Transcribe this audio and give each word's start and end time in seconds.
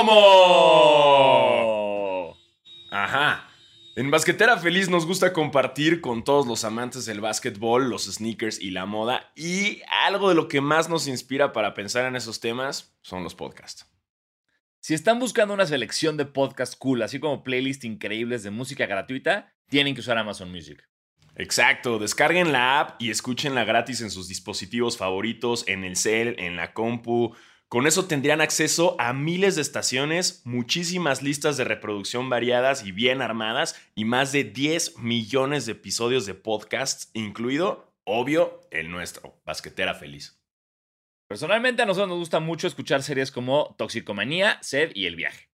¿Cómo? 0.00 0.16
Ajá. 2.90 3.50
En 3.96 4.10
Basquetera 4.10 4.56
Feliz 4.56 4.88
nos 4.88 5.04
gusta 5.04 5.34
compartir 5.34 6.00
con 6.00 6.24
todos 6.24 6.46
los 6.46 6.64
amantes 6.64 7.04
del 7.04 7.20
básquetbol, 7.20 7.90
los 7.90 8.06
sneakers 8.06 8.58
y 8.62 8.70
la 8.70 8.86
moda. 8.86 9.30
Y 9.36 9.82
algo 10.06 10.30
de 10.30 10.34
lo 10.34 10.48
que 10.48 10.62
más 10.62 10.88
nos 10.88 11.06
inspira 11.06 11.52
para 11.52 11.74
pensar 11.74 12.06
en 12.06 12.16
esos 12.16 12.40
temas 12.40 12.96
son 13.02 13.22
los 13.24 13.34
podcasts. 13.34 13.86
Si 14.78 14.94
están 14.94 15.18
buscando 15.18 15.52
una 15.52 15.66
selección 15.66 16.16
de 16.16 16.24
podcasts 16.24 16.76
cool, 16.76 17.02
así 17.02 17.20
como 17.20 17.44
playlists 17.44 17.84
increíbles 17.84 18.42
de 18.42 18.50
música 18.50 18.86
gratuita, 18.86 19.52
tienen 19.68 19.94
que 19.94 20.00
usar 20.00 20.16
Amazon 20.16 20.50
Music. 20.50 20.82
Exacto, 21.36 21.98
descarguen 21.98 22.52
la 22.52 22.80
app 22.80 23.02
y 23.02 23.10
escúchenla 23.10 23.64
gratis 23.64 24.00
en 24.00 24.10
sus 24.10 24.28
dispositivos 24.28 24.96
favoritos, 24.96 25.68
en 25.68 25.84
el 25.84 25.96
cel, 25.96 26.36
en 26.38 26.56
la 26.56 26.72
compu. 26.72 27.34
Con 27.70 27.86
eso 27.86 28.06
tendrían 28.06 28.40
acceso 28.40 28.96
a 28.98 29.12
miles 29.12 29.54
de 29.54 29.62
estaciones, 29.62 30.42
muchísimas 30.44 31.22
listas 31.22 31.56
de 31.56 31.62
reproducción 31.62 32.28
variadas 32.28 32.84
y 32.84 32.90
bien 32.90 33.22
armadas 33.22 33.80
y 33.94 34.04
más 34.04 34.32
de 34.32 34.42
10 34.42 34.98
millones 34.98 35.66
de 35.66 35.72
episodios 35.72 36.26
de 36.26 36.34
podcasts, 36.34 37.12
incluido, 37.14 37.94
obvio, 38.02 38.60
el 38.72 38.90
nuestro, 38.90 39.40
Basquetera 39.46 39.94
Feliz. 39.94 40.36
Personalmente 41.28 41.82
a 41.82 41.86
nosotros 41.86 42.08
nos 42.08 42.18
gusta 42.18 42.40
mucho 42.40 42.66
escuchar 42.66 43.04
series 43.04 43.30
como 43.30 43.76
Toxicomanía, 43.78 44.58
Sed 44.62 44.90
y 44.96 45.06
El 45.06 45.14
Viaje. 45.14 45.48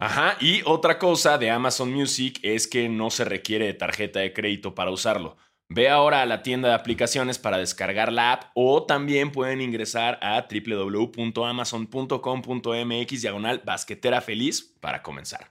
Ajá, 0.00 0.36
y 0.40 0.62
otra 0.64 0.98
cosa 0.98 1.38
de 1.38 1.50
Amazon 1.50 1.92
Music 1.92 2.40
es 2.42 2.66
que 2.66 2.88
no 2.88 3.10
se 3.10 3.24
requiere 3.24 3.66
de 3.66 3.74
tarjeta 3.74 4.18
de 4.18 4.32
crédito 4.32 4.74
para 4.74 4.90
usarlo. 4.90 5.36
Ve 5.74 5.88
ahora 5.88 6.20
a 6.20 6.26
la 6.26 6.42
tienda 6.42 6.68
de 6.68 6.74
aplicaciones 6.74 7.38
para 7.38 7.56
descargar 7.56 8.12
la 8.12 8.32
app 8.32 8.50
o 8.52 8.84
también 8.84 9.32
pueden 9.32 9.62
ingresar 9.62 10.18
a 10.20 10.46
www.amazon.com.mx 10.46 13.22
diagonal 13.22 13.62
basquetera 13.64 14.20
feliz 14.20 14.76
para 14.80 15.02
comenzar. 15.02 15.50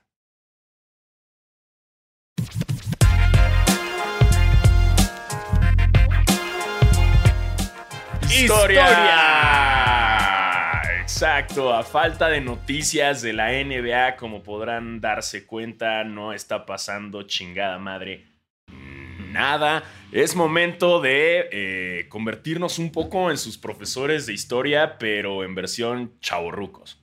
¡Historia! 8.30 8.86
Exacto, 11.02 11.74
a 11.74 11.82
falta 11.82 12.28
de 12.28 12.40
noticias 12.40 13.22
de 13.22 13.32
la 13.32 13.50
NBA, 13.50 14.14
como 14.14 14.44
podrán 14.44 15.00
darse 15.00 15.46
cuenta, 15.46 16.04
no 16.04 16.32
está 16.32 16.64
pasando 16.64 17.24
chingada 17.24 17.80
madre 17.80 18.31
nada. 19.32 19.82
Es 20.12 20.36
momento 20.36 21.00
de 21.00 21.48
eh, 21.50 22.08
convertirnos 22.08 22.78
un 22.78 22.92
poco 22.92 23.30
en 23.30 23.38
sus 23.38 23.58
profesores 23.58 24.26
de 24.26 24.34
historia, 24.34 24.98
pero 24.98 25.44
en 25.44 25.54
versión 25.54 26.18
chavorrucos. 26.20 27.02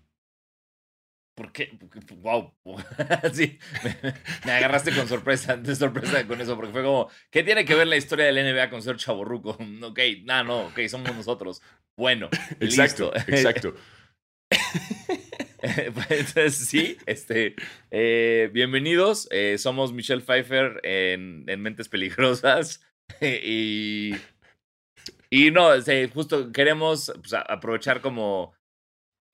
¿Por 1.40 1.54
qué? 1.54 1.72
Wow. 2.18 2.54
sí, 3.34 3.58
me, 4.46 4.52
agarraste 4.52 4.94
con 4.94 5.08
sorpresa, 5.08 5.56
de 5.56 5.74
sorpresa 5.74 6.28
con 6.28 6.42
eso, 6.42 6.58
porque 6.58 6.74
fue 6.74 6.84
como, 6.84 7.10
¿qué 7.32 7.44
tiene 7.44 7.64
que 7.64 7.76
ver 7.76 7.88
la 7.88 7.96
historia 7.96 8.26
del 8.26 8.36
NBA 8.36 8.70
con 8.70 8.82
ser 8.82 8.98
chavorruco? 8.98 9.58
Ok, 9.82 10.00
nada, 10.24 10.44
no, 10.44 10.60
ok, 10.64 10.82
somos 10.90 11.16
nosotros. 11.16 11.62
Bueno, 11.96 12.30
exacto, 12.60 13.14
exacto. 13.28 13.74
Entonces, 16.10 16.56
sí, 16.56 16.98
este, 17.06 17.56
eh, 17.92 18.50
bienvenidos. 18.54 19.28
Eh, 19.30 19.58
somos 19.58 19.92
Michelle 19.92 20.22
Pfeiffer 20.22 20.80
en, 20.84 21.44
Mentes 21.62 21.90
Peligrosas. 21.90 22.82
y, 23.22 24.14
y 25.30 25.52
no, 25.52 25.72
justo 26.14 26.52
queremos 26.54 27.12
pues, 27.22 27.34
aprovechar 27.34 28.00
como 28.00 28.54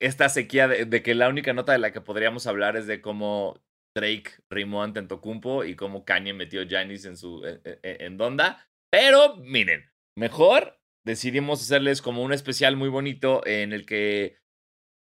esta 0.00 0.28
sequía 0.28 0.66
de, 0.66 1.02
que 1.02 1.14
la 1.14 1.28
única 1.28 1.52
nota 1.52 1.72
de 1.72 1.78
la 1.78 1.92
que 1.92 2.00
podríamos 2.00 2.46
hablar 2.48 2.76
es 2.76 2.88
de 2.88 3.00
cómo 3.00 3.62
Drake 3.96 4.32
rimó 4.50 4.82
ante 4.82 5.02
Tocumpo 5.02 5.64
y 5.64 5.76
cómo 5.76 6.04
Kanye 6.04 6.32
metió 6.32 6.66
Janis 6.68 7.04
en 7.04 7.16
su 7.16 7.44
en, 7.44 7.62
en 7.82 8.16
Donda. 8.16 8.68
Pero 8.90 9.36
miren, 9.36 9.84
mejor 10.18 10.80
decidimos 11.06 11.62
hacerles 11.62 12.02
como 12.02 12.24
un 12.24 12.32
especial 12.32 12.76
muy 12.76 12.88
bonito 12.88 13.46
en 13.46 13.72
el 13.72 13.86
que 13.86 14.38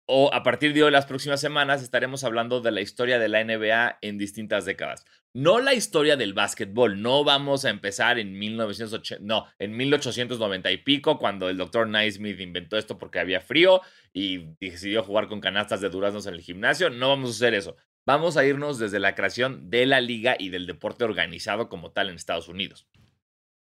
o 0.06 0.32
a 0.34 0.42
partir 0.42 0.74
de 0.74 0.82
hoy, 0.82 0.90
las 0.90 1.06
próximas 1.06 1.40
semanas, 1.40 1.82
estaremos 1.82 2.24
hablando 2.24 2.60
de 2.60 2.72
la 2.72 2.80
historia 2.80 3.18
de 3.18 3.28
la 3.28 3.44
NBA 3.44 3.98
en 4.02 4.18
distintas 4.18 4.64
décadas. 4.64 5.04
No 5.32 5.60
la 5.60 5.74
historia 5.74 6.16
del 6.16 6.34
básquetbol, 6.34 7.00
no 7.00 7.22
vamos 7.22 7.64
a 7.64 7.70
empezar 7.70 8.18
en 8.18 8.36
1980, 8.36 9.24
no, 9.24 9.46
en 9.60 9.76
1890 9.76 10.72
y 10.72 10.78
pico, 10.78 11.18
cuando 11.18 11.48
el 11.48 11.56
doctor 11.56 11.86
Naismith 11.86 12.40
inventó 12.40 12.76
esto 12.76 12.98
porque 12.98 13.20
había 13.20 13.40
frío 13.40 13.80
y 14.12 14.56
decidió 14.60 15.04
jugar 15.04 15.28
con 15.28 15.40
canastas 15.40 15.80
de 15.80 15.88
duraznos 15.88 16.26
en 16.26 16.34
el 16.34 16.40
gimnasio. 16.40 16.90
No 16.90 17.10
vamos 17.10 17.30
a 17.30 17.32
hacer 17.32 17.54
eso. 17.54 17.76
Vamos 18.04 18.36
a 18.36 18.44
irnos 18.44 18.80
desde 18.80 18.98
la 18.98 19.14
creación 19.14 19.70
de 19.70 19.86
la 19.86 20.00
liga 20.00 20.34
y 20.36 20.48
del 20.48 20.66
deporte 20.66 21.04
organizado 21.04 21.68
como 21.68 21.92
tal 21.92 22.08
en 22.08 22.16
Estados 22.16 22.48
Unidos. 22.48 22.88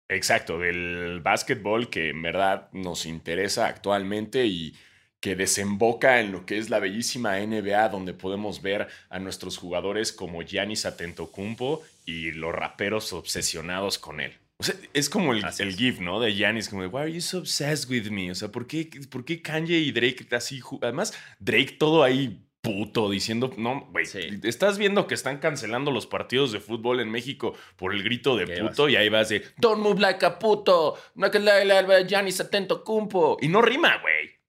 Exacto, 0.08 0.58
del 0.58 1.20
básquetbol 1.20 1.90
que 1.90 2.10
en 2.10 2.22
verdad 2.22 2.70
nos 2.72 3.06
interesa 3.06 3.66
actualmente 3.66 4.46
y 4.46 4.74
que 5.22 5.36
desemboca 5.36 6.20
en 6.20 6.32
lo 6.32 6.44
que 6.44 6.58
es 6.58 6.68
la 6.68 6.80
bellísima 6.80 7.38
NBA, 7.38 7.88
donde 7.90 8.12
podemos 8.12 8.60
ver 8.60 8.88
a 9.08 9.20
nuestros 9.20 9.56
jugadores 9.56 10.12
como 10.12 10.42
Giannis 10.42 10.84
Atentocumpo 10.84 11.80
y 12.04 12.32
los 12.32 12.52
raperos 12.52 13.12
obsesionados 13.12 13.98
con 13.98 14.20
él. 14.20 14.36
O 14.58 14.64
sea, 14.64 14.74
es 14.92 15.08
como 15.08 15.32
el, 15.32 15.44
el 15.60 15.76
GIF, 15.76 16.00
¿no? 16.00 16.18
De 16.18 16.34
Giannis, 16.34 16.68
como 16.68 16.82
de, 16.82 16.88
Why 16.88 17.00
are 17.02 17.12
you 17.12 17.20
so 17.20 17.38
obsessed 17.38 17.88
with 17.88 18.10
me? 18.10 18.32
O 18.32 18.34
sea, 18.34 18.48
¿por 18.48 18.66
qué, 18.66 18.90
¿por 19.08 19.24
qué 19.24 19.40
Kanye 19.40 19.78
y 19.78 19.92
Drake 19.92 20.26
así? 20.32 20.60
Además, 20.82 21.16
Drake 21.38 21.76
todo 21.78 22.02
ahí 22.02 22.44
puto 22.60 23.08
diciendo, 23.08 23.52
no, 23.56 23.88
güey, 23.92 24.06
estás 24.42 24.76
viendo 24.76 25.06
que 25.06 25.14
están 25.14 25.38
cancelando 25.38 25.92
los 25.92 26.08
partidos 26.08 26.50
de 26.50 26.58
fútbol 26.58 26.98
en 26.98 27.10
México 27.10 27.54
por 27.76 27.94
el 27.94 28.02
grito 28.02 28.36
de 28.36 28.60
puto 28.60 28.88
y 28.88 28.96
ahí 28.96 29.08
vas 29.08 29.28
de, 29.28 29.44
don't 29.58 29.80
move 29.80 30.00
like 30.00 30.24
a 30.26 30.40
puto, 30.40 30.98
no 31.14 31.30
que 31.30 31.38
la 31.38 32.02
Giannis 32.02 32.40
atento 32.40 32.82
cumpo. 32.82 33.36
Y 33.40 33.46
no 33.46 33.62
rima, 33.62 33.98
güey. 33.98 34.41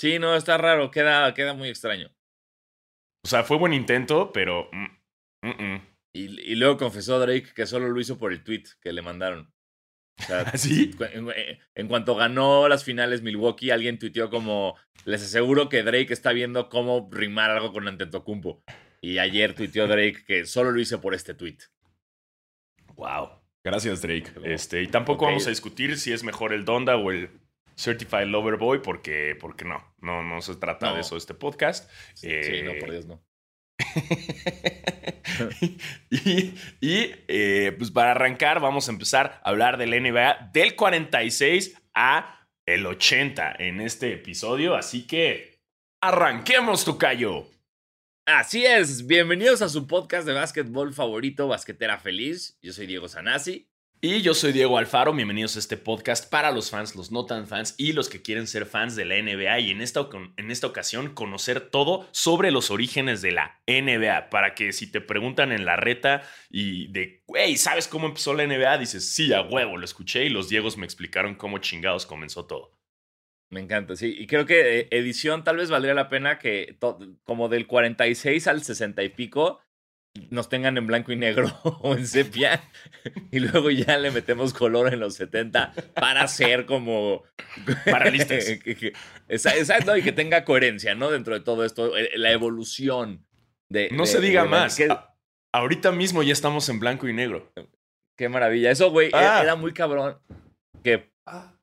Sí, 0.00 0.18
no, 0.18 0.34
está 0.34 0.56
raro, 0.56 0.90
queda, 0.90 1.34
queda 1.34 1.52
muy 1.52 1.68
extraño. 1.68 2.10
O 3.22 3.28
sea, 3.28 3.44
fue 3.44 3.58
buen 3.58 3.74
intento, 3.74 4.32
pero... 4.32 4.70
Mm, 4.72 5.46
mm, 5.46 5.62
mm. 5.62 5.86
Y, 6.14 6.54
luego 6.54 6.78
confesó 6.78 7.18
Drake 7.18 7.52
que 7.54 7.66
solo 7.66 7.90
lo 7.90 8.00
hizo 8.00 8.16
por 8.16 8.32
el 8.32 8.42
tweet 8.42 8.62
que 8.80 8.94
le 8.94 9.02
mandaron. 9.02 9.52
O 10.18 10.22
sea, 10.22 10.50
¿Sí? 10.56 10.92
En, 11.74 11.88
cuanto 11.88 12.14
ganó 12.14 12.66
las 12.66 12.82
finales 12.82 13.20
Milwaukee, 13.20 13.72
alguien 13.72 13.98
tuiteó 13.98 14.30
como, 14.30 14.74
les 15.04 15.22
aseguro 15.22 15.68
que 15.68 15.82
Drake 15.82 16.14
está 16.14 16.32
viendo 16.32 16.70
cómo 16.70 17.10
rimar 17.12 17.50
algo 17.50 17.70
con 17.70 17.86
Antetokounmpo. 17.86 18.64
Y 19.02 19.18
ayer 19.18 19.54
tuiteó 19.54 19.86
Drake 19.86 20.24
que 20.26 20.46
solo 20.46 20.72
lo 20.72 20.80
hice 20.80 20.96
por 20.96 21.12
este 21.12 21.34
tweet. 21.34 21.58
Wow. 22.94 23.42
Gracias, 23.62 24.00
Drake. 24.00 24.32
Este, 24.44 24.80
y 24.80 24.86
tampoco 24.86 25.26
vamos 25.26 25.46
a 25.46 25.50
discutir 25.50 25.98
si 25.98 26.10
es 26.10 26.24
mejor 26.24 26.54
el 26.54 26.64
Donda 26.64 26.96
o 26.96 27.10
el 27.10 27.28
Certified 27.80 28.26
Lover 28.26 28.56
Boy 28.56 28.80
porque, 28.82 29.36
porque 29.40 29.64
no, 29.64 29.82
no, 30.00 30.22
no 30.22 30.42
se 30.42 30.54
trata 30.56 30.94
de 30.94 31.00
eso 31.00 31.16
este 31.16 31.34
podcast. 31.34 31.90
Sí, 32.14 32.28
no, 32.62 32.72
por 32.78 32.90
Dios 32.90 33.06
no. 33.06 33.22
y, 36.10 36.54
y 36.80 37.14
eh, 37.28 37.74
pues 37.78 37.90
para 37.90 38.10
arrancar 38.10 38.60
vamos 38.60 38.88
a 38.88 38.92
empezar 38.92 39.40
a 39.42 39.48
hablar 39.48 39.78
del 39.78 39.90
NBA 39.90 40.50
del 40.52 40.76
46 40.76 41.80
a 41.94 42.46
el 42.66 42.84
80 42.86 43.56
en 43.58 43.80
este 43.80 44.12
episodio, 44.12 44.74
así 44.74 45.06
que 45.06 45.58
arranquemos 46.02 46.84
tu 46.84 46.98
callo. 46.98 47.46
Así 48.26 48.64
es, 48.64 49.06
bienvenidos 49.06 49.62
a 49.62 49.68
su 49.68 49.86
podcast 49.86 50.26
de 50.26 50.34
básquetbol 50.34 50.92
favorito, 50.92 51.48
Basquetera 51.48 51.98
Feliz. 51.98 52.58
Yo 52.62 52.72
soy 52.72 52.86
Diego 52.86 53.08
Sanasi. 53.08 53.69
Y 54.02 54.22
yo 54.22 54.32
soy 54.32 54.52
Diego 54.52 54.78
Alfaro, 54.78 55.12
bienvenidos 55.12 55.56
a 55.56 55.58
este 55.58 55.76
podcast 55.76 56.30
para 56.30 56.52
los 56.52 56.70
fans, 56.70 56.96
los 56.96 57.12
no 57.12 57.26
tan 57.26 57.46
fans 57.46 57.74
y 57.76 57.92
los 57.92 58.08
que 58.08 58.22
quieren 58.22 58.46
ser 58.46 58.64
fans 58.64 58.96
de 58.96 59.04
la 59.04 59.20
NBA 59.20 59.60
y 59.60 59.70
en 59.72 59.82
esta, 59.82 60.08
en 60.38 60.50
esta 60.50 60.68
ocasión 60.68 61.12
conocer 61.12 61.68
todo 61.68 62.08
sobre 62.10 62.50
los 62.50 62.70
orígenes 62.70 63.20
de 63.20 63.32
la 63.32 63.60
NBA, 63.66 64.30
para 64.30 64.54
que 64.54 64.72
si 64.72 64.90
te 64.90 65.02
preguntan 65.02 65.52
en 65.52 65.66
la 65.66 65.76
reta 65.76 66.22
y 66.48 66.90
de, 66.92 67.22
güey, 67.26 67.58
¿sabes 67.58 67.88
cómo 67.88 68.06
empezó 68.06 68.32
la 68.32 68.46
NBA? 68.46 68.78
Dices, 68.78 69.06
sí, 69.06 69.34
a 69.34 69.42
huevo, 69.42 69.76
lo 69.76 69.84
escuché 69.84 70.24
y 70.24 70.30
los 70.30 70.48
Diegos 70.48 70.78
me 70.78 70.86
explicaron 70.86 71.34
cómo 71.34 71.58
chingados 71.58 72.06
comenzó 72.06 72.46
todo. 72.46 72.80
Me 73.50 73.60
encanta, 73.60 73.96
sí. 73.96 74.14
Y 74.16 74.26
creo 74.26 74.46
que 74.46 74.78
eh, 74.78 74.88
edición 74.92 75.44
tal 75.44 75.58
vez 75.58 75.68
valdría 75.68 75.92
la 75.92 76.08
pena 76.08 76.38
que 76.38 76.78
como 77.24 77.50
del 77.50 77.66
46 77.66 78.46
al 78.46 78.62
60 78.62 79.02
y 79.02 79.08
pico 79.10 79.60
nos 80.30 80.48
tengan 80.48 80.76
en 80.76 80.86
blanco 80.86 81.12
y 81.12 81.16
negro 81.16 81.48
o 81.82 81.94
en 81.94 82.06
sepia 82.06 82.62
y 83.30 83.38
luego 83.38 83.70
ya 83.70 83.96
le 83.98 84.10
metemos 84.10 84.52
color 84.52 84.92
en 84.92 85.00
los 85.00 85.14
70 85.14 85.72
para 85.94 86.26
ser 86.26 86.66
como 86.66 87.22
para 87.90 88.08
exacto 88.08 89.96
y 89.96 90.02
que 90.02 90.12
tenga 90.12 90.44
coherencia 90.44 90.94
no 90.94 91.10
dentro 91.10 91.34
de 91.34 91.40
todo 91.40 91.64
esto 91.64 91.96
eh, 91.96 92.10
la 92.16 92.32
evolución 92.32 93.24
de 93.68 93.88
no 93.92 94.04
se 94.06 94.20
diga 94.20 94.44
más 94.44 94.78
ahorita 95.52 95.92
mismo 95.92 96.22
ya 96.22 96.32
estamos 96.32 96.68
en 96.68 96.80
blanco 96.80 97.08
y 97.08 97.12
negro 97.12 97.52
qué 98.16 98.28
maravilla 98.28 98.70
eso 98.70 98.90
güey 98.90 99.08
e-, 99.08 99.14
ah. 99.14 99.42
era 99.42 99.54
muy 99.54 99.72
cabrón 99.72 100.18
que 100.82 101.10
ah. 101.26 101.54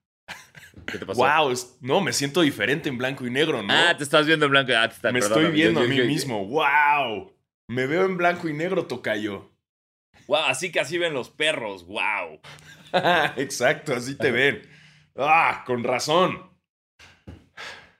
¿Qué 0.86 1.00
te 1.00 1.06
pasó? 1.06 1.20
Wow, 1.20 1.54
no, 1.82 2.00
me 2.00 2.14
siento 2.14 2.42
diferente 2.42 2.88
en 2.88 2.98
blanco 2.98 3.26
y 3.26 3.32
negro, 3.32 3.62
¿no? 3.62 3.74
Ah, 3.74 3.98
te 3.98 4.04
estás 4.04 4.26
viendo 4.26 4.46
en 4.46 4.52
blanco. 4.52 4.72
Ah, 4.74 4.90
me 5.12 5.20
estoy 5.20 5.52
viendo 5.52 5.82
a 5.82 5.84
mí 5.84 6.00
mismo. 6.02 6.46
Wow. 6.46 7.37
Me 7.70 7.86
veo 7.86 8.06
en 8.06 8.18
blanco 8.18 8.48
y 8.48 8.54
negro, 8.54 8.88
tocayo. 8.88 9.52
Wow, 10.28 10.46
así 10.48 10.72
que 10.72 10.80
así 10.80 10.98
ven 10.98 11.14
los 11.14 11.30
perros. 11.30 11.86
Wow. 11.86 12.40
Exacto, 13.38 13.94
así 13.94 14.18
te 14.18 14.32
ven. 14.32 14.62
Ah, 15.16 15.64
con 15.66 15.84
razón. 15.84 16.50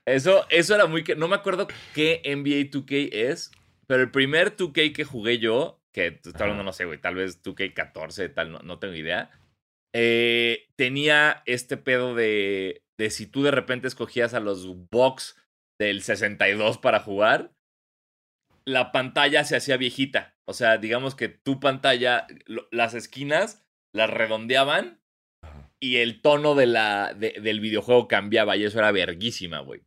Eso, 0.06 0.46
eso 0.48 0.74
era 0.74 0.86
muy... 0.86 1.04
No 1.16 1.28
me 1.28 1.36
acuerdo 1.36 1.68
qué 1.94 2.22
NBA 2.24 2.70
2K 2.70 3.10
es, 3.12 3.50
pero 3.86 4.02
el 4.02 4.10
primer 4.10 4.56
2K 4.56 4.94
que 4.94 5.04
jugué 5.04 5.38
yo, 5.38 5.82
que 5.92 6.12
tú 6.12 6.30
estás 6.30 6.42
hablando, 6.42 6.64
no 6.64 6.72
sé, 6.72 6.86
güey, 6.86 6.98
tal 6.98 7.16
vez 7.16 7.42
2K14, 7.42 8.32
tal, 8.32 8.52
no, 8.52 8.58
no 8.60 8.78
tengo 8.78 8.94
idea, 8.94 9.30
eh, 9.94 10.68
tenía 10.76 11.42
este 11.44 11.76
pedo 11.76 12.14
de, 12.14 12.84
de 12.98 13.10
si 13.10 13.26
tú 13.26 13.42
de 13.42 13.50
repente 13.50 13.88
escogías 13.88 14.32
a 14.32 14.40
los 14.40 14.66
Bucks 14.90 15.36
del 15.78 16.02
62 16.02 16.78
para 16.78 17.00
jugar, 17.00 17.52
la 18.68 18.92
pantalla 18.92 19.44
se 19.44 19.56
hacía 19.56 19.76
viejita. 19.78 20.36
O 20.44 20.52
sea, 20.52 20.76
digamos 20.76 21.14
que 21.14 21.28
tu 21.28 21.58
pantalla, 21.58 22.26
las 22.70 22.94
esquinas 22.94 23.66
las 23.94 24.10
redondeaban 24.10 25.00
y 25.80 25.96
el 25.96 26.20
tono 26.20 26.54
de 26.54 26.66
la, 26.66 27.14
del 27.14 27.60
videojuego 27.60 28.08
cambiaba 28.08 28.56
y 28.56 28.64
eso 28.64 28.78
era 28.78 28.92
verguísima, 28.92 29.60
güey. 29.60 29.82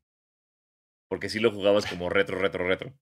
Porque 1.09 1.29
si 1.29 1.39
lo 1.39 1.51
jugabas 1.51 1.85
como 1.85 2.09
retro, 2.09 2.39
retro, 2.39 2.67
retro. 2.67 2.97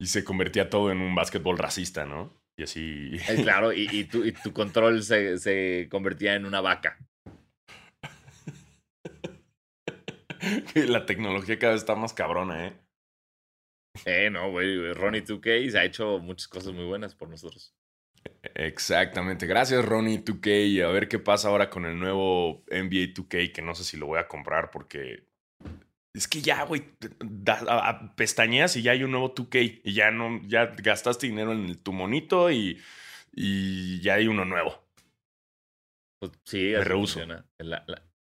Y 0.00 0.06
se 0.06 0.24
convertía 0.24 0.70
todo 0.70 0.90
en 0.90 1.02
un 1.02 1.14
básquetbol 1.14 1.58
racista, 1.58 2.06
¿no? 2.06 2.42
Y 2.56 2.62
así. 2.62 3.10
Eh, 3.28 3.42
claro, 3.42 3.72
y, 3.74 3.88
y, 3.90 4.04
tu, 4.04 4.24
y 4.24 4.32
tu, 4.32 4.54
control 4.54 5.02
se, 5.02 5.38
se 5.38 5.88
convertía 5.90 6.34
en 6.34 6.46
una 6.46 6.62
vaca. 6.62 6.98
La 10.74 11.04
tecnología 11.04 11.58
cada 11.58 11.74
vez 11.74 11.82
está 11.82 11.94
más 11.96 12.14
cabrona, 12.14 12.68
¿eh? 12.68 12.72
Eh, 14.04 14.30
no, 14.30 14.50
güey. 14.50 14.92
Ronnie 14.92 15.24
2K 15.24 15.70
se 15.70 15.78
ha 15.78 15.84
hecho 15.84 16.18
muchas 16.18 16.48
cosas 16.48 16.72
muy 16.72 16.84
buenas 16.84 17.14
por 17.14 17.28
nosotros. 17.28 17.74
Exactamente. 18.54 19.46
Gracias, 19.46 19.84
Ronnie 19.84 20.24
2K. 20.24 20.84
A 20.84 20.90
ver 20.90 21.08
qué 21.08 21.18
pasa 21.18 21.48
ahora 21.48 21.70
con 21.70 21.84
el 21.84 21.98
nuevo 21.98 22.64
NBA 22.70 23.14
2K, 23.14 23.52
que 23.52 23.62
no 23.62 23.74
sé 23.74 23.84
si 23.84 23.96
lo 23.96 24.06
voy 24.06 24.18
a 24.18 24.28
comprar 24.28 24.70
porque 24.70 25.30
es 26.12 26.26
que 26.26 26.40
ya, 26.42 26.64
güey, 26.64 26.82
pestañeas 28.16 28.76
y 28.76 28.82
ya 28.82 28.92
hay 28.92 29.04
un 29.04 29.12
nuevo 29.12 29.32
2K 29.32 29.80
y 29.84 29.92
ya 29.92 30.10
no, 30.10 30.40
ya 30.46 30.66
gastaste 30.66 31.28
dinero 31.28 31.52
en 31.52 31.76
tu 31.76 31.92
monito 31.92 32.50
y, 32.50 32.80
y 33.32 34.00
ya 34.00 34.14
hay 34.14 34.26
uno 34.26 34.44
nuevo. 34.44 34.82
Pues 36.18 36.32
sí, 36.44 36.74
así 36.74 36.90
funciona. 36.90 37.46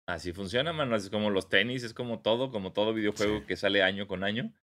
así 0.06 0.34
funciona, 0.34 0.72
mano. 0.72 0.96
Es 0.96 1.10
como 1.10 1.32
los 1.32 1.50
tenis, 1.50 1.84
es 1.84 1.94
como 1.94 2.20
todo, 2.20 2.52
como 2.52 2.74
todo 2.74 2.94
videojuego 2.94 3.46
que 3.46 3.58
sale 3.58 3.82
año 3.82 4.08
con 4.08 4.24
año. 4.24 4.54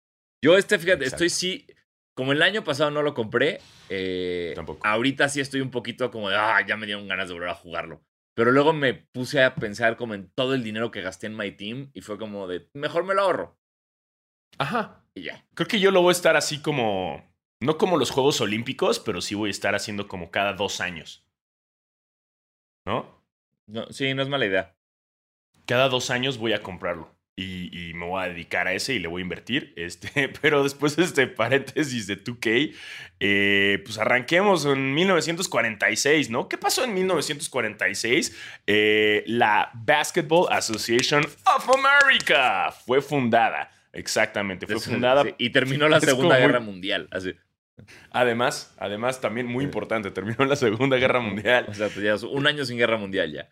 Yo, 0.43 0.57
este, 0.57 0.79
fíjate, 0.79 1.05
estoy 1.05 1.31
sí. 1.31 1.67
Como 2.15 2.33
el 2.33 2.41
año 2.41 2.65
pasado 2.65 2.91
no 2.91 3.03
lo 3.03 3.13
compré, 3.13 3.61
eh, 3.91 4.53
Tampoco. 4.55 4.87
ahorita 4.87 5.29
sí 5.29 5.41
estoy 5.41 5.61
un 5.61 5.71
poquito 5.71 6.11
como 6.11 6.31
de, 6.31 6.37
ah, 6.37 6.65
ya 6.67 6.77
me 6.79 6.87
dieron 6.87 7.07
ganas 7.07 7.29
de 7.29 7.35
volver 7.35 7.51
a 7.51 7.55
jugarlo. 7.55 8.03
Pero 8.35 8.53
luego 8.53 8.73
me 8.73 8.95
puse 8.95 9.43
a 9.43 9.55
pensar 9.55 9.97
como 9.97 10.15
en 10.15 10.31
todo 10.31 10.55
el 10.55 10.65
dinero 10.65 10.91
que 10.91 11.03
gasté 11.03 11.27
en 11.27 11.37
My 11.37 11.53
Team 11.53 11.91
y 11.93 12.01
fue 12.01 12.19
como 12.19 12.49
de, 12.49 12.69
mejor 12.73 13.05
me 13.05 13.15
lo 13.15 13.21
ahorro. 13.21 13.59
Ajá. 14.57 15.05
Y 15.15 15.25
ya. 15.25 15.47
Creo 15.55 15.69
que 15.69 15.79
yo 15.79 15.91
lo 15.91 16.01
voy 16.01 16.11
a 16.11 16.13
estar 16.13 16.37
así 16.37 16.63
como, 16.63 17.23
no 17.61 17.77
como 17.77 17.99
los 17.99 18.11
Juegos 18.11 18.41
Olímpicos, 18.41 18.99
pero 18.99 19.21
sí 19.21 19.35
voy 19.35 19.49
a 19.49 19.51
estar 19.51 19.75
haciendo 19.75 20.09
como 20.09 20.31
cada 20.31 20.55
dos 20.55 20.81
años. 20.81 21.27
¿No? 22.87 23.23
no 23.67 23.91
sí, 23.91 24.15
no 24.15 24.23
es 24.23 24.29
mala 24.29 24.47
idea. 24.47 24.75
Cada 25.67 25.89
dos 25.91 26.11
años 26.11 26.39
voy 26.39 26.55
a 26.55 26.63
comprarlo 26.63 27.16
y, 27.39 27.93
me 27.95 28.07
voy 28.07 28.25
a 28.25 28.29
dedicar 28.29 28.67
a 28.67 28.73
ese 28.73 28.95
y 28.95 28.99
le 28.99 29.09
voy 29.09 29.21
a 29.21 29.25
invertir. 29.25 29.75
Este, 29.77 30.29
pero 30.41 30.63
después 30.63 30.97
de 30.97 31.05
este 31.05 31.27
paréntesis 31.27 32.07
de 32.07 32.23
2K, 32.23 32.75
eh, 33.21 33.83
pues 33.85 33.99
arranquemos 33.99 34.65
en 34.65 34.95
1946, 34.95 36.31
¿no? 36.31 36.49
¿Qué 36.49 36.57
pasó 36.57 36.85
en 36.85 36.95
1946? 36.95 38.37
Eh, 38.67 39.25
la 39.27 39.71
Basketball 39.75 40.51
Association 40.51 41.25
of 41.25 41.69
America 41.69 42.73
fue 42.73 43.03
fundada. 43.03 43.71
Exactamente, 43.93 44.67
fue 44.67 44.81
fundada. 44.81 45.25
y 45.37 45.51
terminó 45.51 45.89
la 45.91 46.01
Segunda 46.01 46.39
Guerra 46.39 46.61
Mundial. 46.61 47.09
Así. 47.11 47.35
Además, 48.11 48.75
además, 48.79 49.21
también 49.21 49.47
muy 49.47 49.63
importante, 49.63 50.11
terminó 50.11 50.45
la 50.47 50.57
Segunda 50.57 50.97
Guerra 50.97 51.21
Mundial. 51.21 51.67
O 51.69 51.75
sea, 51.75 51.89
pues 51.89 52.03
ya 52.03 52.27
un 52.27 52.47
año 52.47 52.65
sin 52.65 52.79
guerra 52.79 52.97
mundial 52.97 53.33
ya. 53.33 53.49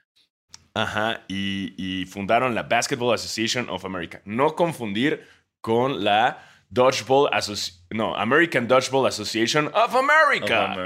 Ajá, 0.75 1.25
y, 1.29 2.05
fundaron 2.11 2.55
la 2.55 2.65
Basketball 2.65 3.15
Association 3.15 3.71
of 3.71 3.85
America. 3.85 4.21
No 4.25 4.57
confundir 4.57 5.27
con 5.61 6.03
la 6.03 6.45
Dodgeball 6.69 7.31
Association, 7.33 7.87
no, 7.91 8.17
American 8.17 8.67
Dodgeball 8.67 9.07
Association 9.07 9.71
of 9.73 9.95
America. 9.95 10.77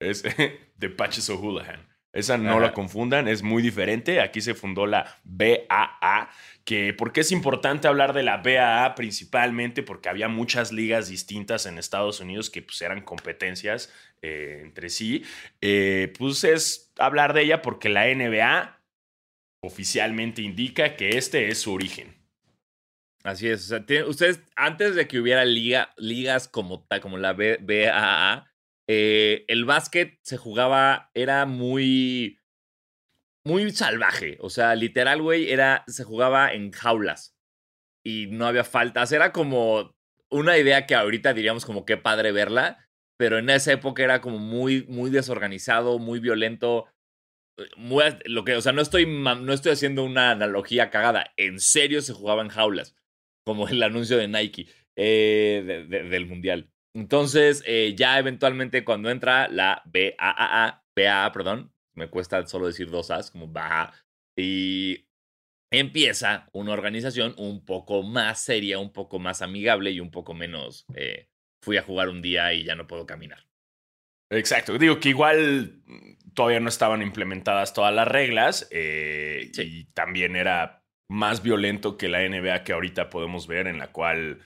es, 0.00 0.24
de 0.76 0.90
Patches 0.90 1.30
O'Houlihan. 1.30 1.86
Esa 2.12 2.38
no 2.38 2.60
la 2.60 2.72
confundan, 2.72 3.28
es 3.28 3.42
muy 3.42 3.62
diferente. 3.62 4.22
Aquí 4.22 4.40
se 4.40 4.54
fundó 4.54 4.86
la 4.86 5.18
BAA, 5.22 6.30
que 6.64 6.94
¿por 6.94 7.12
qué 7.12 7.20
es 7.20 7.30
importante 7.30 7.88
hablar 7.88 8.14
de 8.14 8.22
la 8.22 8.38
BAA 8.38 8.94
principalmente? 8.94 9.82
Porque 9.82 10.08
había 10.08 10.26
muchas 10.26 10.72
ligas 10.72 11.08
distintas 11.10 11.66
en 11.66 11.76
Estados 11.76 12.20
Unidos 12.20 12.48
que 12.48 12.62
pues, 12.62 12.80
eran 12.80 13.02
competencias 13.02 13.92
eh, 14.22 14.60
entre 14.62 14.88
sí. 14.88 15.24
Eh, 15.60 16.10
pues 16.18 16.42
es 16.44 16.90
hablar 16.98 17.34
de 17.34 17.42
ella 17.42 17.60
porque 17.60 17.90
la 17.90 18.06
NBA 18.06 18.75
oficialmente 19.66 20.42
indica 20.42 20.96
que 20.96 21.18
este 21.18 21.48
es 21.48 21.58
su 21.58 21.72
origen. 21.72 22.14
Así 23.24 23.48
es. 23.48 23.72
ustedes, 24.06 24.40
antes 24.54 24.94
de 24.94 25.08
que 25.08 25.18
hubiera 25.18 25.44
liga, 25.44 25.92
ligas 25.96 26.46
como, 26.46 26.86
como 27.02 27.18
la 27.18 27.32
BAA, 27.32 28.46
eh, 28.88 29.44
el 29.48 29.64
básquet 29.64 30.18
se 30.22 30.36
jugaba, 30.36 31.10
era 31.12 31.44
muy, 31.44 32.38
muy 33.44 33.70
salvaje. 33.72 34.38
O 34.40 34.48
sea, 34.48 34.76
literal, 34.76 35.22
güey, 35.22 35.50
era, 35.50 35.84
se 35.88 36.04
jugaba 36.04 36.52
en 36.52 36.70
jaulas 36.70 37.36
y 38.04 38.28
no 38.28 38.46
había 38.46 38.62
faltas. 38.62 39.10
Era 39.10 39.32
como 39.32 39.96
una 40.30 40.56
idea 40.56 40.86
que 40.86 40.94
ahorita 40.94 41.34
diríamos 41.34 41.64
como 41.64 41.84
qué 41.84 41.96
padre 41.96 42.30
verla, 42.30 42.88
pero 43.16 43.38
en 43.38 43.50
esa 43.50 43.72
época 43.72 44.04
era 44.04 44.20
como 44.20 44.38
muy, 44.38 44.84
muy 44.88 45.10
desorganizado, 45.10 45.98
muy 45.98 46.20
violento 46.20 46.86
lo 48.26 48.44
que, 48.44 48.54
o 48.54 48.60
sea, 48.60 48.72
no 48.72 48.82
estoy, 48.82 49.06
no 49.06 49.52
estoy 49.52 49.72
haciendo 49.72 50.04
una 50.04 50.30
analogía 50.30 50.90
cagada. 50.90 51.32
En 51.36 51.60
serio 51.60 52.02
se 52.02 52.12
jugaba 52.12 52.42
en 52.42 52.48
jaulas, 52.48 52.94
como 53.44 53.68
el 53.68 53.82
anuncio 53.82 54.16
de 54.18 54.28
Nike 54.28 54.68
eh, 54.96 55.86
del 55.88 56.26
Mundial. 56.26 56.70
Entonces, 56.94 57.62
eh, 57.66 57.94
ya 57.96 58.18
eventualmente 58.18 58.84
cuando 58.84 59.10
entra 59.10 59.48
la 59.48 59.82
BAA, 59.84 60.82
BAA, 60.96 61.32
perdón, 61.32 61.72
me 61.94 62.08
cuesta 62.08 62.46
solo 62.46 62.66
decir 62.66 62.90
dos 62.90 63.10
As, 63.10 63.30
como 63.30 63.48
BAA, 63.48 63.92
y 64.36 65.06
empieza 65.70 66.48
una 66.52 66.72
organización 66.72 67.34
un 67.36 67.64
poco 67.64 68.02
más 68.02 68.40
seria, 68.40 68.78
un 68.78 68.92
poco 68.92 69.18
más 69.18 69.42
amigable 69.42 69.90
y 69.90 70.00
un 70.00 70.10
poco 70.10 70.32
menos, 70.32 70.86
eh, 70.94 71.28
fui 71.62 71.76
a 71.76 71.82
jugar 71.82 72.08
un 72.08 72.22
día 72.22 72.52
y 72.54 72.64
ya 72.64 72.74
no 72.74 72.86
puedo 72.86 73.06
caminar. 73.06 73.45
Exacto, 74.30 74.76
digo 74.78 74.98
que 74.98 75.10
igual 75.10 75.82
todavía 76.34 76.60
no 76.60 76.68
estaban 76.68 77.02
implementadas 77.02 77.72
todas 77.72 77.94
las 77.94 78.08
reglas 78.08 78.68
eh, 78.70 79.50
y 79.56 79.84
también 79.92 80.36
era 80.36 80.84
más 81.08 81.42
violento 81.42 81.96
que 81.96 82.08
la 82.08 82.28
NBA 82.28 82.64
que 82.64 82.72
ahorita 82.72 83.08
podemos 83.10 83.46
ver, 83.46 83.66
en 83.66 83.78
la 83.78 83.92
cual 83.92 84.40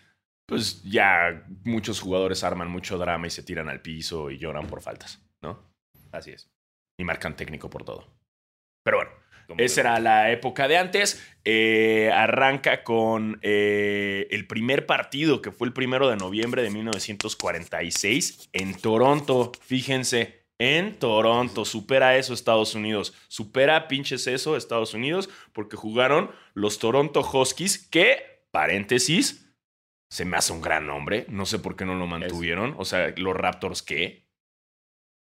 pues 0.47 0.83
ya 0.83 1.47
muchos 1.65 2.01
jugadores 2.01 2.45
arman 2.45 2.71
mucho 2.71 2.99
drama 2.99 3.27
y 3.27 3.31
se 3.31 3.43
tiran 3.43 3.69
al 3.69 3.81
piso 3.81 4.31
y 4.31 4.39
lloran 4.39 4.67
por 4.67 4.83
faltas, 4.83 5.23
¿no? 5.43 5.73
Así 6.13 6.33
es. 6.33 6.51
Y 6.99 7.05
marcan 7.05 7.37
técnico 7.37 7.71
por 7.71 7.85
todo. 7.85 8.07
Pero 8.85 8.99
bueno, 8.99 9.13
esa 9.59 9.81
era 9.81 10.01
la 10.01 10.31
época 10.31 10.69
de 10.69 10.79
antes. 10.79 11.23
Eh, 11.45 12.11
arranca 12.13 12.85
con 12.85 13.39
eh, 13.43 14.29
el 14.31 14.47
primer 14.47 14.85
partido, 14.85 15.41
que 15.41 15.53
fue 15.53 15.67
el 15.67 15.73
primero 15.73 16.09
de 16.09 16.17
noviembre 16.17 16.63
de 16.63 16.71
1946 16.71 18.51
en 18.53 18.75
Toronto. 18.75 19.53
Fíjense, 19.63 20.41
en 20.61 20.99
Toronto. 20.99 21.65
Supera 21.65 22.17
eso 22.17 22.35
Estados 22.35 22.75
Unidos. 22.75 23.15
Supera 23.29 23.89
pinches 23.89 24.27
eso 24.27 24.57
Estados 24.57 24.95
Unidos 24.95 25.29
porque 25.53 25.77
jugaron 25.77 26.31
los 26.55 26.79
Toronto 26.79 27.21
Huskies 27.21 27.89
que, 27.89 28.45
paréntesis, 28.53 29.51
se 30.11 30.25
me 30.25 30.37
hace 30.37 30.53
un 30.53 30.61
gran 30.61 30.87
nombre. 30.87 31.25
No 31.29 31.47
sé 31.47 31.59
por 31.59 31.77
qué 31.77 31.87
no 31.87 31.95
lo 31.95 32.07
mantuvieron. 32.07 32.75
O 32.79 32.85
sea, 32.85 33.13
los 33.17 33.35
Raptors, 33.35 33.83
¿qué? 33.83 34.29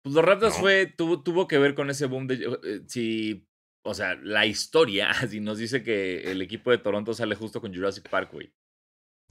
Pues 0.04 0.16
los 0.16 0.26
Raptors 0.26 0.58
fue, 0.58 0.88
tuvo, 0.88 1.22
tuvo 1.22 1.48
que 1.48 1.60
ver 1.60 1.76
con 1.76 1.90
ese 1.90 2.08
boom 2.08 2.26
de... 2.26 2.36
Eh, 2.36 2.82
si, 2.88 3.48
o 3.84 3.94
sea, 3.94 4.16
la 4.16 4.46
historia, 4.46 5.10
así 5.22 5.40
nos 5.40 5.58
dice 5.58 5.84
que 5.84 6.32
el 6.32 6.42
equipo 6.42 6.72
de 6.72 6.78
Toronto 6.78 7.14
sale 7.14 7.36
justo 7.36 7.62
con 7.62 7.74
Jurassic 7.74 8.10
Park, 8.10 8.32
güey. 8.32 8.52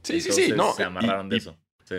Sí, 0.02 0.20
sí, 0.20 0.32
sí. 0.32 0.52
No, 0.52 0.72
se 0.72 0.84
amarraron 0.84 1.28
de 1.28 1.36
eso. 1.36 1.58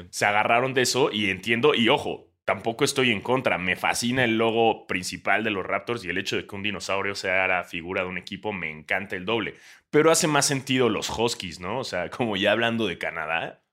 Se 0.09 0.25
agarraron 0.25 0.73
de 0.73 0.83
eso 0.83 1.11
y 1.11 1.29
entiendo, 1.29 1.75
y 1.75 1.89
ojo, 1.89 2.31
tampoco 2.45 2.83
estoy 2.83 3.11
en 3.11 3.21
contra. 3.21 3.57
Me 3.57 3.75
fascina 3.75 4.23
el 4.23 4.37
logo 4.37 4.87
principal 4.87 5.43
de 5.43 5.51
los 5.51 5.65
Raptors 5.65 6.03
y 6.05 6.09
el 6.09 6.17
hecho 6.17 6.37
de 6.37 6.47
que 6.47 6.55
un 6.55 6.63
dinosaurio 6.63 7.15
sea 7.15 7.47
la 7.47 7.63
figura 7.63 8.03
de 8.03 8.09
un 8.09 8.17
equipo, 8.17 8.53
me 8.53 8.71
encanta 8.71 9.15
el 9.15 9.25
doble. 9.25 9.55
Pero 9.89 10.11
hace 10.11 10.27
más 10.27 10.45
sentido 10.45 10.89
los 10.89 11.09
Huskies, 11.09 11.59
¿no? 11.59 11.79
O 11.79 11.83
sea, 11.83 12.09
como 12.09 12.37
ya 12.37 12.51
hablando 12.53 12.87
de 12.87 12.97
Canadá. 12.97 13.63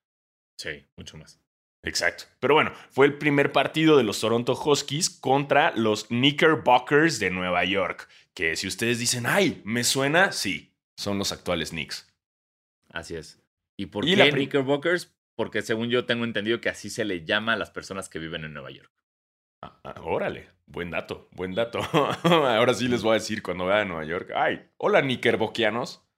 Sí, 0.56 0.86
mucho 0.96 1.16
más. 1.16 1.40
Exacto. 1.84 2.24
Pero 2.40 2.54
bueno, 2.54 2.72
fue 2.90 3.06
el 3.06 3.16
primer 3.16 3.52
partido 3.52 3.96
de 3.96 4.02
los 4.02 4.20
Toronto 4.20 4.52
Huskies 4.52 5.10
contra 5.10 5.72
los 5.76 6.04
Knickerbockers 6.06 7.20
de 7.20 7.30
Nueva 7.30 7.64
York. 7.64 8.08
Que 8.38 8.54
si 8.54 8.68
ustedes 8.68 9.00
dicen, 9.00 9.26
ay, 9.26 9.60
me 9.64 9.82
suena, 9.82 10.30
sí, 10.30 10.72
son 10.96 11.18
los 11.18 11.32
actuales 11.32 11.70
Knicks. 11.70 12.08
Así 12.88 13.16
es. 13.16 13.42
¿Y 13.76 13.86
por 13.86 14.04
qué 14.04 14.30
Knickerbockers? 14.30 15.12
Porque 15.34 15.60
según 15.60 15.88
yo 15.88 16.06
tengo 16.06 16.24
entendido 16.24 16.60
que 16.60 16.68
así 16.68 16.88
se 16.88 17.04
le 17.04 17.24
llama 17.24 17.54
a 17.54 17.56
las 17.56 17.72
personas 17.72 18.08
que 18.08 18.20
viven 18.20 18.44
en 18.44 18.54
Nueva 18.54 18.70
York. 18.70 18.92
Ah, 19.60 19.80
ah, 19.82 20.00
órale, 20.04 20.50
buen 20.66 20.92
dato, 20.92 21.28
buen 21.32 21.56
dato. 21.56 21.80
Ahora 22.22 22.74
sí 22.74 22.86
les 22.86 23.02
voy 23.02 23.10
a 23.10 23.14
decir 23.14 23.42
cuando 23.42 23.66
vaya 23.66 23.80
a 23.80 23.84
Nueva 23.84 24.04
York, 24.04 24.30
ay, 24.36 24.70
hola 24.76 25.02
Knickerbockianos. 25.02 26.08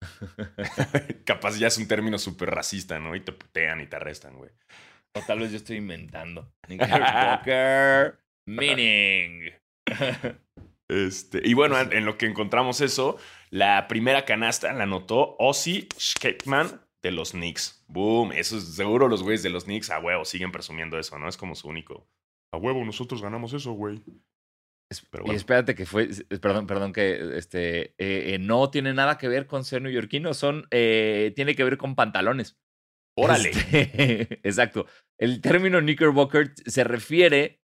Capaz 1.26 1.58
ya 1.58 1.66
es 1.66 1.76
un 1.76 1.86
término 1.86 2.18
súper 2.18 2.48
racista, 2.48 2.98
¿no? 2.98 3.14
Y 3.14 3.20
te 3.20 3.32
putean 3.32 3.82
y 3.82 3.86
te 3.88 3.96
arrestan, 3.96 4.38
güey. 4.38 4.52
O 5.12 5.20
tal 5.20 5.40
vez 5.40 5.50
yo 5.50 5.58
estoy 5.58 5.76
inventando. 5.76 6.50
Knickerbocker 6.62 8.18
meaning. 8.46 9.50
Este, 10.92 11.40
y 11.42 11.54
bueno, 11.54 11.78
en 11.80 12.04
lo 12.04 12.18
que 12.18 12.26
encontramos 12.26 12.80
eso, 12.80 13.16
la 13.50 13.88
primera 13.88 14.24
canasta 14.24 14.72
la 14.72 14.84
anotó 14.84 15.36
Ozzy 15.38 15.88
Skepman 15.98 16.82
de 17.02 17.10
los 17.12 17.32
Knicks. 17.32 17.84
Boom, 17.88 18.32
eso 18.32 18.58
es 18.58 18.74
seguro 18.74 19.08
los 19.08 19.22
güeyes 19.22 19.42
de 19.42 19.50
los 19.50 19.64
Knicks 19.64 19.90
a 19.90 19.98
huevo 19.98 20.24
siguen 20.24 20.52
presumiendo 20.52 20.98
eso, 20.98 21.18
¿no? 21.18 21.28
Es 21.28 21.36
como 21.36 21.54
su 21.54 21.68
único. 21.68 22.06
A 22.52 22.58
huevo, 22.58 22.84
nosotros 22.84 23.22
ganamos 23.22 23.52
eso, 23.54 23.72
güey. 23.72 24.02
Y 25.24 25.34
espérate 25.34 25.74
que 25.74 25.86
fue, 25.86 26.10
perdón, 26.40 26.66
perdón 26.66 26.92
que 26.92 27.38
este 27.38 27.94
eh, 27.96 28.34
eh, 28.34 28.38
no 28.38 28.70
tiene 28.70 28.92
nada 28.92 29.16
que 29.16 29.28
ver 29.28 29.46
con 29.46 29.64
ser 29.64 29.80
neoyorquino, 29.80 30.34
son, 30.34 30.66
eh, 30.70 31.32
tiene 31.34 31.54
que 31.54 31.64
ver 31.64 31.78
con 31.78 31.94
pantalones. 31.94 32.58
Órale. 33.16 33.50
Este, 33.50 34.40
exacto. 34.46 34.86
El 35.18 35.40
término 35.40 35.80
knickerbocker 35.80 36.52
se 36.66 36.84
refiere 36.84 37.62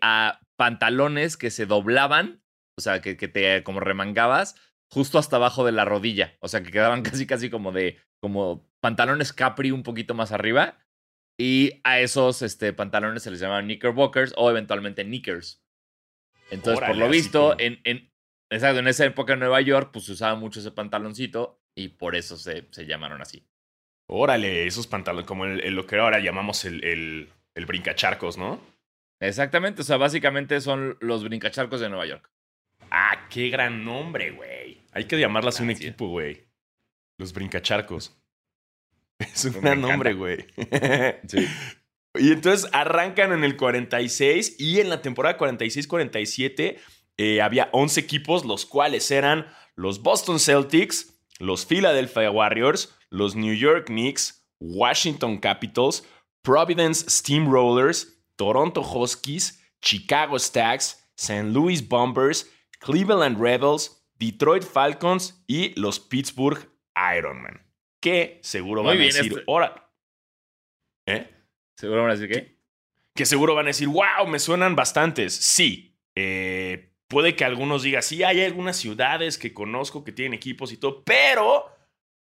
a 0.00 0.40
pantalones 0.56 1.36
que 1.36 1.50
se 1.50 1.66
doblaban, 1.66 2.42
o 2.78 2.80
sea, 2.80 3.00
que, 3.00 3.16
que, 3.16 3.28
te 3.28 3.62
como 3.62 3.80
remangabas 3.80 4.56
justo 4.92 5.18
hasta 5.18 5.36
abajo 5.36 5.64
de 5.64 5.72
la 5.72 5.84
rodilla, 5.84 6.36
o 6.40 6.48
sea, 6.48 6.62
que 6.62 6.70
quedaban 6.70 7.02
casi 7.02 7.26
casi 7.26 7.50
como 7.50 7.72
de 7.72 7.98
como 8.22 8.66
pantalones 8.80 9.32
capri 9.32 9.70
un 9.70 9.82
poquito 9.82 10.14
más 10.14 10.32
arriba 10.32 10.78
y 11.38 11.80
a 11.84 12.00
esos 12.00 12.42
este, 12.42 12.72
pantalones 12.72 13.22
se 13.22 13.30
les 13.30 13.40
llamaban 13.40 13.64
knickerbockers 13.64 14.32
o 14.36 14.50
eventualmente 14.50 15.04
knickers. 15.04 15.62
Entonces, 16.50 16.86
por 16.86 16.96
lo 16.96 17.08
visto, 17.08 17.58
en, 17.58 17.80
en, 17.84 18.12
exacto, 18.50 18.78
en 18.78 18.88
esa 18.88 19.04
época 19.04 19.32
en 19.32 19.40
Nueva 19.40 19.60
York, 19.60 19.90
pues 19.92 20.04
se 20.04 20.12
usaba 20.12 20.36
mucho 20.36 20.60
ese 20.60 20.70
pantaloncito 20.70 21.60
y 21.74 21.88
por 21.88 22.14
eso 22.14 22.36
se, 22.36 22.68
se 22.70 22.86
llamaron 22.86 23.20
así. 23.20 23.44
Órale, 24.08 24.66
esos 24.66 24.86
pantalones, 24.86 25.26
como 25.26 25.46
lo 25.46 25.86
que 25.86 25.98
ahora 25.98 26.20
llamamos 26.20 26.64
el, 26.64 26.84
el, 26.84 27.30
el 27.54 27.66
brincacharcos, 27.66 28.36
¿no? 28.36 28.60
Exactamente, 29.28 29.82
o 29.82 29.84
sea, 29.84 29.96
básicamente 29.96 30.60
son 30.60 30.96
los 31.00 31.24
brincacharcos 31.24 31.80
de 31.80 31.88
Nueva 31.88 32.06
York. 32.06 32.30
Ah, 32.90 33.26
qué 33.30 33.48
gran 33.48 33.84
nombre, 33.84 34.30
güey. 34.30 34.82
Hay 34.92 35.06
que 35.06 35.18
llamarlas 35.18 35.60
un 35.60 35.70
equipo, 35.70 36.08
güey. 36.08 36.46
Los 37.18 37.32
brincacharcos. 37.32 38.16
Es 39.18 39.44
un 39.44 39.60
gran 39.60 39.80
nombre, 39.80 40.12
güey. 40.12 40.44
sí. 41.28 41.48
Y 42.16 42.32
entonces 42.32 42.68
arrancan 42.72 43.32
en 43.32 43.44
el 43.44 43.56
46 43.56 44.56
y 44.58 44.80
en 44.80 44.88
la 44.88 45.02
temporada 45.02 45.38
46-47 45.38 46.78
eh, 47.16 47.40
había 47.40 47.68
11 47.72 48.00
equipos, 48.00 48.44
los 48.44 48.66
cuales 48.66 49.10
eran 49.10 49.46
los 49.76 50.02
Boston 50.02 50.38
Celtics, 50.38 51.20
los 51.38 51.64
Philadelphia 51.64 52.30
Warriors, 52.30 52.96
los 53.10 53.34
New 53.34 53.54
York 53.54 53.86
Knicks, 53.86 54.46
Washington 54.60 55.38
Capitals, 55.38 56.04
Providence 56.42 57.08
Steamrollers, 57.08 58.13
Toronto 58.36 58.80
Huskies, 58.82 59.62
Chicago 59.80 60.38
Stacks, 60.38 61.08
St. 61.16 61.50
Louis 61.50 61.86
Bombers, 61.86 62.50
Cleveland 62.80 63.40
Rebels, 63.40 64.04
Detroit 64.18 64.62
Falcons 64.62 65.42
y 65.46 65.78
los 65.78 66.00
Pittsburgh 66.00 66.68
Ironman. 67.16 67.60
Que 68.00 68.40
seguro 68.42 68.82
van 68.82 68.98
a 68.98 69.00
decir, 69.00 69.32
este 69.32 69.44
ahora. 69.46 69.90
¿Eh? 71.06 71.30
¿Seguro 71.76 72.02
van 72.02 72.10
a 72.10 72.14
decir 72.14 72.28
qué? 72.28 72.58
Que 73.14 73.26
seguro 73.26 73.54
van 73.54 73.66
a 73.66 73.68
decir, 73.68 73.88
wow, 73.88 74.26
me 74.28 74.38
suenan 74.38 74.76
bastantes. 74.76 75.34
Sí. 75.34 75.96
Eh, 76.14 76.94
puede 77.08 77.36
que 77.36 77.44
algunos 77.44 77.82
digan, 77.82 78.02
sí, 78.02 78.22
hay 78.22 78.42
algunas 78.42 78.76
ciudades 78.76 79.38
que 79.38 79.54
conozco 79.54 80.04
que 80.04 80.12
tienen 80.12 80.34
equipos 80.34 80.72
y 80.72 80.76
todo, 80.76 81.02
pero 81.04 81.66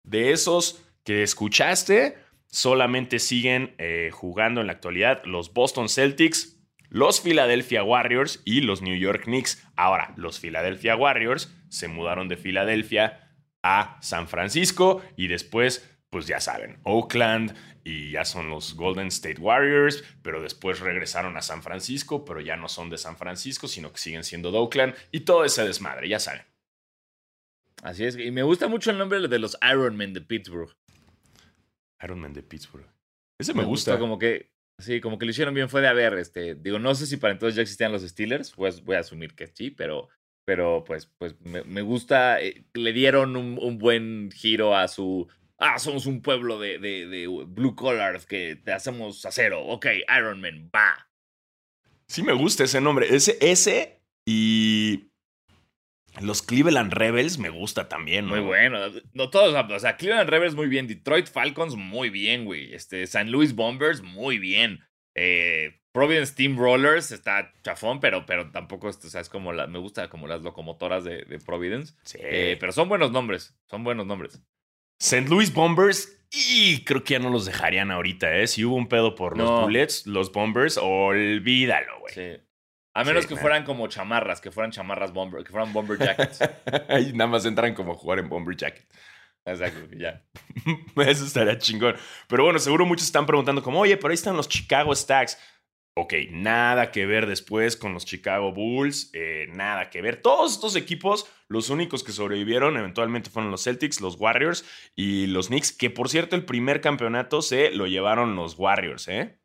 de 0.03 0.31
esos 0.31 0.83
que 1.03 1.23
escuchaste, 1.23 2.17
solamente 2.53 3.17
siguen 3.17 3.73
eh, 3.79 4.11
jugando 4.13 4.61
en 4.61 4.67
la 4.67 4.73
actualidad 4.73 5.23
los 5.25 5.53
Boston 5.53 5.89
Celtics, 5.89 6.61
los 6.89 7.19
Philadelphia 7.19 7.83
Warriors 7.83 8.43
y 8.45 8.61
los 8.61 8.83
New 8.83 8.95
York 8.95 9.23
Knicks. 9.23 9.67
Ahora, 9.75 10.13
los 10.17 10.39
Philadelphia 10.39 10.95
Warriors 10.95 11.51
se 11.69 11.87
mudaron 11.87 12.27
de 12.27 12.37
Filadelfia 12.37 13.35
a 13.63 13.97
San 14.01 14.27
Francisco 14.27 15.01
y 15.17 15.29
después, 15.29 15.89
pues 16.11 16.27
ya 16.27 16.39
saben, 16.39 16.77
Oakland, 16.83 17.55
y 17.83 18.11
ya 18.11 18.23
son 18.23 18.51
los 18.51 18.75
Golden 18.75 19.07
State 19.07 19.41
Warriors, 19.41 20.03
pero 20.21 20.39
después 20.39 20.79
regresaron 20.79 21.35
a 21.35 21.41
San 21.41 21.63
Francisco, 21.63 22.23
pero 22.23 22.39
ya 22.39 22.55
no 22.55 22.69
son 22.69 22.91
de 22.91 22.99
San 22.99 23.17
Francisco, 23.17 23.67
sino 23.67 23.91
que 23.91 23.97
siguen 23.97 24.23
siendo 24.23 24.51
de 24.51 24.59
Oakland 24.59 24.93
y 25.11 25.21
todo 25.21 25.43
ese 25.43 25.65
desmadre, 25.65 26.07
ya 26.07 26.19
saben. 26.19 26.43
Así 27.81 28.05
es, 28.05 28.15
y 28.15 28.29
me 28.29 28.43
gusta 28.43 28.67
mucho 28.67 28.91
el 28.91 28.99
nombre 28.99 29.27
de 29.27 29.39
los 29.39 29.57
Ironmen 29.61 30.13
de 30.13 30.21
Pittsburgh. 30.21 30.73
Ironman 32.03 32.33
de 32.33 32.43
Pittsburgh. 32.43 32.87
Ese 33.39 33.53
me, 33.53 33.63
gusta. 33.63 33.97
Como 33.97 34.19
que, 34.19 34.51
sí, 34.79 35.01
como 35.01 35.17
que 35.17 35.25
lo 35.25 35.31
hicieron 35.31 35.53
bien, 35.53 35.69
fue 35.69 35.81
de 35.81 35.87
haber, 35.87 36.13
este, 36.15 36.55
digo, 36.55 36.79
no 36.79 36.93
sé 36.95 37.05
si 37.05 37.17
para 37.17 37.33
entonces 37.33 37.55
ya 37.55 37.61
existían 37.61 37.91
los 37.91 38.03
Steelers, 38.03 38.51
pues 38.51 38.83
voy 38.83 38.95
a 38.95 38.99
asumir 38.99 39.35
que 39.35 39.47
sí, 39.47 39.71
pero, 39.71 40.09
pero 40.45 40.83
pues, 40.83 41.07
pues 41.17 41.39
me, 41.41 41.81
gusta, 41.81 42.41
eh, 42.41 42.65
le 42.73 42.93
dieron 42.93 43.35
un 43.35 43.77
buen 43.77 44.31
giro 44.31 44.75
a 44.75 44.87
su 44.87 45.27
ah, 45.63 45.79
somos 45.79 46.05
un 46.05 46.21
pueblo 46.21 46.59
de, 46.59 46.77
de, 46.77 47.27
blue 47.47 47.75
collars 47.75 48.25
que 48.25 48.55
te 48.55 48.71
hacemos 48.71 49.25
acero. 49.25 49.65
Ok, 49.65 49.87
Iron 50.17 50.41
Man, 50.41 50.69
va. 50.73 51.09
Sí 52.07 52.21
me 52.21 52.33
gusta 52.33 52.65
ese 52.65 52.81
nombre. 52.81 53.07
Ese, 53.13 53.37
ese 53.39 54.01
y 54.25 55.09
los 56.21 56.41
Cleveland 56.41 56.93
Rebels 56.93 57.39
me 57.39 57.49
gusta 57.49 57.89
también, 57.89 58.25
Muy 58.25 58.39
bueno. 58.39 58.79
No 59.13 59.29
todos, 59.29 59.53
o 59.53 59.79
sea, 59.79 59.97
Cleveland 59.97 60.29
Rebels 60.29 60.55
muy 60.55 60.67
bien. 60.67 60.87
Detroit 60.87 61.27
Falcons 61.27 61.75
muy 61.75 62.09
bien, 62.09 62.45
güey. 62.45 62.73
Este, 62.73 63.07
San 63.07 63.31
Luis 63.31 63.55
Bombers 63.55 64.01
muy 64.01 64.37
bien. 64.37 64.81
Eh, 65.15 65.79
Providence 65.91 66.33
Steamrollers 66.33 67.11
está 67.11 67.53
chafón, 67.63 67.99
pero, 67.99 68.25
pero 68.25 68.49
tampoco, 68.51 68.87
o 68.87 68.93
sea, 68.93 69.21
es 69.21 69.29
como 69.29 69.53
la, 69.53 69.67
me 69.67 69.79
gusta 69.79 70.09
como 70.09 70.27
las 70.27 70.41
locomotoras 70.41 71.03
de, 71.03 71.39
Providence. 71.45 71.93
Sí. 72.03 72.17
Eh, 72.21 72.57
pero 72.59 72.71
son 72.71 72.89
buenos 72.89 73.11
nombres, 73.11 73.55
son 73.69 73.83
buenos 73.83 74.07
nombres. 74.07 74.41
St. 74.99 75.29
Louis 75.29 75.53
Bombers, 75.53 76.25
y 76.31 76.83
creo 76.83 77.03
que 77.03 77.13
ya 77.13 77.19
no 77.19 77.29
los 77.29 77.45
dejarían 77.45 77.91
ahorita, 77.91 78.37
¿eh? 78.37 78.47
Si 78.47 78.65
hubo 78.65 78.75
un 78.75 78.87
pedo 78.87 79.13
por 79.13 79.37
los 79.37 79.61
Bullets, 79.61 80.07
los 80.07 80.31
Bombers, 80.31 80.77
olvídalo, 80.77 81.99
güey. 81.99 82.13
Sí. 82.13 82.43
A 82.95 83.03
menos 83.03 83.25
que 83.25 83.35
fueran 83.35 83.63
como 83.63 83.87
chamarras, 83.87 84.39
que 84.39 84.51
fueran 84.51 84.71
chamarras 84.71 85.11
bomber, 85.13 85.43
que 85.43 85.51
fueran 85.51 85.73
bomber 85.73 85.97
jackets. 85.97 86.39
Ahí 86.89 87.11
nada 87.13 87.29
más 87.31 87.45
entran 87.45 87.73
como 87.73 87.93
a 87.93 87.95
jugar 87.95 88.19
en 88.19 88.29
bomber 88.29 88.55
jacket. 88.55 88.85
Exacto, 89.45 89.95
ya. 89.97 90.23
Eso 91.07 91.25
estaría 91.25 91.57
chingón. 91.57 91.95
Pero 92.27 92.43
bueno, 92.43 92.59
seguro 92.59 92.85
muchos 92.85 93.07
están 93.07 93.25
preguntando 93.25 93.63
como, 93.63 93.79
oye, 93.79 93.97
pero 93.97 94.09
ahí 94.09 94.15
están 94.15 94.37
los 94.37 94.47
Chicago 94.47 94.95
Stacks. 94.95 95.37
Ok, 95.95 96.13
nada 96.31 96.91
que 96.91 97.05
ver 97.05 97.27
después 97.27 97.77
con 97.77 97.93
los 97.93 98.03
Chicago 98.03 98.51
Bulls, 98.51 99.11
eh, 99.13 99.47
nada 99.53 99.91
que 99.91 100.01
ver. 100.01 100.21
Todos 100.21 100.53
estos 100.53 100.75
equipos, 100.75 101.29
los 101.47 101.69
únicos 101.69 102.03
que 102.03 102.11
sobrevivieron 102.11 102.77
eventualmente 102.77 103.29
fueron 103.29 103.51
los 103.51 103.63
Celtics, 103.63 104.01
los 104.01 104.15
Warriors 104.15 104.65
y 104.95 105.27
los 105.27 105.47
Knicks, 105.47 105.71
que 105.71 105.91
por 105.91 106.09
cierto 106.09 106.35
el 106.35 106.45
primer 106.45 106.81
campeonato 106.81 107.43
se 107.43 107.69
lo 107.69 107.85
llevaron 107.85 108.35
los 108.35 108.57
Warriors, 108.57 109.07
¿eh? 109.07 109.37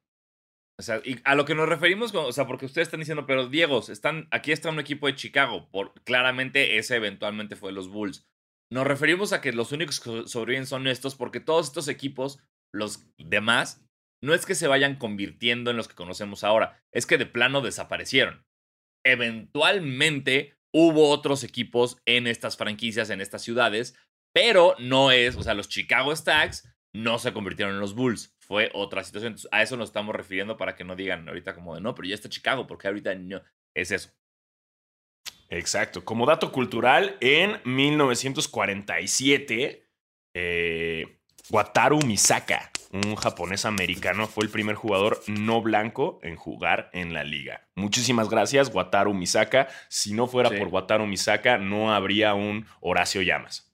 O 0.80 0.82
sea, 0.82 1.00
y 1.04 1.18
a 1.24 1.34
lo 1.34 1.44
que 1.44 1.56
nos 1.56 1.68
referimos, 1.68 2.14
o 2.14 2.32
sea, 2.32 2.46
porque 2.46 2.66
ustedes 2.66 2.86
están 2.86 3.00
diciendo, 3.00 3.26
pero 3.26 3.48
Diego, 3.48 3.80
están, 3.88 4.28
aquí 4.30 4.52
está 4.52 4.70
un 4.70 4.78
equipo 4.78 5.08
de 5.08 5.16
Chicago, 5.16 5.68
por, 5.70 5.92
claramente 6.04 6.78
ese 6.78 6.96
eventualmente 6.96 7.56
fue 7.56 7.72
los 7.72 7.88
Bulls. 7.88 8.28
Nos 8.70 8.86
referimos 8.86 9.32
a 9.32 9.40
que 9.40 9.52
los 9.52 9.72
únicos 9.72 9.98
que 9.98 10.28
sobreviven 10.28 10.66
son 10.66 10.86
estos, 10.86 11.16
porque 11.16 11.40
todos 11.40 11.66
estos 11.66 11.88
equipos, 11.88 12.38
los 12.72 13.08
demás, 13.18 13.84
no 14.22 14.34
es 14.34 14.46
que 14.46 14.54
se 14.54 14.68
vayan 14.68 14.96
convirtiendo 14.96 15.70
en 15.70 15.76
los 15.76 15.88
que 15.88 15.96
conocemos 15.96 16.44
ahora, 16.44 16.80
es 16.92 17.06
que 17.06 17.18
de 17.18 17.26
plano 17.26 17.60
desaparecieron. 17.60 18.44
Eventualmente 19.04 20.54
hubo 20.72 21.08
otros 21.10 21.42
equipos 21.42 21.96
en 22.06 22.28
estas 22.28 22.56
franquicias, 22.56 23.10
en 23.10 23.20
estas 23.20 23.42
ciudades, 23.42 23.96
pero 24.32 24.76
no 24.78 25.10
es, 25.10 25.34
o 25.36 25.42
sea, 25.42 25.54
los 25.54 25.68
Chicago 25.68 26.14
Stacks 26.14 26.68
no 26.94 27.18
se 27.18 27.32
convirtieron 27.32 27.74
en 27.74 27.80
los 27.80 27.94
Bulls. 27.94 28.37
Fue 28.48 28.70
otra 28.72 29.04
situación. 29.04 29.36
a 29.52 29.62
eso 29.62 29.76
nos 29.76 29.90
estamos 29.90 30.16
refiriendo 30.16 30.56
para 30.56 30.74
que 30.74 30.82
no 30.82 30.96
digan 30.96 31.28
ahorita 31.28 31.54
como 31.54 31.74
de 31.74 31.82
no, 31.82 31.94
pero 31.94 32.08
ya 32.08 32.14
está 32.14 32.30
Chicago, 32.30 32.66
porque 32.66 32.88
ahorita 32.88 33.14
no. 33.14 33.42
Es 33.74 33.90
eso. 33.90 34.10
Exacto. 35.50 36.02
Como 36.04 36.24
dato 36.24 36.50
cultural, 36.50 37.18
en 37.20 37.60
1947, 37.64 39.86
eh, 40.34 41.20
Wataru 41.50 41.98
Misaka, 42.06 42.70
un 42.92 43.16
japonés 43.16 43.66
americano, 43.66 44.26
fue 44.26 44.44
el 44.44 44.50
primer 44.50 44.76
jugador 44.76 45.20
no 45.26 45.60
blanco 45.60 46.18
en 46.22 46.36
jugar 46.36 46.88
en 46.94 47.12
la 47.12 47.24
liga. 47.24 47.68
Muchísimas 47.74 48.30
gracias, 48.30 48.74
Wataru 48.74 49.12
Misaka. 49.12 49.68
Si 49.90 50.14
no 50.14 50.26
fuera 50.26 50.48
por 50.48 50.68
Wataru 50.68 51.06
Misaka, 51.06 51.58
no 51.58 51.94
habría 51.94 52.32
un 52.32 52.64
Horacio 52.80 53.20
Llamas. 53.20 53.70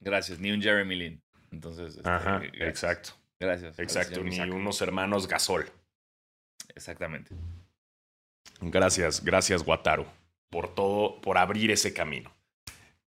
Gracias, 0.00 0.38
ni 0.38 0.50
un 0.50 0.60
Jeremy 0.60 0.96
Lin. 0.96 1.24
Entonces, 1.50 1.96
este, 1.96 2.06
Ajá, 2.08 2.42
exacto. 2.60 3.21
Gracias. 3.42 3.78
Exacto, 3.78 4.22
ni 4.22 4.40
unos 4.40 4.80
hermanos 4.80 5.28
Gasol. 5.28 5.70
Exactamente. 6.74 7.34
Gracias, 8.60 9.24
gracias, 9.24 9.66
Wataru 9.66 10.06
por 10.52 10.74
todo, 10.74 11.18
por 11.22 11.38
abrir 11.38 11.70
ese 11.70 11.94
camino. 11.94 12.30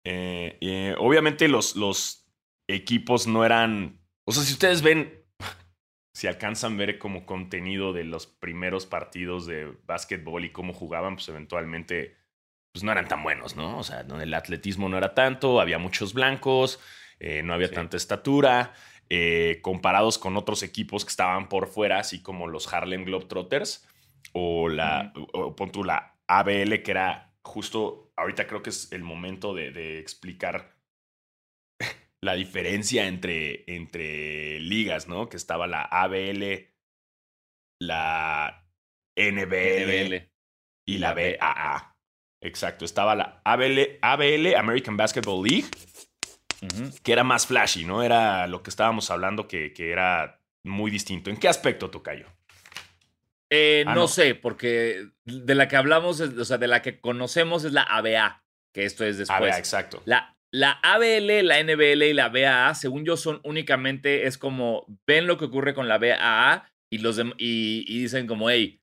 Eh, 0.04 0.56
eh, 0.60 0.94
obviamente 0.96 1.48
los, 1.48 1.74
los 1.74 2.24
equipos 2.68 3.26
no 3.26 3.44
eran, 3.44 4.00
o 4.24 4.32
sea, 4.32 4.44
si 4.44 4.52
ustedes 4.52 4.80
ven, 4.80 5.24
si 6.14 6.28
alcanzan 6.28 6.74
a 6.74 6.76
ver 6.76 6.98
como 7.00 7.26
contenido 7.26 7.92
de 7.92 8.04
los 8.04 8.28
primeros 8.28 8.86
partidos 8.86 9.44
de 9.46 9.72
básquetbol 9.86 10.44
y 10.44 10.52
cómo 10.52 10.72
jugaban, 10.72 11.16
pues 11.16 11.28
eventualmente 11.28 12.16
pues 12.72 12.84
no 12.84 12.92
eran 12.92 13.08
tan 13.08 13.24
buenos, 13.24 13.56
¿no? 13.56 13.76
O 13.76 13.82
sea, 13.82 14.00
el 14.00 14.34
atletismo 14.34 14.88
no 14.88 14.96
era 14.96 15.12
tanto, 15.12 15.60
había 15.60 15.78
muchos 15.78 16.14
blancos, 16.14 16.78
eh, 17.18 17.42
no 17.42 17.54
había 17.54 17.70
tanta 17.70 17.96
estatura, 17.96 18.72
comparados 19.62 20.18
con 20.18 20.36
otros 20.36 20.62
equipos 20.62 21.04
que 21.04 21.10
estaban 21.10 21.48
por 21.48 21.68
fuera, 21.68 21.98
así 21.98 22.22
como 22.22 22.46
los 22.46 22.72
Harlem 22.72 23.04
Globetrotters 23.04 23.86
o 24.32 24.68
la, 24.68 25.12
o, 25.32 25.54
la 25.84 26.16
ABL, 26.26 26.82
que 26.82 26.90
era 26.90 27.34
justo 27.42 28.12
ahorita 28.16 28.46
creo 28.46 28.62
que 28.62 28.70
es 28.70 28.90
el 28.92 29.02
momento 29.02 29.54
de, 29.54 29.98
explicar 29.98 30.76
la 32.22 32.34
diferencia 32.34 33.06
entre, 33.06 33.64
entre 33.66 34.60
ligas, 34.60 35.08
¿no? 35.08 35.28
Que 35.28 35.36
estaba 35.36 35.66
la 35.66 35.82
ABL, 35.82 36.70
la 37.80 38.64
NBL, 39.16 40.32
y 40.86 40.98
la 40.98 41.14
BAA. 41.14 41.96
Exacto, 42.40 42.84
estaba 42.84 43.14
la 43.14 43.40
ABL, 43.44 43.98
ABL 44.02 44.56
American 44.56 44.96
Basketball 44.96 45.44
League, 45.44 45.70
que 47.02 47.12
era 47.12 47.24
más 47.24 47.46
flashy, 47.46 47.84
¿no? 47.84 48.02
Era 48.02 48.46
lo 48.46 48.62
que 48.62 48.70
estábamos 48.70 49.10
hablando 49.10 49.48
que, 49.48 49.72
que 49.72 49.90
era 49.90 50.40
muy 50.64 50.90
distinto. 50.90 51.30
¿En 51.30 51.36
qué 51.36 51.48
aspecto, 51.48 51.90
Tocayo? 51.90 52.26
Eh, 53.50 53.84
ah, 53.86 53.94
no, 53.94 54.08
sé, 54.08 54.34
porque 54.34 55.08
de 55.24 55.54
la 55.54 55.68
que 55.68 55.76
hablamos, 55.76 56.20
o 56.20 56.44
sea, 56.44 56.56
de 56.56 56.68
la 56.68 56.80
que 56.80 57.00
conocemos 57.00 57.64
es 57.64 57.72
la 57.72 57.82
ABA, 57.82 58.44
que 58.72 58.84
esto 58.84 59.04
es 59.04 59.18
después. 59.18 59.36
ABA, 59.36 59.58
exacto. 59.58 60.02
La, 60.06 60.38
la 60.50 60.72
ABL, 60.82 61.46
la 61.46 61.62
NBL 61.62 62.02
y 62.02 62.14
la 62.14 62.30
BAA, 62.30 62.74
según 62.74 63.04
yo, 63.04 63.16
son 63.16 63.40
únicamente, 63.44 64.26
es 64.26 64.38
como, 64.38 64.86
ven 65.06 65.26
lo 65.26 65.36
que 65.36 65.46
ocurre 65.46 65.74
con 65.74 65.86
la 65.86 65.98
BAA 65.98 66.66
y, 66.90 66.98
los 66.98 67.20
y, 67.36 68.00
dicen 68.00 68.26
como, 68.26 68.48
hey, 68.48 68.80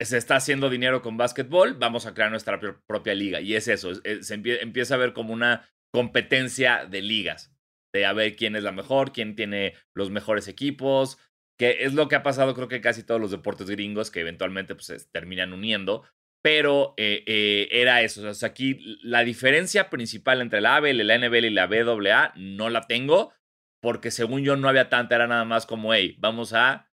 se 0.00 0.16
está 0.16 0.36
haciendo 0.36 0.70
dinero 0.70 1.00
con 1.02 1.16
básquetbol, 1.16 1.74
vamos 1.74 2.06
a 2.06 2.14
crear 2.14 2.30
nuestra 2.30 2.60
propia 2.86 3.14
liga. 3.14 3.40
Y 3.40 3.54
es 3.54 3.68
eso, 3.68 3.92
se 3.94 4.34
empieza 4.34 4.94
a 4.94 4.98
ver 4.98 5.12
como 5.12 5.32
una 5.32 5.68
competencia 5.92 6.86
de 6.86 7.02
ligas, 7.02 7.52
de 7.92 8.06
a 8.06 8.12
ver 8.12 8.36
quién 8.36 8.56
es 8.56 8.62
la 8.62 8.72
mejor, 8.72 9.12
quién 9.12 9.34
tiene 9.36 9.74
los 9.94 10.10
mejores 10.10 10.48
equipos, 10.48 11.18
que 11.58 11.84
es 11.84 11.94
lo 11.94 12.08
que 12.08 12.16
ha 12.16 12.22
pasado 12.22 12.54
creo 12.54 12.68
que 12.68 12.80
casi 12.80 13.02
todos 13.02 13.20
los 13.20 13.30
deportes 13.30 13.68
gringos 13.68 14.10
que 14.10 14.20
eventualmente 14.20 14.74
pues, 14.74 14.86
se 14.86 14.98
terminan 15.10 15.52
uniendo, 15.52 16.04
pero 16.42 16.94
eh, 16.96 17.24
eh, 17.26 17.68
era 17.72 18.02
eso. 18.02 18.28
O 18.28 18.34
sea, 18.34 18.50
aquí 18.50 18.98
la 19.02 19.24
diferencia 19.24 19.90
principal 19.90 20.40
entre 20.40 20.60
la 20.60 20.76
ABL, 20.76 21.06
la 21.06 21.18
NBL 21.18 21.46
y 21.46 21.50
la 21.50 21.66
BAA 21.66 22.32
no 22.36 22.70
la 22.70 22.82
tengo, 22.82 23.32
porque 23.80 24.10
según 24.10 24.42
yo 24.42 24.56
no 24.56 24.68
había 24.68 24.88
tanta, 24.88 25.16
era 25.16 25.26
nada 25.26 25.44
más 25.44 25.66
como, 25.66 25.92
hey, 25.92 26.16
vamos 26.18 26.52
a, 26.52 26.90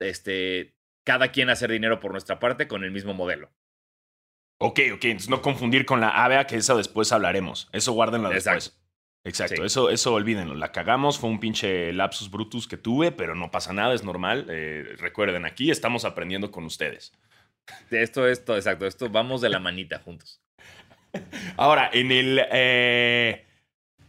este, 0.00 0.74
cada 1.04 1.30
quien 1.32 1.50
hacer 1.50 1.70
dinero 1.70 2.00
por 2.00 2.12
nuestra 2.12 2.38
parte 2.38 2.68
con 2.68 2.84
el 2.84 2.90
mismo 2.90 3.14
modelo. 3.14 3.52
Ok, 4.58 4.80
ok, 4.94 5.04
entonces 5.04 5.30
no 5.30 5.40
confundir 5.40 5.86
con 5.86 6.00
la 6.00 6.24
ABA, 6.24 6.46
que 6.46 6.56
eso 6.56 6.76
después 6.76 7.12
hablaremos. 7.12 7.68
Eso 7.72 7.92
guárdenlo 7.92 8.28
después. 8.28 8.76
Exacto, 9.24 9.64
eso, 9.64 9.90
eso 9.90 10.14
olvídenlo. 10.14 10.54
La 10.54 10.72
cagamos, 10.72 11.18
fue 11.18 11.30
un 11.30 11.38
pinche 11.38 11.92
lapsus 11.92 12.30
brutus 12.30 12.66
que 12.66 12.76
tuve, 12.76 13.12
pero 13.12 13.34
no 13.34 13.50
pasa 13.50 13.72
nada, 13.72 13.94
es 13.94 14.02
normal. 14.02 14.46
Eh, 14.48 14.96
recuerden, 14.98 15.44
aquí 15.44 15.70
estamos 15.70 16.04
aprendiendo 16.04 16.50
con 16.50 16.64
ustedes. 16.64 17.12
Esto, 17.90 18.26
esto, 18.26 18.56
exacto, 18.56 18.86
esto 18.86 19.10
vamos 19.10 19.40
de 19.40 19.50
la 19.50 19.58
manita 19.58 19.98
juntos. 19.98 20.40
Ahora, 21.56 21.90
en 21.92 22.10
el. 22.10 22.40
Eh, 22.50 23.46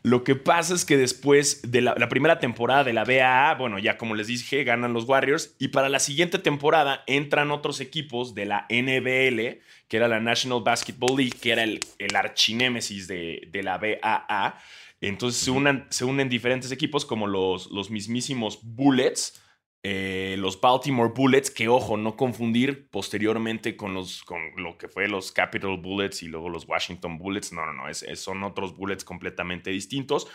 lo 0.02 0.24
que 0.24 0.36
pasa 0.36 0.74
es 0.74 0.86
que 0.86 0.96
después 0.96 1.62
de 1.72 1.82
la, 1.82 1.94
la, 1.98 2.08
primera 2.08 2.40
temporada 2.40 2.86
de 2.86 2.94
la 2.94 3.04
BAA, 3.04 3.56
bueno, 3.56 3.80
ya 3.80 3.98
como 3.98 4.16
les 4.16 4.28
dije, 4.28 4.64
ganan 4.64 4.94
los 4.94 5.06
Warriors. 5.06 5.56
Y 5.60 5.70
para 5.70 5.90
la 5.90 6.00
siguiente 6.00 6.40
temporada 6.40 7.04
entran 7.06 7.52
otros 7.52 7.82
equipos 7.82 8.34
de 8.34 8.46
la 8.46 8.66
NBL, 8.70 9.60
que 9.90 9.98
era 9.98 10.08
la 10.08 10.22
National 10.22 10.62
Basketball 10.64 11.18
League, 11.18 11.38
que 11.42 11.52
era 11.52 11.64
el, 11.64 11.82
el 11.98 12.16
archinémesis 12.16 13.08
de, 13.08 13.50
de 13.52 13.64
la 13.64 13.78
BAA. 13.78 14.58
Entonces 15.02 15.42
se, 15.42 15.52
unen, 15.52 15.86
se 15.90 16.06
unen 16.06 16.30
diferentes 16.30 16.72
equipos 16.72 17.06
como 17.06 17.28
los, 17.28 17.70
los 17.72 17.90
mismísimos 17.90 18.60
Bullets, 18.62 19.42
eh, 19.82 20.36
los 20.38 20.60
Baltimore 20.60 21.12
Bullets, 21.15 21.50
que 21.50 21.70
ojo, 21.70 21.96
no 21.96 22.18
confundir 22.18 22.89
posteriormente 22.89 23.78
con, 23.78 23.94
los, 23.94 24.24
con 24.24 24.52
lo 24.58 24.78
que 24.78 24.89
fue 24.89 25.08
los 25.08 25.32
Capital 25.32 25.78
Bullets 25.78 26.22
y 26.24 26.28
luego 26.28 26.50
los 26.50 26.68
Washington 26.68 27.18
Bullets. 27.18 27.54
No, 27.54 27.65
no, 27.65 27.74
no, 27.74 27.94
son 28.15 28.44
otros 28.44 28.76
Bullets 28.76 29.06
completamente 29.06 29.70
distintos. 29.70 30.28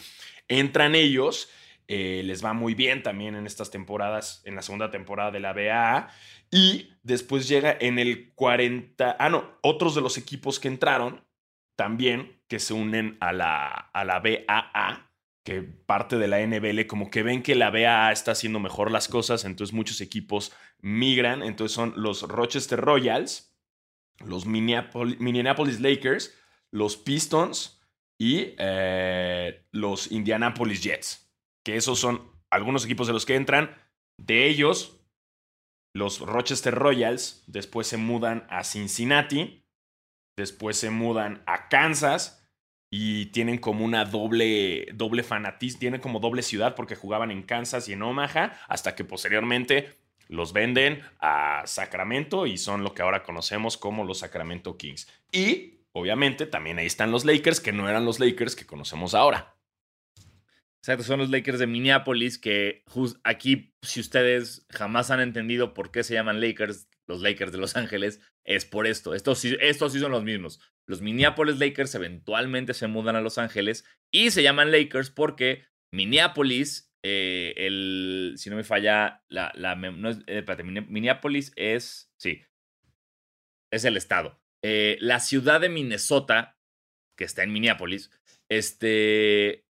Entran 0.48 0.94
ellos, 0.94 1.50
eh, 1.88 2.22
les 2.24 2.42
va 2.42 2.54
muy 2.54 2.74
bien 2.74 3.02
también 3.02 3.34
en 3.34 3.46
estas 3.46 3.70
temporadas, 3.70 4.42
en 4.46 4.54
la 4.54 4.62
segunda 4.62 4.90
temporada 4.90 5.30
de 5.30 5.40
la 5.40 5.52
BAA. 5.52 6.08
Y 6.50 6.94
después 7.02 7.46
llega 7.46 7.76
en 7.78 7.98
el 7.98 8.32
40, 8.34 9.16
ah, 9.18 9.28
no, 9.28 9.58
otros 9.62 9.94
de 9.94 10.00
los 10.00 10.16
equipos 10.16 10.58
que 10.58 10.68
entraron 10.68 11.22
también 11.76 12.40
que 12.48 12.60
se 12.60 12.72
unen 12.72 13.18
a 13.20 13.32
la, 13.32 13.66
a 13.66 14.04
la 14.04 14.20
BAA, 14.20 15.10
que 15.44 15.62
parte 15.62 16.16
de 16.16 16.26
la 16.26 16.44
NBL, 16.44 16.86
como 16.86 17.10
que 17.10 17.22
ven 17.22 17.42
que 17.42 17.54
la 17.54 17.70
BAA 17.70 18.12
está 18.12 18.32
haciendo 18.32 18.60
mejor 18.60 18.90
las 18.90 19.08
cosas, 19.08 19.44
entonces 19.44 19.74
muchos 19.74 20.00
equipos 20.00 20.52
migran, 20.80 21.42
entonces 21.42 21.74
son 21.74 21.92
los 21.96 22.22
Rochester 22.22 22.80
Royals, 22.80 23.54
los 24.24 24.46
Minneapolis, 24.46 25.80
Lakers, 25.80 26.34
los 26.70 26.96
Pistons 26.96 27.80
y 28.18 28.54
eh, 28.58 29.66
los 29.70 30.10
Indianapolis 30.10 30.82
Jets, 30.82 31.30
que 31.64 31.76
esos 31.76 31.98
son 31.98 32.30
algunos 32.50 32.84
equipos 32.84 33.06
de 33.06 33.12
los 33.12 33.26
que 33.26 33.36
entran. 33.36 33.76
De 34.16 34.46
ellos, 34.46 35.00
los 35.94 36.20
Rochester 36.20 36.74
Royals 36.74 37.44
después 37.46 37.86
se 37.86 37.96
mudan 37.96 38.46
a 38.48 38.64
Cincinnati 38.64 39.64
después 40.36 40.76
se 40.76 40.90
mudan 40.90 41.42
a 41.46 41.68
Kansas 41.68 42.43
y 42.96 43.26
tienen 43.26 43.58
como 43.58 43.84
una 43.84 44.04
doble, 44.04 44.86
doble 44.94 45.24
fanatismo, 45.24 45.80
tienen 45.80 46.00
como 46.00 46.20
doble 46.20 46.42
ciudad 46.42 46.76
porque 46.76 46.94
jugaban 46.94 47.32
en 47.32 47.42
Kansas 47.42 47.88
y 47.88 47.94
en 47.94 48.02
Omaha, 48.02 48.56
hasta 48.68 48.94
que 48.94 49.02
posteriormente 49.02 49.88
los 50.28 50.52
venden 50.52 51.02
a 51.18 51.64
Sacramento 51.66 52.46
y 52.46 52.56
son 52.56 52.84
lo 52.84 52.94
que 52.94 53.02
ahora 53.02 53.24
conocemos 53.24 53.76
como 53.76 54.04
los 54.04 54.20
Sacramento 54.20 54.76
Kings. 54.76 55.08
Y 55.32 55.80
obviamente 55.90 56.46
también 56.46 56.78
ahí 56.78 56.86
están 56.86 57.10
los 57.10 57.24
Lakers, 57.24 57.58
que 57.58 57.72
no 57.72 57.88
eran 57.88 58.04
los 58.04 58.20
Lakers 58.20 58.54
que 58.54 58.64
conocemos 58.64 59.12
ahora. 59.14 59.56
Exacto, 60.80 61.02
son 61.02 61.18
los 61.18 61.30
Lakers 61.30 61.58
de 61.58 61.66
Minneapolis 61.66 62.38
que 62.38 62.84
aquí, 63.24 63.74
si 63.82 63.98
ustedes 63.98 64.66
jamás 64.70 65.10
han 65.10 65.18
entendido 65.18 65.74
por 65.74 65.90
qué 65.90 66.04
se 66.04 66.14
llaman 66.14 66.40
Lakers, 66.40 66.86
los 67.06 67.22
Lakers 67.22 67.52
de 67.52 67.58
Los 67.58 67.76
Ángeles, 67.76 68.20
es 68.44 68.64
por 68.64 68.86
esto. 68.86 69.14
Estos, 69.14 69.44
estos 69.44 69.92
sí 69.92 70.00
son 70.00 70.12
los 70.12 70.24
mismos. 70.24 70.60
Los 70.86 71.00
Minneapolis 71.00 71.58
Lakers 71.58 71.94
eventualmente 71.94 72.74
se 72.74 72.86
mudan 72.86 73.16
a 73.16 73.20
Los 73.20 73.38
Ángeles 73.38 73.84
y 74.10 74.30
se 74.30 74.42
llaman 74.42 74.70
Lakers 74.70 75.10
porque 75.10 75.64
Minneapolis, 75.92 76.92
eh, 77.02 77.54
el, 77.56 78.34
si 78.36 78.50
no 78.50 78.56
me 78.56 78.64
falla, 78.64 79.24
la, 79.28 79.52
no 79.76 80.10
es, 80.10 80.18
eh, 80.26 80.44
Minneapolis 80.62 81.52
es, 81.56 82.12
sí, 82.16 82.42
es 83.72 83.84
el 83.84 83.96
estado. 83.96 84.40
Eh, 84.62 84.96
la 85.00 85.20
ciudad 85.20 85.60
de 85.60 85.68
Minnesota, 85.68 86.58
que 87.16 87.24
está 87.24 87.42
en 87.42 87.52
Minneapolis, 87.52 88.10
este, 88.48 89.66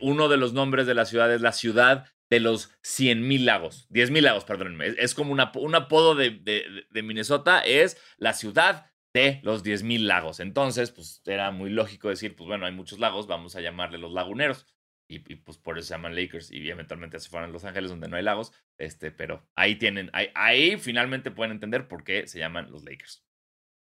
uno 0.00 0.28
de 0.28 0.36
los 0.36 0.52
nombres 0.52 0.86
de 0.86 0.94
la 0.94 1.04
ciudad 1.04 1.32
es 1.32 1.40
la 1.40 1.52
ciudad 1.52 2.13
de 2.30 2.40
los 2.40 2.70
100.000 2.82 3.44
lagos, 3.44 3.88
10.000 3.90 4.22
lagos, 4.22 4.44
perdónenme. 4.44 4.94
Es, 4.98 5.14
como 5.14 5.32
una, 5.32 5.52
un 5.54 5.74
apodo 5.74 6.14
de, 6.14 6.30
de, 6.30 7.02
Minnesota, 7.02 7.60
es 7.60 8.00
la 8.16 8.32
ciudad 8.32 8.90
de 9.12 9.40
los 9.42 9.64
10.000 9.64 10.00
lagos. 10.00 10.40
Entonces, 10.40 10.90
pues 10.90 11.22
era 11.26 11.50
muy 11.50 11.70
lógico 11.70 12.08
decir, 12.08 12.34
pues 12.34 12.46
bueno, 12.48 12.66
hay 12.66 12.72
muchos 12.72 12.98
lagos, 12.98 13.26
vamos 13.26 13.56
a 13.56 13.60
llamarle 13.60 13.98
los 13.98 14.12
laguneros. 14.12 14.66
y, 15.06 15.18
pues 15.18 15.58
por 15.58 15.78
eso 15.78 15.88
se 15.88 15.94
llaman 15.94 16.16
Lakers 16.16 16.50
y 16.50 16.68
eventualmente 16.70 17.20
se 17.20 17.28
fueron 17.28 17.50
a 17.50 17.52
Los 17.52 17.64
Ángeles 17.64 17.90
donde 17.90 18.08
no 18.08 18.16
hay 18.16 18.22
lagos, 18.22 18.52
este, 18.78 19.10
pero 19.10 19.46
ahí 19.54 19.76
tienen, 19.76 20.08
ahí, 20.14 20.30
ahí 20.34 20.78
finalmente 20.78 21.30
pueden 21.30 21.52
entender 21.52 21.88
por 21.88 22.04
qué 22.04 22.26
se 22.26 22.38
llaman 22.38 22.70
los 22.70 22.84
Lakers. 22.84 23.22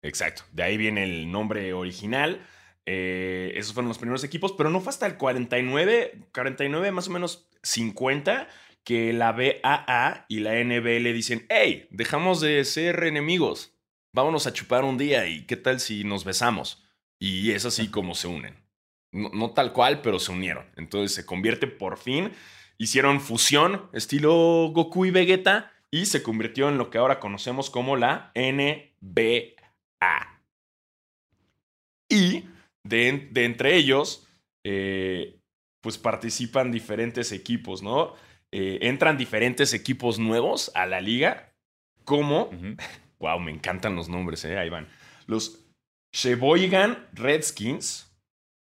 Exacto, 0.02 0.42
de 0.52 0.62
ahí 0.62 0.76
viene 0.76 1.04
el 1.04 1.32
nombre 1.32 1.72
original. 1.72 2.40
Eh, 2.86 3.52
esos 3.56 3.74
fueron 3.74 3.88
los 3.88 3.98
primeros 3.98 4.22
equipos, 4.22 4.52
pero 4.52 4.70
no 4.70 4.80
fue 4.80 4.90
hasta 4.90 5.06
el 5.06 5.16
49, 5.16 6.28
49 6.32 6.92
más 6.92 7.08
o 7.08 7.10
menos 7.10 7.48
50 7.62 8.48
que 8.84 9.12
la 9.12 9.32
BAA 9.32 10.26
y 10.28 10.38
la 10.38 10.62
NBL 10.62 11.12
dicen, 11.12 11.44
hey, 11.48 11.88
dejamos 11.90 12.40
de 12.40 12.64
ser 12.64 13.02
enemigos, 13.02 13.74
vámonos 14.12 14.46
a 14.46 14.52
chupar 14.52 14.84
un 14.84 14.96
día 14.96 15.26
y 15.26 15.44
qué 15.46 15.56
tal 15.56 15.80
si 15.80 16.04
nos 16.04 16.24
besamos. 16.24 16.84
Y 17.18 17.50
es 17.50 17.64
así 17.64 17.90
como 17.90 18.14
se 18.14 18.28
unen. 18.28 18.54
No, 19.10 19.50
tal 19.50 19.72
cual, 19.72 20.02
pero 20.02 20.20
se 20.20 20.30
unieron. 20.30 20.66
Entonces 20.76 21.14
se 21.14 21.26
convierte 21.26 21.66
por 21.66 21.98
fin, 21.98 22.30
hicieron 22.78 23.20
fusión 23.20 23.90
estilo 23.92 24.70
Goku 24.72 25.06
y 25.06 25.10
Vegeta 25.10 25.72
y 25.90 26.06
se 26.06 26.22
convirtió 26.22 26.68
en 26.68 26.78
lo 26.78 26.90
que 26.90 26.98
ahora 26.98 27.18
conocemos 27.18 27.70
como 27.70 27.96
la 27.96 28.30
NBA. 28.36 29.56
Y 32.08 32.44
de, 32.88 33.30
entre 33.34 33.76
ellos, 33.76 34.26
eh, 34.64 35.38
pues 35.82 35.98
participan 35.98 36.72
diferentes 36.72 37.32
equipos, 37.32 37.82
¿no? 37.82 38.14
Eh, 38.52 38.78
entran 38.82 39.18
diferentes 39.18 39.74
equipos 39.74 40.18
nuevos 40.18 40.70
a 40.74 40.86
la 40.86 41.00
liga, 41.00 41.52
como, 42.04 42.50
wow, 43.18 43.38
me 43.40 43.50
encantan 43.50 43.96
los 43.96 44.08
nombres, 44.08 44.44
¿eh? 44.44 44.58
ahí 44.58 44.68
van. 44.68 44.88
Los 45.26 45.66
Sheboygan 46.12 47.08
Redskins, 47.12 48.16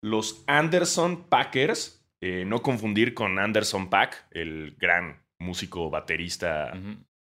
los 0.02 0.44
Anderson 0.46 1.24
Packers, 1.24 2.04
eh, 2.20 2.44
no 2.46 2.62
confundir 2.62 3.14
con 3.14 3.38
Anderson 3.38 3.90
Pack, 3.90 4.26
el 4.30 4.76
gran 4.78 5.22
músico 5.40 5.90
baterista 5.90 6.72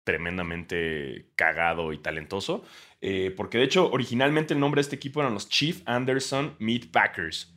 tremendamente 0.05 1.31
cagado 1.37 1.93
y 1.93 1.99
talentoso, 1.99 2.65
eh, 3.05 3.35
porque 3.37 3.59
de 3.59 3.65
hecho 3.65 3.91
originalmente 3.91 4.55
el 4.55 4.61
nombre 4.61 4.79
de 4.79 4.83
este 4.83 4.97
equipo 4.97 5.21
eran 5.21 5.35
los 5.35 5.49
Chief 5.49 5.83
Anderson 5.87 6.55
Meat 6.61 6.93
Packers. 6.93 7.53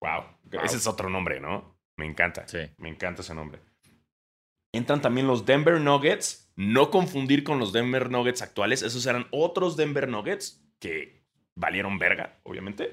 Wow, 0.00 0.24
ese 0.62 0.76
es 0.76 0.86
otro 0.86 1.10
nombre, 1.10 1.40
¿no? 1.40 1.76
Me 1.96 2.06
encanta, 2.06 2.46
sí. 2.46 2.58
me 2.78 2.88
encanta 2.88 3.22
ese 3.22 3.34
nombre. 3.34 3.60
Entran 4.72 5.02
también 5.02 5.26
los 5.26 5.44
Denver 5.44 5.80
Nuggets, 5.80 6.52
no 6.54 6.90
confundir 6.90 7.42
con 7.42 7.58
los 7.58 7.72
Denver 7.72 8.08
Nuggets 8.08 8.40
actuales, 8.40 8.82
esos 8.82 9.04
eran 9.04 9.26
otros 9.32 9.76
Denver 9.76 10.08
Nuggets 10.08 10.64
que 10.78 11.24
valieron 11.56 11.98
verga, 11.98 12.38
obviamente. 12.44 12.92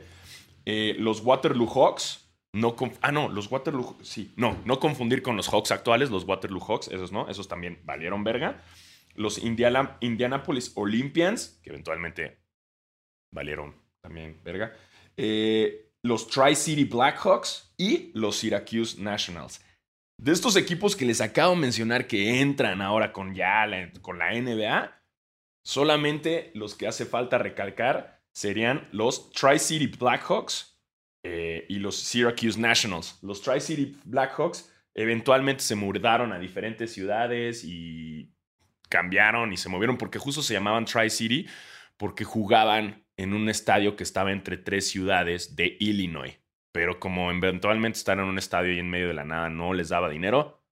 Eh, 0.66 0.96
los 0.98 1.22
Waterloo 1.22 1.68
Hawks. 1.68 2.26
No 2.52 2.76
ah, 3.02 3.12
no, 3.12 3.30
los 3.30 3.52
Waterloo. 3.52 3.96
Sí, 4.02 4.34
no, 4.36 4.58
no 4.66 4.80
confundir 4.80 5.22
con 5.22 5.38
los 5.38 5.48
Hawks 5.50 5.70
actuales, 5.70 6.10
los 6.10 6.24
Waterloo 6.24 6.60
Hawks, 6.60 6.88
esos 6.88 7.12
no, 7.12 7.30
esos 7.30 7.48
también 7.48 7.80
valieron 7.86 8.24
verga. 8.24 8.64
Los 9.16 9.38
Indiana, 9.38 9.98
Indianapolis 10.02 10.72
Olympians, 10.76 11.60
que 11.62 11.70
eventualmente 11.70 12.40
valieron 13.34 13.76
también 14.02 14.40
verga. 14.44 14.74
Eh, 15.18 15.92
los 16.04 16.28
Tri-City 16.28 16.86
Blackhawks 16.86 17.74
y 17.78 18.12
los 18.14 18.38
Syracuse 18.38 19.02
Nationals. 19.02 19.62
De 20.18 20.32
estos 20.32 20.56
equipos 20.56 20.96
que 20.96 21.06
les 21.06 21.22
acabo 21.22 21.56
de 21.56 21.62
mencionar 21.62 22.08
que 22.08 22.42
entran 22.42 22.82
ahora 22.82 23.14
con 23.14 23.36
ya 23.36 23.66
con 24.02 24.20
la 24.20 24.34
NBA, 24.34 25.02
solamente 25.66 26.52
los 26.56 26.76
que 26.76 26.88
hace 26.88 27.06
falta 27.06 27.38
recalcar 27.38 28.22
serían 28.34 28.88
los 28.92 29.32
Tri-City 29.32 29.88
Blackhawks 29.88 30.78
eh, 31.24 31.66
y 31.70 31.76
los 31.76 31.98
Syracuse 31.98 32.60
Nationals. 32.60 33.20
Los 33.22 33.42
Tri-City 33.42 33.98
Blackhawks 34.06 34.72
eventualmente 34.96 35.64
se 35.64 35.76
mudaron 35.76 36.32
a 36.34 36.40
diferentes 36.40 36.94
ciudades 36.94 37.64
y 37.64 38.34
cambiaron 38.90 39.54
y 39.54 39.58
se 39.58 39.70
movieron 39.70 39.98
porque 39.98 40.20
justo 40.20 40.42
se 40.42 40.54
llamaban 40.54 40.86
Tri-City 40.86 41.48
porque 41.98 42.24
jugaban 42.24 43.06
en 43.18 43.34
un 43.34 43.50
estadio 43.50 43.96
que 43.96 44.04
estaba 44.04 44.32
entre 44.32 44.58
tres 44.58 44.90
ciudades 44.90 45.56
de 45.56 45.78
Illinois. 45.80 46.40
Pero 46.72 47.00
como 47.00 47.32
eventualmente 47.32 47.98
están 47.98 48.20
en 48.20 48.26
un 48.26 48.38
estadio 48.38 48.74
y 48.74 48.80
en 48.80 48.90
medio 48.90 49.10
de 49.10 49.14
la 49.14 49.26
nada 49.26 49.50
no 49.50 49.74
les 49.74 49.90
daba 49.90 50.10
dinero, 50.10 50.64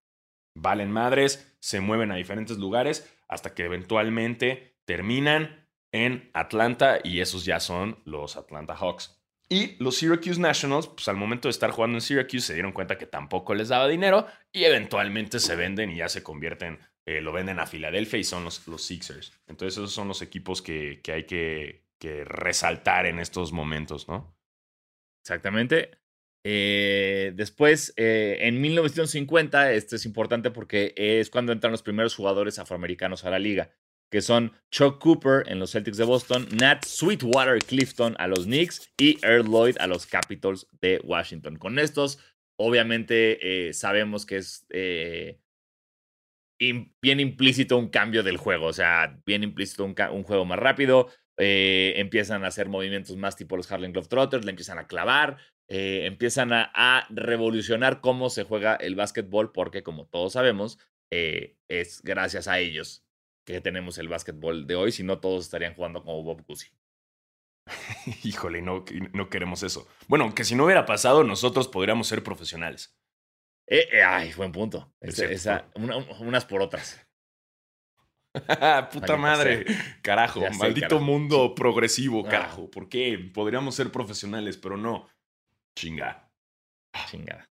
valen 0.56 0.92
madres, 0.92 1.56
se 1.60 1.82
mueven 1.82 2.12
a 2.12 2.16
diferentes 2.16 2.58
lugares 2.58 3.14
hasta 3.28 3.54
que 3.54 3.66
eventualmente 3.66 4.78
terminan 4.86 5.68
en 5.92 6.30
Atlanta 6.34 7.00
y 7.04 7.20
esos 7.20 7.46
ya 7.46 7.60
son 7.60 8.00
los 8.06 8.38
Atlanta 8.38 8.76
Hawks. 8.76 9.22
Y 9.50 9.82
los 9.82 9.98
Syracuse 9.98 10.40
Nationals, 10.40 10.88
pues 10.88 11.08
al 11.08 11.16
momento 11.16 11.48
de 11.48 11.52
estar 11.52 11.72
jugando 11.72 11.98
en 11.98 12.02
Syracuse 12.02 12.48
se 12.48 12.54
dieron 12.54 12.74
cuenta 12.74 12.98
que 12.98 13.06
tampoco 13.06 13.56
les 13.56 13.70
daba 13.70 13.88
dinero 13.88 14.28
y 14.52 14.66
eventualmente 14.66 15.40
se 15.40 15.56
venden 15.56 15.92
y 15.92 15.98
ya 15.98 16.10
se 16.10 16.22
convierten, 16.22 16.80
eh, 17.08 17.22
lo 17.22 17.32
venden 17.32 17.58
a 17.58 17.66
Filadelfia 17.66 18.20
y 18.20 18.26
son 18.26 18.44
los, 18.44 18.68
los 18.68 18.84
Sixers. 18.84 19.32
Entonces 19.48 19.78
esos 19.78 19.94
son 19.94 20.10
los 20.10 20.22
equipos 20.22 20.62
que, 20.62 21.00
que 21.02 21.14
hay 21.14 21.24
que, 21.24 21.86
que, 22.00 22.26
resaltar 22.26 23.06
en 23.06 23.20
estos 23.20 23.54
momentos, 23.54 24.10
¿no? 24.10 24.38
Exactamente. 25.24 25.92
Eh, 26.44 27.32
después, 27.34 27.94
eh, 27.96 28.40
en 28.42 28.60
1950, 28.60 29.72
esto 29.72 29.96
es 29.96 30.06
importante 30.06 30.52
porque 30.52 30.94
es 30.98 31.30
cuando 31.30 31.54
entran 31.54 31.72
los 31.72 31.82
primeros 31.82 32.14
jugadores 32.14 32.60
afroamericanos 32.60 33.24
a 33.24 33.30
la 33.30 33.40
liga 33.40 33.72
que 34.12 34.22
son 34.22 34.54
Chuck 34.72 35.02
Cooper 35.02 35.44
en 35.48 35.60
los 35.60 35.72
Celtics 35.72 35.98
de 35.98 36.06
Boston, 36.06 36.48
Nat 36.60 36.86
Sweetwater 36.86 37.60
Clifton 37.60 38.16
a 38.20 38.28
los 38.28 38.46
Knicks 38.46 38.90
y 38.98 39.18
Earl 39.26 39.46
Lloyd 39.50 39.78
a 39.80 39.88
los 39.88 40.06
Capitals 40.08 40.68
de 40.82 41.02
Washington. 41.04 41.58
Con 41.58 41.78
estos, 41.78 42.20
obviamente, 42.58 43.74
sabemos 43.74 44.26
que 44.26 44.38
es 44.38 44.66
eh, 46.60 46.92
bien 47.02 47.20
implícito 47.20 47.78
un 47.78 47.90
cambio 47.90 48.24
del 48.24 48.38
juego, 48.38 48.68
o 48.68 48.74
sea, 48.74 49.20
bien 49.26 49.44
implícito 49.44 49.86
un, 49.86 50.24
juego 50.24 50.46
más 50.46 50.60
rápido. 50.60 51.10
Eh, 51.40 51.94
empiezan 51.98 52.44
a 52.44 52.48
hacer 52.48 52.68
movimientos 52.68 53.16
más 53.16 53.36
tipo 53.36 53.58
los 53.58 53.72
Harlem 53.72 53.92
Globetrotters, 53.92 54.44
le 54.44 54.52
empiezan 54.52 54.80
a 54.80 54.88
clavar, 54.88 55.38
empiezan 55.68 56.52
a, 56.54 57.06
revolucionar 57.10 58.02
cómo 58.02 58.30
se 58.30 58.44
juega 58.44 58.76
el 58.76 58.96
básquetbol, 58.96 59.52
porque 59.52 59.84
como 59.84 60.08
todos 60.08 60.34
sabemos, 60.34 60.80
es 61.12 62.02
gracias 62.04 62.48
a 62.48 62.60
ellos 62.60 63.06
que 63.46 63.62
tenemos 63.62 63.98
el 63.98 64.10
básquetbol 64.10 64.68
de 64.68 64.76
hoy, 64.76 64.92
si 64.92 65.04
no 65.04 65.20
todos 65.20 65.46
estarían 65.46 65.74
jugando 65.74 66.04
como 66.04 66.22
Bob 66.22 66.46
Cousy. 66.46 66.68
Híjole, 68.24 68.62
no, 68.62 68.84
no 69.14 69.30
queremos 69.30 69.64
eso. 69.64 69.88
Bueno, 70.08 70.34
que 70.36 70.44
si 70.44 70.56
no 70.56 70.66
hubiera 70.66 70.86
pasado, 70.86 71.24
nosotros 71.24 71.68
podríamos 71.68 72.08
ser 72.08 72.24
profesionales. 72.24 72.98
Eh, 73.68 73.88
eh, 73.92 74.04
ay, 74.04 74.34
buen 74.34 74.52
punto. 74.52 74.94
unas 76.20 76.46
por 76.46 76.62
otras. 76.62 77.06
Puta 78.92 79.18
madre. 79.18 79.66
Carajo, 80.02 80.42
maldito 80.58 81.00
mundo 81.00 81.54
progresivo, 81.54 82.26
ah. 82.26 82.30
carajo. 82.30 82.72
¿Por 82.72 82.88
qué? 82.88 83.18
Podríamos 83.34 83.76
ser 83.76 83.92
profesionales, 83.92 84.58
pero 84.58 84.78
no. 84.78 85.10
Chinga. 85.78 86.32
Chingada. 87.10 87.46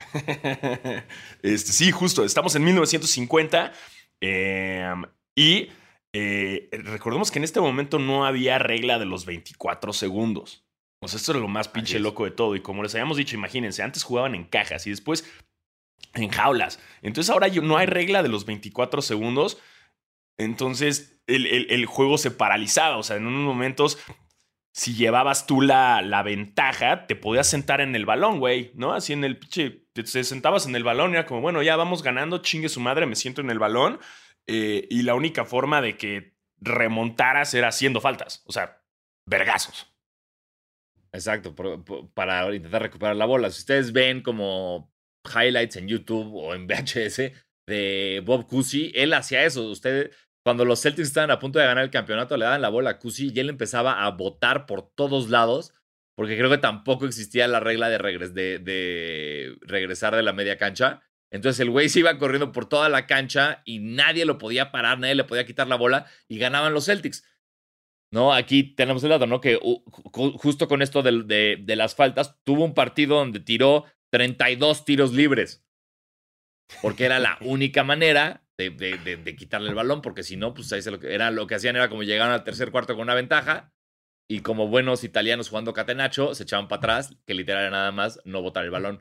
este, 1.42 1.72
sí, 1.72 1.90
justo. 1.90 2.24
Estamos 2.24 2.54
en 2.54 2.64
1950 2.64 3.72
Em, 4.20 5.04
y 5.36 5.68
eh, 6.12 6.68
recordemos 6.72 7.30
que 7.30 7.38
en 7.38 7.44
este 7.44 7.60
momento 7.60 7.98
no 7.98 8.26
había 8.26 8.58
regla 8.58 8.98
de 8.98 9.04
los 9.04 9.26
24 9.26 9.92
segundos. 9.92 10.66
O 11.00 11.08
sea, 11.08 11.18
esto 11.18 11.32
era 11.32 11.40
lo 11.40 11.48
más 11.48 11.68
pinche 11.68 11.98
loco 11.98 12.24
de 12.24 12.30
todo. 12.30 12.56
Y 12.56 12.60
como 12.60 12.82
les 12.82 12.94
habíamos 12.94 13.16
dicho, 13.16 13.36
imagínense, 13.36 13.82
antes 13.82 14.02
jugaban 14.02 14.34
en 14.34 14.44
cajas 14.44 14.86
y 14.86 14.90
después 14.90 15.30
en 16.14 16.28
jaulas. 16.30 16.80
Entonces 17.02 17.30
ahora 17.30 17.48
no 17.48 17.76
hay 17.76 17.86
regla 17.86 18.22
de 18.22 18.28
los 18.28 18.44
24 18.44 19.02
segundos. 19.02 19.58
Entonces 20.36 21.20
el, 21.26 21.46
el, 21.46 21.86
juego 21.86 22.18
se 22.18 22.30
paralizaba. 22.30 22.96
O 22.96 23.02
sea, 23.02 23.16
en 23.16 23.26
unos 23.26 23.44
momentos, 23.44 23.98
si 24.72 24.94
llevabas 24.94 25.46
tú 25.46 25.60
la, 25.60 26.02
la 26.02 26.22
ventaja, 26.22 27.06
te 27.06 27.16
podías 27.16 27.48
sentar 27.48 27.80
en 27.80 27.94
el 27.94 28.06
balón, 28.06 28.38
güey, 28.40 28.72
¿no? 28.74 28.92
Así 28.92 29.12
en 29.12 29.24
el 29.24 29.38
pinche 29.38 29.88
te, 29.92 30.24
sentabas 30.24 30.66
en 30.66 30.76
el 30.76 30.84
balón 30.84 31.10
y 31.10 31.14
era 31.14 31.26
como, 31.26 31.40
bueno, 31.40 31.62
ya 31.62 31.76
vamos 31.76 32.02
ganando, 32.02 32.38
chingue 32.38 32.68
su 32.68 32.80
madre, 32.80 33.06
me 33.06 33.16
siento 33.16 33.40
en 33.40 33.50
el 33.50 33.58
balón. 33.58 34.00
Eh, 34.46 34.86
y 34.90 35.02
la 35.02 35.14
única 35.14 35.44
forma 35.44 35.82
de 35.82 35.96
que 35.96 36.34
remontaras 36.56 37.52
era 37.54 37.68
haciendo 37.68 38.00
faltas, 38.00 38.42
o 38.46 38.52
sea, 38.52 38.82
vergazos. 39.26 39.92
Exacto, 41.18 41.52
para 42.14 42.54
intentar 42.54 42.82
recuperar 42.82 43.16
la 43.16 43.26
bola. 43.26 43.50
Si 43.50 43.58
ustedes 43.58 43.92
ven 43.92 44.22
como 44.22 44.92
highlights 45.24 45.74
en 45.76 45.88
YouTube 45.88 46.32
o 46.32 46.54
en 46.54 46.66
VHS 46.68 47.32
de 47.66 48.22
Bob 48.24 48.46
Cousy, 48.46 48.92
él 48.94 49.12
hacía 49.14 49.44
eso. 49.44 49.68
Usted, 49.68 50.12
cuando 50.44 50.64
los 50.64 50.80
Celtics 50.80 51.08
estaban 51.08 51.32
a 51.32 51.40
punto 51.40 51.58
de 51.58 51.66
ganar 51.66 51.82
el 51.82 51.90
campeonato, 51.90 52.36
le 52.36 52.44
daban 52.44 52.62
la 52.62 52.68
bola 52.68 52.90
a 52.90 52.98
Cousy 53.00 53.32
y 53.34 53.40
él 53.40 53.48
empezaba 53.48 54.04
a 54.04 54.10
botar 54.12 54.64
por 54.66 54.90
todos 54.94 55.28
lados 55.28 55.74
porque 56.16 56.36
creo 56.36 56.50
que 56.50 56.58
tampoco 56.58 57.06
existía 57.06 57.46
la 57.46 57.60
regla 57.60 57.88
de, 57.88 58.58
de, 58.58 59.56
regresar 59.60 60.16
de 60.16 60.22
la 60.24 60.32
media 60.32 60.56
cancha. 60.56 61.02
Entonces 61.32 61.60
el 61.60 61.70
güey 61.70 61.88
se 61.88 62.00
iba 62.00 62.18
corriendo 62.18 62.50
por 62.50 62.68
toda 62.68 62.88
la 62.88 63.06
cancha 63.06 63.62
y 63.64 63.80
nadie 63.80 64.24
lo 64.24 64.38
podía 64.38 64.72
parar, 64.72 64.98
nadie 64.98 65.14
le 65.14 65.22
podía 65.24 65.46
quitar 65.46 65.68
la 65.68 65.76
bola 65.76 66.06
y 66.26 66.38
ganaban 66.38 66.74
los 66.74 66.86
Celtics. 66.86 67.24
¿No? 68.10 68.32
Aquí 68.32 68.62
tenemos 68.62 69.04
el 69.04 69.10
dato, 69.10 69.26
¿no? 69.26 69.40
Que 69.40 69.58
justo 70.12 70.66
con 70.66 70.80
esto 70.80 71.02
de, 71.02 71.58
de, 71.62 71.76
las 71.76 71.94
faltas, 71.94 72.36
tuvo 72.42 72.64
un 72.64 72.72
partido 72.74 73.16
donde 73.16 73.40
tiró 73.40 73.84
32 74.10 74.84
tiros 74.84 75.12
libres. 75.12 75.64
Porque 76.80 77.04
era 77.04 77.18
la 77.18 77.36
única 77.42 77.84
manera 77.84 78.44
de, 78.56 78.70
de, 78.70 79.36
quitarle 79.36 79.68
el 79.68 79.74
balón, 79.74 80.02
porque 80.02 80.22
si 80.22 80.36
no, 80.36 80.54
pues 80.54 80.72
ahí 80.72 80.82
se 80.82 80.90
lo 80.90 80.98
que, 80.98 81.14
era 81.14 81.30
lo 81.30 81.46
que 81.46 81.54
hacían 81.54 81.76
era 81.76 81.88
como 81.88 82.02
llegaban 82.02 82.32
al 82.32 82.44
tercer 82.44 82.70
cuarto 82.70 82.94
con 82.94 83.02
una 83.02 83.14
ventaja 83.14 83.72
y 84.28 84.40
como 84.40 84.68
buenos 84.68 85.04
italianos 85.04 85.48
jugando 85.48 85.72
catenacho, 85.72 86.34
se 86.34 86.42
echaban 86.42 86.68
para 86.68 86.78
atrás, 86.78 87.16
que 87.26 87.34
literal 87.34 87.62
era 87.62 87.70
nada 87.70 87.92
más 87.92 88.20
no 88.24 88.42
botar 88.42 88.64
el 88.64 88.70
balón. 88.70 89.00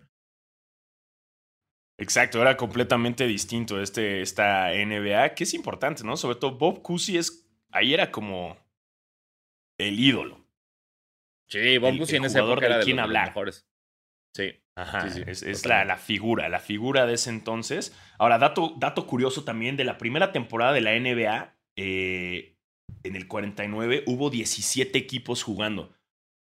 Exacto, 2.00 2.40
era 2.42 2.56
completamente 2.56 3.26
distinto 3.26 3.82
este, 3.82 4.22
esta 4.22 4.72
NBA, 4.72 5.34
que 5.34 5.44
es 5.44 5.54
importante, 5.54 6.04
¿no? 6.04 6.16
Sobre 6.16 6.36
todo 6.36 6.58
Bob 6.58 6.84
Cousy 6.84 7.18
es, 7.18 7.50
ahí 7.72 7.94
era 7.94 8.12
como 8.12 8.56
el 9.78 10.00
ídolo. 10.00 10.46
Sí, 11.48 11.78
Bob 11.78 11.98
Cousy 11.98 12.18
en 12.18 12.26
ese 12.26 12.40
época 12.40 12.66
era 12.66 12.78
de 12.80 12.94
los, 12.94 13.10
mejores. 13.10 13.68
Sí. 14.34 14.54
Ajá, 14.76 15.08
es, 15.08 15.66
la, 15.66 15.86
la, 15.86 15.98
figura, 15.98 16.50
la 16.50 16.60
figura 16.60 17.08
de 17.08 17.14
ese 17.14 17.32
entonces. 17.32 17.98
Ahora, 18.20 18.38
dato, 18.38 18.76
dato 18.78 19.08
curioso 19.08 19.44
también 19.44 19.76
de 19.76 19.84
la 19.84 19.98
primera 19.98 20.32
temporada 20.32 20.72
de 20.74 20.82
la 20.82 21.00
NBA, 21.00 21.56
eh, 21.78 22.58
en 23.04 23.16
el 23.16 23.28
49 23.28 24.04
hubo 24.06 24.30
17 24.30 24.98
equipos 24.98 25.42
jugando. 25.42 25.94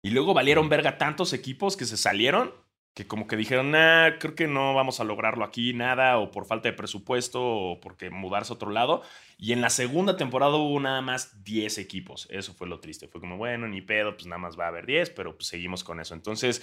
Y 0.02 0.10
luego 0.10 0.34
valieron 0.34 0.68
verga 0.68 0.98
tantos 0.98 1.32
equipos 1.32 1.76
que 1.76 1.86
se 1.86 1.96
salieron 1.96 2.52
que 2.96 3.06
como 3.06 3.26
que 3.26 3.36
dijeron, 3.36 3.72
nah, 3.72 4.12
creo 4.18 4.34
que 4.34 4.46
no 4.46 4.72
vamos 4.72 5.00
a 5.00 5.04
lograrlo 5.04 5.44
aquí, 5.44 5.74
nada, 5.74 6.16
o 6.16 6.30
por 6.30 6.46
falta 6.46 6.70
de 6.70 6.72
presupuesto, 6.72 7.44
o 7.44 7.78
porque 7.78 8.08
mudarse 8.08 8.54
a 8.54 8.56
otro 8.56 8.70
lado. 8.70 9.02
Y 9.36 9.52
en 9.52 9.60
la 9.60 9.68
segunda 9.68 10.16
temporada 10.16 10.56
hubo 10.56 10.80
nada 10.80 11.02
más 11.02 11.44
10 11.44 11.76
equipos. 11.76 12.26
Eso 12.30 12.54
fue 12.54 12.66
lo 12.66 12.80
triste. 12.80 13.06
Fue 13.06 13.20
como, 13.20 13.36
bueno, 13.36 13.68
ni 13.68 13.82
pedo, 13.82 14.14
pues 14.14 14.24
nada 14.24 14.38
más 14.38 14.58
va 14.58 14.64
a 14.64 14.68
haber 14.68 14.86
10, 14.86 15.10
pero 15.10 15.36
pues 15.36 15.46
seguimos 15.46 15.84
con 15.84 16.00
eso. 16.00 16.14
Entonces, 16.14 16.62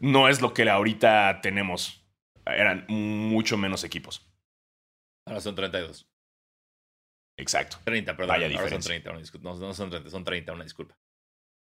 no 0.00 0.28
es 0.28 0.40
lo 0.40 0.52
que 0.52 0.68
ahorita 0.68 1.38
tenemos. 1.42 2.04
Eran 2.44 2.84
mucho 2.88 3.56
menos 3.56 3.84
equipos. 3.84 4.28
Ahora 5.28 5.40
son 5.40 5.54
32. 5.54 6.10
Exacto. 7.36 7.76
30, 7.84 8.16
perdón. 8.16 8.34
Vaya 8.34 8.48
diferencia. 8.48 8.80
son 8.80 9.02
30, 9.20 9.38
no, 9.42 9.54
no 9.54 9.74
son 9.74 9.90
30, 9.90 10.10
son 10.10 10.24
30, 10.24 10.52
una 10.52 10.64
disculpa. 10.64 10.98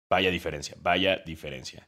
Vaya 0.09 0.31
diferencia, 0.31 0.75
vaya 0.79 1.17
diferencia. 1.17 1.87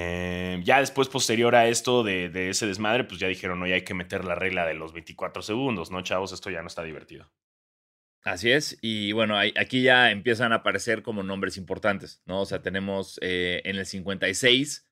Eh, 0.00 0.60
ya 0.62 0.78
después, 0.78 1.08
posterior 1.08 1.56
a 1.56 1.66
esto 1.66 2.04
de, 2.04 2.50
ese 2.50 2.68
desmadre, 2.68 3.02
pues 3.02 3.18
ya 3.18 3.26
dijeron, 3.26 3.58
no, 3.58 3.66
ya 3.66 3.74
hay 3.74 3.82
que 3.82 3.94
meter 3.94 4.24
la 4.24 4.36
regla 4.36 4.64
de 4.64 4.74
los 4.74 4.92
24 4.92 5.42
segundos, 5.42 5.90
¿no, 5.90 6.02
chavos? 6.02 6.32
Esto 6.32 6.50
ya 6.50 6.62
no 6.62 6.68
está 6.68 6.84
divertido. 6.84 7.28
Así 8.22 8.52
es, 8.52 8.78
y 8.80 9.10
bueno, 9.10 9.36
aquí 9.36 9.82
ya 9.82 10.12
empiezan 10.12 10.52
a 10.52 10.56
aparecer 10.56 11.02
como 11.02 11.24
nombres 11.24 11.56
importantes, 11.56 12.22
¿no? 12.26 12.42
O 12.42 12.46
sea, 12.46 12.62
tenemos 12.62 13.18
eh, 13.22 13.60
en 13.64 13.74
el 13.74 13.86
56, 13.86 14.88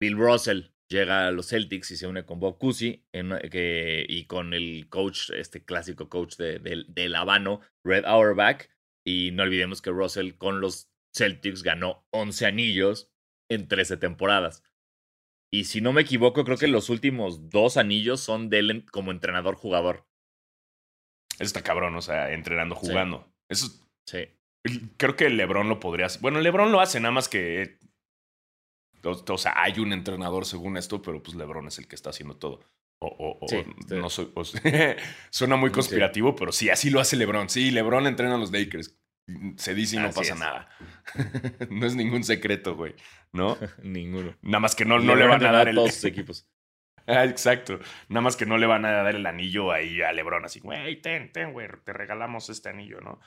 Bill 0.00 0.16
Russell 0.16 0.62
llega 0.88 1.26
a 1.26 1.30
los 1.30 1.48
Celtics 1.48 1.90
y 1.90 1.98
se 1.98 2.06
une 2.06 2.24
con 2.24 2.40
Bob 2.40 2.56
Cousy 2.58 3.04
y 3.12 4.24
con 4.24 4.54
el 4.54 4.88
coach, 4.88 5.28
este 5.28 5.62
clásico 5.62 6.08
coach 6.08 6.36
de, 6.36 6.58
del 6.88 7.14
Habano, 7.14 7.60
Red 7.84 8.06
Auerbach. 8.06 8.70
Y 9.04 9.30
no 9.32 9.42
olvidemos 9.42 9.82
que 9.82 9.90
Russell 9.90 10.36
con 10.38 10.62
los 10.62 10.90
Celtics 11.14 11.62
ganó 11.62 12.06
11 12.12 12.46
anillos 12.46 13.10
en 13.48 13.68
13 13.68 13.96
temporadas. 13.96 14.62
Y 15.50 15.64
si 15.64 15.80
no 15.80 15.92
me 15.92 16.02
equivoco, 16.02 16.44
creo 16.44 16.58
que 16.58 16.68
los 16.68 16.90
últimos 16.90 17.48
dos 17.48 17.76
anillos 17.76 18.20
son 18.20 18.50
de 18.50 18.58
él 18.58 18.86
como 18.90 19.10
entrenador-jugador. 19.10 20.06
Eso 21.34 21.44
está 21.44 21.62
cabrón, 21.62 21.94
o 21.96 22.02
sea, 22.02 22.32
entrenando, 22.32 22.74
jugando. 22.74 23.32
Eso. 23.48 23.68
Sí. 24.06 24.28
Creo 24.96 25.16
que 25.16 25.30
LeBron 25.30 25.68
lo 25.68 25.80
podría 25.80 26.06
hacer. 26.06 26.20
Bueno, 26.20 26.40
LeBron 26.40 26.72
lo 26.72 26.80
hace, 26.80 27.00
nada 27.00 27.12
más 27.12 27.28
que. 27.28 27.78
O, 29.04 29.38
sea, 29.38 29.54
hay 29.56 29.78
un 29.78 29.92
entrenador 29.92 30.44
según 30.44 30.76
esto, 30.76 31.00
pero 31.00 31.22
pues 31.22 31.36
LeBron 31.36 31.68
es 31.68 31.78
el 31.78 31.86
que 31.86 31.94
está 31.94 32.10
haciendo 32.10 32.36
todo. 32.36 32.60
O, 33.00 33.38
no 33.90 34.10
soy, 34.10 34.32
suena 35.30 35.54
muy 35.54 35.70
conspirativo, 35.70 36.34
pero 36.34 36.50
sí, 36.50 36.68
así 36.68 36.90
lo 36.90 36.98
hace 36.98 37.16
LeBron. 37.16 37.48
Sí, 37.48 37.70
LeBron 37.70 38.08
entrena 38.08 38.34
a 38.34 38.38
los 38.38 38.50
Lakers. 38.50 38.98
Se 39.56 39.74
dice 39.74 39.96
y 39.96 39.98
no 39.98 40.10
pasa 40.10 40.34
nada. 40.34 40.68
no 41.70 41.86
es 41.86 41.94
ningún 41.94 42.24
secreto, 42.24 42.76
güey. 42.76 42.94
¿No? 43.32 43.58
Ninguno. 43.82 44.34
Nada 44.42 44.60
más 44.60 44.74
que 44.74 44.84
no, 44.84 44.98
no 44.98 45.14
le 45.14 45.26
van 45.26 45.44
a 45.44 45.52
dar 45.52 45.68
el. 45.68 45.74
Todos 45.74 46.04
equipos. 46.04 46.48
Ah, 47.10 47.24
exacto. 47.24 47.80
Nada 48.10 48.20
más 48.20 48.36
que 48.36 48.44
no 48.44 48.58
le 48.58 48.66
van 48.66 48.84
a 48.84 48.90
dar 48.90 49.16
el 49.16 49.24
anillo 49.24 49.72
ahí 49.72 50.02
a 50.02 50.12
Lebron, 50.12 50.44
así, 50.44 50.60
güey, 50.60 51.00
ten, 51.00 51.32
ten, 51.32 51.54
güey, 51.54 51.66
te 51.82 51.94
regalamos 51.94 52.50
este 52.50 52.68
anillo, 52.68 53.00
¿no? 53.00 53.18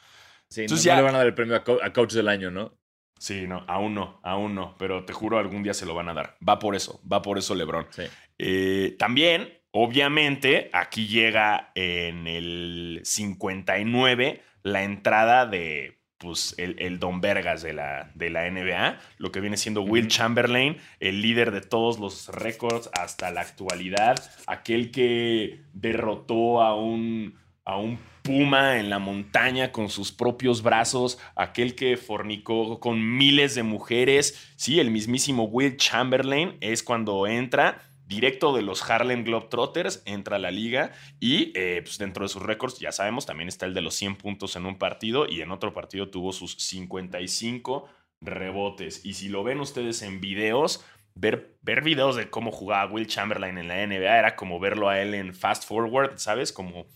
Sí, 0.50 0.62
Entonces 0.62 0.86
no, 0.86 0.92
ya... 0.92 0.98
le 0.98 1.02
van 1.02 1.16
a 1.16 1.18
dar 1.18 1.26
el 1.26 1.34
premio 1.34 1.56
a, 1.56 1.92
Coach 1.92 2.14
del 2.14 2.28
Año, 2.28 2.52
¿no? 2.52 2.78
Sí, 3.18 3.48
no, 3.48 3.66
aún 3.68 3.96
no, 3.96 4.20
aún 4.22 4.54
no, 4.54 4.76
pero 4.78 5.04
te 5.04 5.14
juro 5.14 5.40
algún 5.40 5.64
día 5.64 5.74
se 5.74 5.88
lo 5.88 5.96
van 5.96 6.10
a 6.10 6.14
dar. 6.14 6.38
Va 6.48 6.60
por 6.60 6.76
eso, 6.76 7.02
va 7.12 7.24
por 7.24 7.40
eso 7.40 7.56
Lebron. 7.56 7.88
Sí. 7.90 8.04
Eh, 8.38 8.96
también, 9.00 9.52
obviamente, 9.72 10.70
aquí 10.74 11.08
llega 11.08 11.72
en 11.74 12.28
el 12.28 13.02
59 13.04 14.44
la 14.64 14.84
entrada 14.84 15.46
de 15.46 16.02
pues, 16.22 16.56
el, 16.58 17.00
Don 17.00 17.20
Vergas 17.20 17.64
de 17.64 17.74
la, 17.74 18.12
de 18.14 18.30
la 18.30 18.50
NBA, 18.50 19.00
lo 19.18 19.32
que 19.32 19.42
viene 19.42 19.58
siendo 19.58 19.82
Will 19.82 20.08
Chamberlain, 20.08 20.78
el 21.00 21.22
líder 21.22 21.52
de 21.52 21.62
todos 21.62 22.00
los 22.00 22.28
récords 22.30 22.90
hasta 22.94 23.32
la 23.32 23.42
actualidad, 23.42 24.24
aquel 24.46 24.92
que 24.92 25.62
derrotó 25.74 26.62
a 26.62 26.76
un, 26.76 27.36
a 27.66 27.78
un 27.78 27.98
puma 28.22 28.78
en 28.78 28.92
la 28.92 29.00
montaña 29.00 29.72
con 29.72 29.90
sus 29.90 30.12
propios 30.12 30.62
brazos, 30.62 31.18
aquel 31.36 31.74
que 31.74 31.98
fornicó 31.98 32.80
con 32.80 33.18
miles 33.18 33.56
de 33.56 33.64
mujeres, 33.64 34.54
sí, 34.56 34.80
el 34.80 34.92
mismísimo 34.92 35.46
Will 35.46 35.78
Chamberlain 35.78 36.56
es 36.62 36.84
cuando 36.84 37.26
entra 37.26 37.82
directo 38.12 38.54
de 38.54 38.62
los 38.62 38.88
Harlem 38.88 39.24
Globetrotters, 39.24 40.04
entra 40.06 40.36
a 40.36 40.40
la 40.40 40.52
liga 40.52 40.92
y 41.20 41.54
eh, 41.56 41.82
pues 41.82 41.98
dentro 41.98 42.26
de 42.26 42.30
sus 42.30 42.42
récords, 42.42 42.78
ya 42.78 42.92
sabemos, 42.92 43.26
también 43.26 43.48
está 43.48 43.66
el 43.66 43.74
de 43.74 43.82
los 43.82 43.96
100 43.96 44.18
puntos 44.18 44.58
en 44.58 44.66
un 44.66 44.78
partido 44.78 45.28
y 45.30 45.42
en 45.42 45.52
otro 45.52 45.74
partido 45.74 46.10
tuvo 46.10 46.34
sus 46.34 46.56
55 46.56 47.90
rebotes. 48.20 49.06
Y 49.06 49.14
si 49.14 49.30
lo 49.30 49.44
ven 49.44 49.62
ustedes 49.62 50.02
en 50.02 50.20
videos, 50.20 50.84
ver, 51.16 51.58
ver 51.62 51.84
videos 51.84 52.18
de 52.18 52.30
cómo 52.30 52.52
jugaba 52.52 52.92
Will 52.92 53.08
Chamberlain 53.08 53.58
en 53.58 53.70
la 53.70 53.88
NBA 53.88 54.20
era 54.20 54.36
como 54.36 54.60
verlo 54.60 54.90
a 54.90 55.02
él 55.02 55.14
en 55.14 55.34
fast 55.34 55.66
forward, 55.66 56.18
¿sabes? 56.18 56.52
Como 56.52 56.88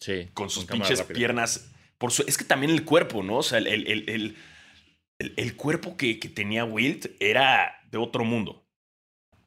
sí, 0.00 0.28
con 0.34 0.50
sus 0.50 0.64
pinches 0.64 1.02
piernas. 1.04 1.72
Por 1.98 2.10
su, 2.10 2.24
es 2.26 2.36
que 2.36 2.44
también 2.44 2.72
el 2.72 2.84
cuerpo, 2.84 3.22
¿no? 3.22 3.38
O 3.38 3.42
sea, 3.44 3.58
el, 3.58 3.68
el, 3.68 4.36
el, 5.18 5.56
cuerpo 5.56 5.96
que, 5.96 6.18
que 6.18 6.28
tenía 6.28 6.64
Wilt 6.64 7.06
era 7.20 7.78
de 7.92 7.98
otro 7.98 8.24
mundo. 8.24 8.61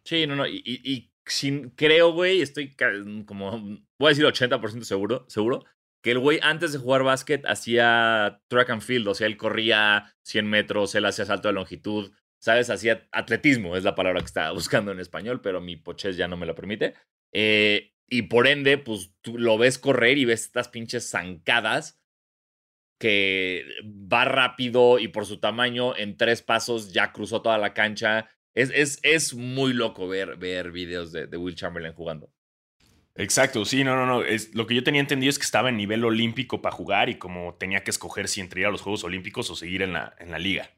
Sí, 0.05 0.27
no, 0.27 0.35
no. 0.35 0.47
Y, 0.47 1.11
sin, 1.25 1.71
creo, 1.71 2.13
güey, 2.13 2.41
estoy 2.41 2.75
como, 3.25 3.59
voy 3.99 4.07
a 4.07 4.09
decir 4.09 4.25
80% 4.25 4.83
seguro, 4.83 5.25
seguro, 5.27 5.65
que 6.03 6.11
el 6.11 6.19
güey 6.19 6.39
antes 6.43 6.71
de 6.71 6.77
jugar 6.77 7.01
básquet 7.01 7.43
hacía 7.47 8.41
track 8.47 8.69
and 8.69 8.81
field, 8.83 9.07
o 9.07 9.15
sea, 9.15 9.25
él 9.25 9.37
corría 9.37 10.15
100 10.23 10.47
metros, 10.47 10.93
él 10.93 11.05
hacía 11.05 11.25
salto 11.25 11.47
de 11.47 11.55
longitud, 11.55 12.11
¿sabes? 12.39 12.69
Hacía 12.69 13.07
atletismo, 13.11 13.75
es 13.75 13.83
la 13.83 13.95
palabra 13.95 14.19
que 14.19 14.27
estaba 14.27 14.51
buscando 14.51 14.91
en 14.91 14.99
español, 14.99 15.41
pero 15.41 15.61
mi 15.61 15.77
pochez 15.77 16.15
ya 16.15 16.27
no 16.27 16.37
me 16.37 16.45
lo 16.45 16.53
permite. 16.53 16.93
Eh, 17.33 17.93
y 18.07 18.23
por 18.23 18.45
ende, 18.45 18.77
pues 18.77 19.15
tú 19.21 19.39
lo 19.39 19.57
ves 19.57 19.79
correr 19.79 20.19
y 20.19 20.25
ves 20.25 20.43
estas 20.43 20.69
pinches 20.69 21.09
zancadas 21.09 21.99
que 22.99 23.65
va 23.83 24.25
rápido 24.25 24.99
y 24.99 25.07
por 25.07 25.25
su 25.25 25.39
tamaño 25.39 25.97
en 25.97 26.17
tres 26.17 26.43
pasos 26.43 26.93
ya 26.93 27.11
cruzó 27.11 27.41
toda 27.41 27.57
la 27.57 27.73
cancha 27.73 28.29
es, 28.55 28.71
es, 28.73 28.99
es 29.03 29.33
muy 29.33 29.73
loco 29.73 30.07
ver, 30.07 30.37
ver 30.37 30.71
videos 30.71 31.11
de, 31.11 31.27
de, 31.27 31.37
Will 31.37 31.55
Chamberlain 31.55 31.93
jugando. 31.93 32.31
Exacto, 33.13 33.65
sí, 33.65 33.83
no, 33.83 33.95
no, 33.95 34.05
no. 34.05 34.23
Es, 34.23 34.55
lo 34.55 34.65
que 34.65 34.75
yo 34.75 34.83
tenía 34.83 35.01
entendido 35.01 35.29
es 35.29 35.37
que 35.37 35.45
estaba 35.45 35.69
en 35.69 35.77
nivel 35.77 36.03
olímpico 36.03 36.61
para 36.61 36.75
jugar 36.75 37.09
y 37.09 37.15
como 37.15 37.55
tenía 37.55 37.83
que 37.83 37.91
escoger 37.91 38.27
si 38.27 38.41
entre 38.41 38.61
ir 38.61 38.67
a 38.67 38.71
los 38.71 38.81
Juegos 38.81 39.03
Olímpicos 39.03 39.49
o 39.49 39.55
seguir 39.55 39.81
en 39.81 39.93
la, 39.93 40.15
en 40.19 40.31
la 40.31 40.39
liga. 40.39 40.69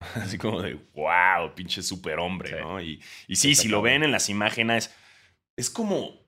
Así 0.14 0.38
como 0.38 0.62
de, 0.62 0.74
wow, 0.94 1.54
pinche 1.54 1.82
superhombre, 1.82 2.60
¿no? 2.60 2.80
Y, 2.82 3.02
y 3.28 3.36
sí, 3.36 3.54
si 3.54 3.68
lo 3.68 3.82
ven 3.82 4.02
en 4.02 4.10
las 4.10 4.28
imágenes, 4.28 4.94
es 5.56 5.70
como 5.70 6.26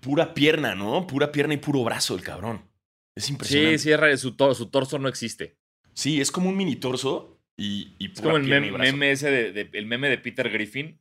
pura 0.00 0.34
pierna, 0.34 0.74
¿no? 0.74 1.06
Pura 1.06 1.32
pierna 1.32 1.54
y 1.54 1.58
puro 1.58 1.82
brazo 1.84 2.14
el 2.14 2.22
cabrón. 2.22 2.70
Es 3.14 3.28
impresionante. 3.30 3.78
Sí, 3.78 3.90
sí, 3.90 4.18
su, 4.18 4.54
su 4.54 4.70
torso 4.70 4.98
no 4.98 5.08
existe. 5.08 5.56
Sí, 5.94 6.20
es 6.20 6.30
como 6.30 6.48
un 6.48 6.56
mini 6.56 6.76
torso 6.76 7.31
y, 7.56 7.94
es 7.98 8.20
como 8.20 8.36
el 8.36 8.44
meme, 8.44 9.10
ese 9.10 9.30
de, 9.30 9.70
el 9.72 9.86
meme 9.86 10.08
de 10.08 10.18
Peter 10.18 10.50
Griffin. 10.50 11.00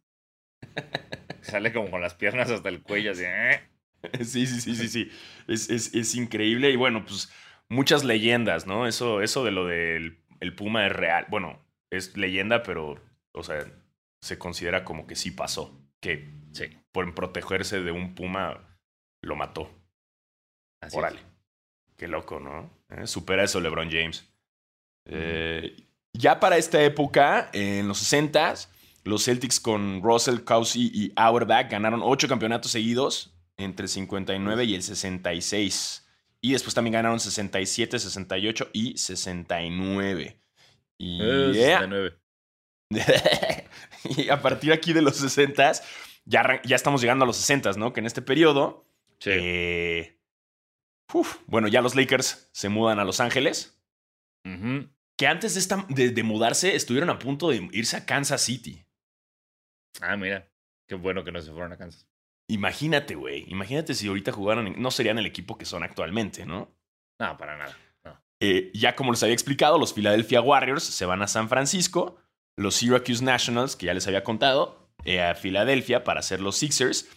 Sale 1.42 1.74
como 1.74 1.90
con 1.90 2.02
las 2.02 2.14
piernas 2.14 2.52
hasta 2.52 2.70
el 2.70 2.82
cuello, 2.82 3.12
así. 3.12 3.24
¿eh? 3.26 3.62
Sí, 4.24 4.48
sí, 4.48 4.62
sí, 4.62 4.76
sí, 4.76 4.88
sí. 4.88 5.12
Es, 5.48 5.70
es, 5.70 5.94
es, 5.94 6.16
increíble. 6.16 6.72
Y 6.72 6.76
bueno, 6.76 7.06
pues 7.06 7.32
muchas 7.70 8.04
leyendas, 8.04 8.66
¿no? 8.66 8.88
Eso, 8.88 9.22
eso 9.22 9.46
de 9.46 9.52
lo 9.52 9.68
del 9.68 10.24
el 10.40 10.56
Puma 10.56 10.88
es 10.88 10.92
real. 10.92 11.28
Bueno, 11.30 11.64
es 11.92 12.18
leyenda, 12.18 12.64
pero, 12.64 13.02
o 13.32 13.44
sea, 13.44 13.64
se 14.22 14.38
considera 14.38 14.84
como 14.84 15.08
que 15.08 15.16
sí 15.16 15.32
pasó. 15.32 15.80
Que 16.02 16.34
sí. 16.52 16.66
por 16.92 17.14
protegerse 17.14 17.82
de 17.82 17.92
un 17.92 18.16
Puma 18.16 18.80
lo 19.22 19.36
mató. 19.36 19.70
Así 20.82 20.98
Órale. 20.98 21.20
Qué 21.96 22.08
loco, 22.08 22.40
¿no? 22.40 22.72
¿Eh? 22.90 23.06
Supera 23.06 23.44
eso 23.44 23.62
LeBron 23.62 23.92
James. 23.92 24.28
Eh, 25.06 25.76
ya 26.14 26.40
para 26.40 26.58
esta 26.58 26.82
época, 26.84 27.50
en 27.54 27.88
los 27.88 28.00
60 28.00 28.52
s 28.52 28.68
los 29.04 29.26
Celtics 29.26 29.60
con 29.60 30.02
Russell, 30.04 30.42
Cousy 30.44 30.92
y 30.94 31.12
Auerbach 31.16 31.70
ganaron 31.72 32.02
ocho 32.04 32.28
campeonatos 32.28 32.72
seguidos 32.72 33.34
entre 33.58 33.86
el 33.86 33.90
59 33.90 34.64
y 34.66 34.76
el 34.76 34.84
66. 34.84 36.08
Y 36.42 36.52
después 36.54 36.74
también 36.76 36.94
ganaron 36.94 37.20
67, 37.20 37.98
68 38.00 38.70
y 38.74 38.98
69. 38.98 40.40
Y, 40.98 41.20
Eh, 41.22 41.52
69. 41.54 42.18
y 44.04 44.30
a 44.30 44.42
partir 44.42 44.72
aquí 44.74 44.94
de 44.94 45.02
los 45.02 45.16
60 45.18 45.72
ya, 46.26 46.62
ya 46.64 46.76
estamos 46.76 47.02
llegando 47.02 47.24
a 47.24 47.28
los 47.28 47.38
60, 47.38 47.72
¿no? 47.74 47.94
Que 47.94 48.00
en 48.02 48.06
este 48.06 48.22
periodo, 48.22 48.86
Sí. 49.20 49.32
eh, 49.34 50.20
uf, 51.14 51.38
bueno, 51.48 51.68
ya 51.68 51.82
los 51.82 51.96
Lakers 51.96 52.50
se 52.52 52.70
mudan 52.70 53.00
a 53.00 53.04
Los 53.06 53.20
Ángeles. 53.20 53.80
Ujú. 54.46 54.88
Que 55.22 55.28
antes 55.28 55.54
de, 55.54 55.60
esta- 55.60 55.86
de- 55.88 56.10
de 56.10 56.24
mudarse 56.24 56.76
estuvieron 56.76 57.12
a 57.12 57.20
punto 57.20 57.50
de 57.50 57.70
irse 57.74 57.96
a 57.96 58.08
Kansas 58.08 58.42
City. 58.42 58.84
Ah, 60.02 60.18
mira. 60.18 60.50
Qué 60.90 60.96
bueno 60.96 61.24
que 61.24 61.32
no 61.32 61.40
se 61.40 61.52
fueron 61.52 61.72
a 61.72 61.78
Kansas. 61.78 62.08
Imagínate, 62.50 63.14
güey. 63.14 63.46
Imagínate 63.48 63.94
si 63.94 64.08
ahorita 64.08 64.32
jugaran. 64.32 64.74
no 64.82 64.90
serían 64.90 65.20
el 65.20 65.28
equipo 65.28 65.60
que 65.60 65.66
son 65.66 65.84
actualmente, 65.84 66.44
¿no? 66.48 66.76
No, 67.20 67.38
para 67.38 67.56
nada. 67.56 67.78
No. 68.04 68.20
Eh, 68.42 68.72
ya 68.74 68.96
como 68.96 69.12
les 69.12 69.22
había 69.22 69.36
explicado, 69.36 69.78
los 69.78 69.94
Philadelphia 69.94 70.42
Warriors 70.42 70.84
se 70.84 71.06
van 71.06 71.22
a 71.22 71.28
San 71.28 71.48
Francisco. 71.50 72.18
Los 72.58 72.76
Syracuse 72.78 73.24
Nationals, 73.24 73.76
que 73.76 73.86
ya 73.86 73.94
les 73.94 74.08
había 74.08 74.24
contado, 74.24 74.90
eh, 75.06 75.22
a 75.22 75.36
Filadelfia 75.36 76.04
para 76.04 76.24
ser 76.24 76.42
los 76.42 76.58
Sixers. 76.58 77.08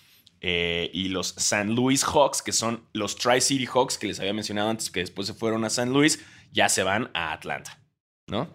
eh, 0.47 0.91
y 0.93 1.09
los 1.09 1.29
San 1.29 1.75
Luis 1.75 2.05
Hawks, 2.05 2.43
que 2.43 2.53
son 2.53 2.87
los 2.93 3.17
Tri-City 3.17 3.65
Hawks 3.65 3.97
que 3.97 4.09
les 4.09 4.21
había 4.21 4.35
mencionado 4.35 4.69
antes, 4.69 4.91
que 4.91 5.01
después 5.01 5.27
se 5.27 5.33
fueron 5.33 5.65
a 5.65 5.71
San 5.71 5.91
Luis, 5.91 6.23
ya 6.53 6.69
se 6.69 6.83
van 6.83 7.11
a 7.15 7.33
Atlanta, 7.33 7.83
¿no? 8.27 8.49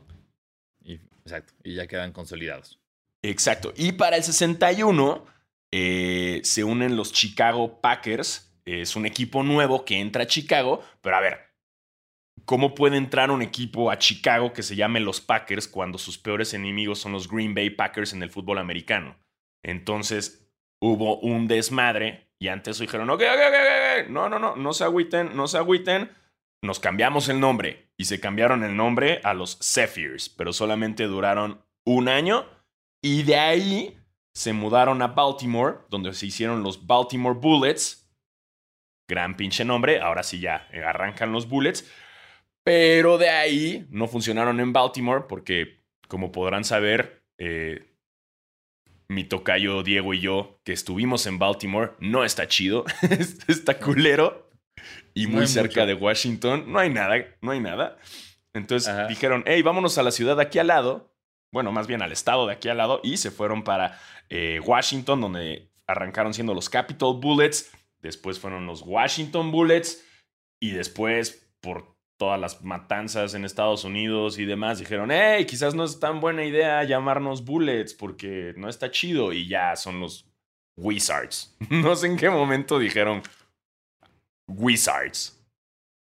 Exacto. 1.29 1.53
Y 1.63 1.75
ya 1.75 1.85
quedan 1.87 2.11
consolidados. 2.11 2.79
Exacto. 3.21 3.71
Y 3.75 3.91
para 3.91 4.17
el 4.17 4.23
61 4.23 5.25
eh, 5.71 6.41
se 6.43 6.63
unen 6.63 6.95
los 6.95 7.13
Chicago 7.13 7.79
Packers. 7.81 8.51
Es 8.65 8.95
un 8.95 9.05
equipo 9.05 9.43
nuevo 9.43 9.85
que 9.85 9.99
entra 9.99 10.23
a 10.23 10.27
Chicago. 10.27 10.83
Pero 11.01 11.15
a 11.17 11.21
ver, 11.21 11.39
¿cómo 12.45 12.73
puede 12.73 12.97
entrar 12.97 13.29
un 13.29 13.43
equipo 13.43 13.91
a 13.91 13.99
Chicago 13.99 14.53
que 14.53 14.63
se 14.63 14.75
llame 14.75 14.99
los 14.99 15.21
Packers 15.21 15.67
cuando 15.67 15.99
sus 15.99 16.17
peores 16.17 16.53
enemigos 16.55 16.99
son 16.99 17.11
los 17.11 17.29
Green 17.29 17.53
Bay 17.53 17.69
Packers 17.69 18.13
en 18.13 18.23
el 18.23 18.31
fútbol 18.31 18.57
americano? 18.57 19.15
Entonces 19.61 20.49
hubo 20.79 21.19
un 21.19 21.47
desmadre 21.47 22.31
y 22.39 22.47
antes 22.47 22.79
dijeron, 22.79 23.09
ok, 23.09 23.21
ok, 23.21 23.41
ok, 23.49 24.09
no, 24.09 24.29
no, 24.29 24.39
no, 24.39 24.55
no 24.55 24.73
se 24.73 24.83
agüiten, 24.83 25.35
no 25.35 25.47
se 25.47 25.57
agüiten. 25.57 26.09
Nos 26.61 26.79
cambiamos 26.79 27.29
el 27.29 27.39
nombre 27.39 27.91
y 27.97 28.05
se 28.05 28.19
cambiaron 28.19 28.63
el 28.63 28.75
nombre 28.75 29.21
a 29.23 29.33
los 29.33 29.57
Zephyrs, 29.61 30.29
pero 30.29 30.51
solamente 30.51 31.05
duraron 31.05 31.63
un 31.85 32.09
año 32.09 32.45
y 33.01 33.23
de 33.23 33.35
ahí 33.37 33.97
se 34.33 34.53
mudaron 34.53 35.01
a 35.01 35.07
Baltimore, 35.07 35.79
donde 35.89 36.13
se 36.13 36.25
hicieron 36.25 36.63
los 36.63 36.85
Baltimore 36.85 37.37
Bullets. 37.39 38.09
Gran 39.07 39.37
pinche 39.37 39.65
nombre, 39.65 39.99
ahora 40.01 40.23
sí 40.23 40.39
ya 40.39 40.67
arrancan 40.85 41.31
los 41.31 41.47
Bullets. 41.47 41.89
Pero 42.63 43.17
de 43.17 43.29
ahí 43.29 43.87
no 43.89 44.07
funcionaron 44.07 44.59
en 44.59 44.73
Baltimore 44.73 45.25
porque, 45.27 45.83
como 46.07 46.31
podrán 46.31 46.63
saber, 46.63 47.23
eh, 47.37 47.95
mi 49.07 49.23
tocayo 49.23 49.81
Diego 49.81 50.13
y 50.13 50.19
yo, 50.19 50.59
que 50.63 50.73
estuvimos 50.73 51.25
en 51.25 51.39
Baltimore, 51.39 51.93
no 51.99 52.23
está 52.23 52.47
chido, 52.47 52.85
está 53.47 53.79
culero 53.79 54.48
y 55.13 55.27
muy 55.27 55.47
cerca 55.47 55.81
mucho. 55.81 55.87
de 55.87 55.93
Washington. 55.93 56.71
No 56.71 56.79
hay 56.79 56.89
nada, 56.89 57.15
no 57.41 57.51
hay 57.51 57.59
nada. 57.59 57.97
Entonces 58.53 58.87
Ajá. 58.89 59.07
dijeron, 59.07 59.43
hey, 59.45 59.61
vámonos 59.61 59.97
a 59.97 60.03
la 60.03 60.11
ciudad 60.11 60.35
de 60.35 60.43
aquí 60.43 60.59
al 60.59 60.67
lado, 60.67 61.13
bueno, 61.51 61.71
más 61.71 61.87
bien 61.87 62.01
al 62.01 62.11
estado 62.11 62.47
de 62.47 62.53
aquí 62.53 62.69
al 62.69 62.77
lado, 62.77 62.99
y 63.03 63.17
se 63.17 63.31
fueron 63.31 63.63
para 63.63 63.99
eh, 64.29 64.59
Washington, 64.63 65.21
donde 65.21 65.69
arrancaron 65.87 66.33
siendo 66.33 66.53
los 66.53 66.69
Capitol 66.69 67.19
Bullets, 67.19 67.71
después 68.01 68.39
fueron 68.39 68.65
los 68.65 68.81
Washington 68.81 69.51
Bullets, 69.51 70.03
y 70.59 70.71
después, 70.71 71.47
por 71.61 71.95
todas 72.17 72.39
las 72.39 72.63
matanzas 72.63 73.33
en 73.33 73.45
Estados 73.45 73.83
Unidos 73.85 74.37
y 74.39 74.45
demás, 74.45 74.79
dijeron, 74.79 75.09
hey, 75.11 75.45
quizás 75.45 75.73
no 75.73 75.85
es 75.85 75.99
tan 75.99 76.19
buena 76.19 76.43
idea 76.43 76.83
llamarnos 76.83 77.45
Bullets, 77.45 77.93
porque 77.93 78.53
no 78.57 78.67
está 78.67 78.91
chido, 78.91 79.31
y 79.31 79.47
ya 79.47 79.75
son 79.75 79.99
los 79.99 80.25
Wizards. 80.77 81.55
no 81.69 81.95
sé 81.95 82.07
en 82.07 82.17
qué 82.17 82.29
momento 82.29 82.79
dijeron 82.79 83.21
Wizards. 84.49 85.39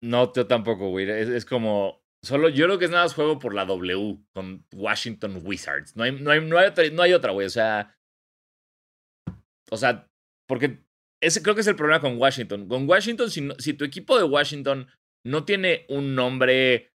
No, 0.03 0.33
yo 0.33 0.47
tampoco, 0.47 0.91
güey. 0.91 1.09
Es, 1.09 1.45
como. 1.45 2.03
Solo 2.25 2.49
yo 2.49 2.67
creo 2.67 2.79
que 2.79 2.85
es 2.85 2.91
nada 2.91 3.05
más 3.05 3.15
juego 3.15 3.39
por 3.39 3.55
la 3.55 3.65
W 3.65 4.19
con 4.33 4.65
Washington 4.75 5.41
Wizards. 5.45 5.97
No 5.97 6.05
hay, 6.05 6.13
no 6.13 6.31
hay, 6.31 6.41
no 6.41 6.59
hay 6.59 6.67
otra, 6.69 6.89
no 6.91 7.03
hay 7.03 7.13
otra, 7.13 7.33
güey. 7.33 7.47
O 7.47 7.51
sea. 7.51 7.97
O 9.71 9.77
sea, 9.77 10.07
porque 10.49 10.85
ese 11.23 11.43
creo 11.43 11.55
que 11.55 11.61
es 11.61 11.67
el 11.67 11.77
problema 11.77 12.01
con 12.01 12.19
Washington. 12.19 12.69
Con 12.69 12.89
Washington, 12.89 13.31
si, 13.31 13.73
tu 13.75 13.85
equipo 13.85 14.19
de 14.19 14.25
Washington 14.25 14.89
no 15.25 15.45
tiene 15.45 15.87
un 15.89 16.15
nombre 16.15 16.93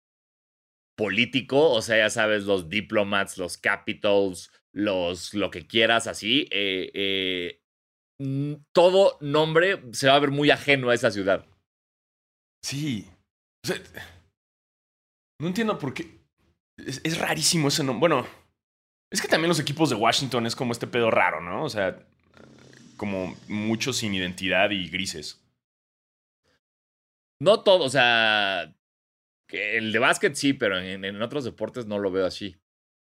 político, 0.97 1.71
o 1.71 1.81
sea, 1.81 1.97
ya 1.97 2.09
sabes, 2.09 2.43
los 2.43 2.69
diplomats, 2.69 3.37
los 3.37 3.57
capitals, 3.57 4.51
los 4.73 5.33
lo 5.33 5.49
que 5.49 5.65
quieras 5.65 6.07
así, 6.07 6.47
eh, 6.51 6.91
eh, 6.93 7.61
todo 8.73 9.17
nombre 9.21 9.81
se 9.93 10.07
va 10.07 10.15
a 10.15 10.19
ver 10.19 10.31
muy 10.31 10.49
ajeno 10.49 10.89
a 10.89 10.95
esa 10.95 11.11
ciudad. 11.11 11.45
Sí. 12.63 13.07
O 13.63 13.67
sea, 13.67 13.77
no 15.39 15.47
entiendo 15.47 15.77
por 15.77 15.93
qué. 15.93 16.19
Es, 16.77 17.01
es 17.03 17.17
rarísimo 17.19 17.67
ese 17.67 17.83
nombre. 17.83 17.99
Bueno, 18.09 18.27
es 19.11 19.21
que 19.21 19.27
también 19.27 19.49
los 19.49 19.59
equipos 19.59 19.89
de 19.89 19.95
Washington 19.95 20.45
es 20.45 20.55
como 20.55 20.71
este 20.71 20.87
pedo 20.87 21.11
raro, 21.11 21.41
¿no? 21.41 21.63
O 21.63 21.69
sea, 21.69 21.99
como 22.97 23.35
muchos 23.47 23.97
sin 23.97 24.13
identidad 24.13 24.71
y 24.71 24.89
grises. 24.89 25.43
No 27.39 27.61
todo, 27.61 27.83
o 27.85 27.89
sea, 27.89 28.75
que 29.47 29.77
el 29.77 29.91
de 29.91 29.99
básquet 29.99 30.33
sí, 30.35 30.53
pero 30.53 30.79
en, 30.79 31.05
en 31.05 31.21
otros 31.21 31.43
deportes 31.43 31.85
no 31.85 31.99
lo 31.99 32.09
veo 32.11 32.25
así. 32.25 32.57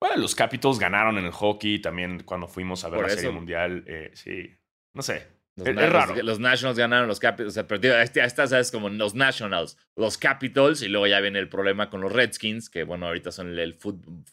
Bueno, 0.01 0.17
los 0.23 0.35
Capitals 0.35 0.79
ganaron 0.79 1.19
en 1.19 1.27
el 1.27 1.33
hockey 1.33 1.81
también 1.81 2.23
cuando 2.23 2.47
fuimos 2.47 2.85
a 2.85 2.89
ver 2.89 2.99
Por 2.99 3.07
la 3.07 3.13
eso. 3.13 3.21
Serie 3.23 3.35
Mundial. 3.35 3.85
eh, 3.87 4.11
sí. 4.15 4.57
No 4.95 5.03
sé. 5.03 5.27
Los, 5.57 5.69
Es- 5.69 5.91
raro. 5.91 6.15
Los, 6.23 6.39
Nationals 6.39 6.79
ganaron 6.79 7.09
los 7.09 7.21
Capitals, 7.21 7.51
o 7.51 7.55
sea, 7.55 7.67
pero 7.67 7.81
tío, 7.81 7.99
este, 7.99 8.25
esta, 8.25 8.47
¿sabes? 8.47 8.71
Como 8.71 8.89
los 8.89 9.15
Nationals, 9.15 9.77
los 9.97 10.17
Capitals, 10.17 10.83
y 10.83 10.89
luego 10.89 11.07
ya 11.07 11.21
viene 11.21 11.39
el 11.39 11.49
problema 11.49 11.91
con 11.91 12.01
los 12.01 12.13
Redskins, 12.13 12.71
que 12.71 12.85
bueno, 12.85 13.07
ahorita 13.07 13.31
son 13.33 13.59
el, 13.59 13.79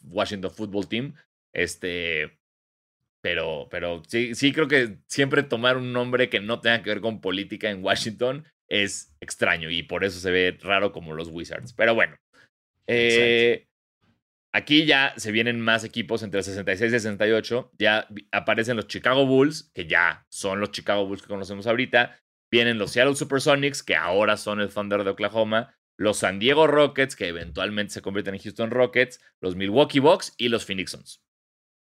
Washington 0.04 0.50
Football 0.50 0.88
Team. 0.88 1.14
Este. 1.52 2.38
Pero, 3.20 3.66
pero 3.70 4.02
sí, 4.06 4.34
sí 4.36 4.52
creo 4.52 4.68
que 4.68 4.98
siempre 5.08 5.42
tomar 5.42 5.76
un 5.76 5.92
nombre 5.92 6.28
que 6.28 6.40
no 6.40 6.60
tenga 6.60 6.82
que 6.82 6.90
ver 6.90 7.00
con 7.00 7.20
política 7.20 7.68
en 7.68 7.82
Washington 7.82 8.44
es 8.68 9.12
extraño 9.20 9.70
y 9.70 9.82
por 9.82 10.04
eso 10.04 10.20
se 10.20 10.30
ve 10.30 10.56
raro 10.62 10.92
como 10.92 11.14
los 11.14 11.28
Wizards. 11.28 11.72
Pero 11.72 11.94
bueno. 11.94 12.16
Eh, 12.86 13.66
aquí 14.58 14.84
ya 14.84 15.14
se 15.16 15.32
vienen 15.32 15.60
más 15.60 15.84
equipos 15.84 16.22
entre 16.22 16.40
el 16.40 16.44
66 16.44 16.92
y 16.92 16.94
el 16.94 17.00
68. 17.00 17.72
Ya 17.78 18.08
aparecen 18.32 18.76
los 18.76 18.88
Chicago 18.88 19.24
Bulls, 19.26 19.70
que 19.74 19.86
ya 19.86 20.26
son 20.28 20.60
los 20.60 20.72
Chicago 20.72 21.06
Bulls 21.06 21.22
que 21.22 21.28
conocemos 21.28 21.66
ahorita. 21.66 22.18
Vienen 22.50 22.78
los 22.78 22.92
Seattle 22.92 23.14
Supersonics, 23.14 23.82
que 23.82 23.96
ahora 23.96 24.36
son 24.36 24.60
el 24.60 24.72
Thunder 24.72 25.04
de 25.04 25.10
Oklahoma. 25.10 25.74
Los 25.96 26.18
San 26.18 26.38
Diego 26.38 26.66
Rockets, 26.66 27.16
que 27.16 27.28
eventualmente 27.28 27.94
se 27.94 28.02
convierten 28.02 28.34
en 28.34 28.40
Houston 28.40 28.70
Rockets. 28.70 29.20
Los 29.40 29.56
Milwaukee 29.56 30.00
Bucks 30.00 30.34
y 30.36 30.48
los 30.48 30.64
Phoenix 30.64 30.92
Suns. 30.92 31.22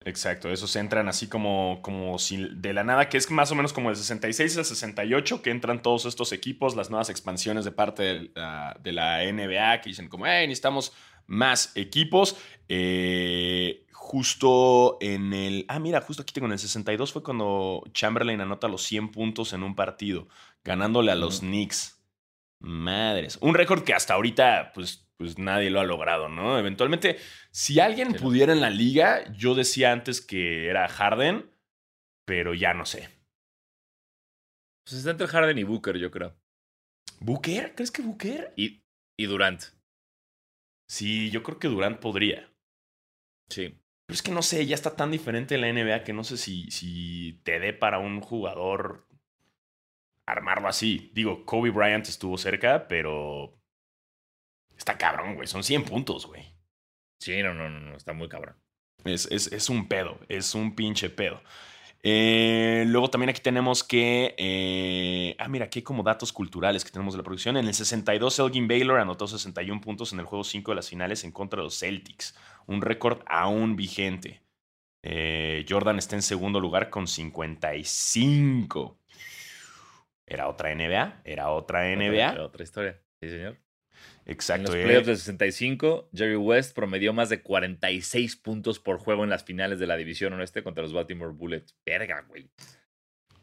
Exacto, 0.03 0.51
esos 0.51 0.75
entran 0.77 1.09
así 1.09 1.29
como, 1.29 1.81
como 1.83 2.17
de 2.19 2.73
la 2.73 2.85
nada, 2.85 3.11
que 3.11 3.19
es 3.19 3.31
más 3.31 3.53
o 3.53 3.55
menos 3.55 3.75
como 3.75 3.91
el 3.91 3.97
66 3.97 4.57
al 4.57 4.65
68, 4.65 5.43
que 5.43 5.51
entran 5.51 5.83
todos 5.83 6.07
estos 6.07 6.33
equipos, 6.33 6.75
las 6.75 6.89
nuevas 6.89 7.11
expansiones 7.11 7.67
de 7.67 7.73
parte 7.73 8.03
de 8.03 8.31
la, 8.35 8.79
de 8.81 8.93
la 8.93 9.19
NBA, 9.31 9.83
que 9.83 9.91
dicen 9.91 10.09
como, 10.09 10.27
hey, 10.27 10.47
necesitamos 10.47 10.95
más 11.31 11.73
equipos. 11.77 12.37
Eh, 12.69 13.87
justo 13.93 14.99
en 15.01 15.33
el... 15.33 15.65
Ah, 15.69 15.79
mira, 15.79 16.01
justo 16.01 16.23
aquí 16.23 16.35
tengo 16.35 16.47
en 16.47 16.53
el 16.53 16.59
62 16.59 17.13
fue 17.13 17.23
cuando 17.23 17.85
Chamberlain 17.93 18.41
anota 18.41 18.69
los 18.69 18.83
100 18.83 19.13
puntos 19.13 19.53
en 19.53 19.63
un 19.63 19.75
partido, 19.75 20.29
ganándole 20.65 21.13
a 21.13 21.15
los. 21.15 21.41
Knicks. 21.41 21.97
Madres. 22.59 23.39
Un 23.41 23.55
récord 23.55 23.85
que 23.85 23.95
hasta 23.95 24.13
ahorita, 24.13 24.73
pues, 24.75 25.09
pues 25.17 25.39
nadie 25.39 25.71
lo 25.71 25.81
ha 25.81 25.85
logrado, 25.85 26.29
¿no? 26.29 26.59
Eventualmente, 26.59 27.19
si 27.51 27.81
alguien 27.81 28.13
pudiera 28.13 28.53
en 28.53 28.61
la 28.61 28.69
liga, 28.69 29.33
yo 29.33 29.55
decía 29.55 29.93
antes 29.93 30.21
que 30.21 30.69
era 30.69 30.87
Harden, 30.89 31.51
pero 32.27 32.53
ya 32.53 32.75
no 32.75 32.85
sé. 32.85 33.09
Pues 34.85 34.99
está 34.99 35.13
entre 35.13 35.27
Harden 35.27 35.57
y 35.57 35.63
Booker, 35.63 35.97
yo 35.97 36.11
creo. 36.11 36.37
¿Booker? 37.21 37.75
¿Crees 37.75 37.91
que 37.91 38.03
Booker? 38.03 38.53
Y, 38.57 38.85
y 39.17 39.25
Durant. 39.25 39.63
Sí, 40.91 41.31
yo 41.31 41.45
creo 41.45 41.61
que 41.61 41.69
Durant 41.69 42.01
podría. 42.01 42.53
Sí. 43.49 43.81
Pero 44.07 44.15
es 44.15 44.23
que 44.23 44.33
no 44.33 44.43
sé, 44.43 44.67
ya 44.67 44.75
está 44.75 44.97
tan 44.97 45.13
diferente 45.13 45.57
la 45.57 45.73
NBA 45.73 46.03
que 46.03 46.13
no 46.13 46.25
sé 46.25 46.37
si, 46.37 46.69
si 46.73 47.41
te 47.45 47.61
dé 47.61 47.73
para 47.73 48.01
un 48.01 48.21
jugador 48.21 49.07
armarlo 50.27 50.67
así. 50.67 51.13
Digo, 51.15 51.47
Kobe 51.47 51.71
Bryant 51.71 52.09
estuvo 52.09 52.37
cerca, 52.39 52.89
pero 52.89 53.57
está 54.77 54.99
cabrón, 54.99 55.37
güey. 55.37 55.47
Son 55.47 55.63
100 55.63 55.85
puntos, 55.85 56.27
güey. 56.27 56.57
Sí, 57.21 57.41
no, 57.41 57.55
no, 57.55 57.71
no, 57.71 57.79
no, 57.79 57.97
está 57.97 58.13
muy 58.13 58.29
cabrón. 58.29 58.57
Es, 59.05 59.27
es, 59.31 59.71
un 59.71 59.87
pedo, 59.87 60.19
es 60.29 60.57
un 60.57 60.75
pinche 60.75 61.09
pedo. 61.09 61.41
Eh, 62.03 62.85
luego 62.87 63.11
también 63.11 63.31
aquí 63.31 63.41
tenemos 63.43 63.85
que. 63.85 64.35
Eh, 64.39 65.37
ah, 65.39 65.49
mira, 65.49 65.67
aquí 65.67 65.81
hay 65.81 65.83
como 65.83 66.03
datos 66.03 66.33
culturales 66.33 66.85
que 66.85 66.91
tenemos 66.91 67.15
de 67.15 67.19
la 67.19 67.25
producción. 67.25 67.57
En 67.57 67.67
el 67.67 67.75
62, 67.75 68.39
Elgin 68.39 68.69
Baylor 68.69 68.99
anotó 68.99 69.27
61 69.27 69.81
puntos 69.81 70.13
en 70.13 70.21
el 70.21 70.27
juego 70.27 70.45
5 70.45 70.71
de 70.71 70.77
las 70.77 70.89
finales 70.89 71.25
en 71.25 71.33
contra 71.33 71.59
de 71.59 71.65
los 71.65 71.79
Celtics. 71.79 72.35
Un 72.67 72.81
récord 72.81 73.21
aún 73.27 73.77
vigente. 73.77 74.41
Eh, 75.03 75.65
Jordan 75.69 75.99
está 75.99 76.17
en 76.17 76.23
segundo 76.23 76.61
lugar 76.61 76.91
con 76.91 77.07
55. 77.07 78.97
Era 80.27 80.49
otra 80.49 80.75
NBA, 80.75 81.23
era 81.25 81.51
otra 81.51 81.85
NBA. 81.95 82.31
Otra, 82.31 82.45
otra 82.45 82.63
historia, 82.63 83.01
sí, 83.21 83.29
señor. 83.29 83.59
Exacto. 84.27 84.73
En 84.73 84.79
los 84.79 84.85
playoffs 84.87 85.07
del 85.07 85.17
65, 85.17 86.11
Jerry 86.15 86.37
West 86.37 86.75
promedió 86.75 87.13
más 87.13 87.29
de 87.29 87.43
46 87.43 88.37
puntos 88.37 88.79
por 88.79 88.99
juego 88.99 89.25
en 89.25 89.31
las 89.31 89.45
finales 89.45 89.79
de 89.79 89.87
la 89.87 89.97
división 89.97 90.33
oeste 90.35 90.63
contra 90.63 90.83
los 90.83 90.93
Baltimore 90.93 91.33
Bullets. 91.33 91.75
Verga, 91.85 92.25
güey. 92.29 92.49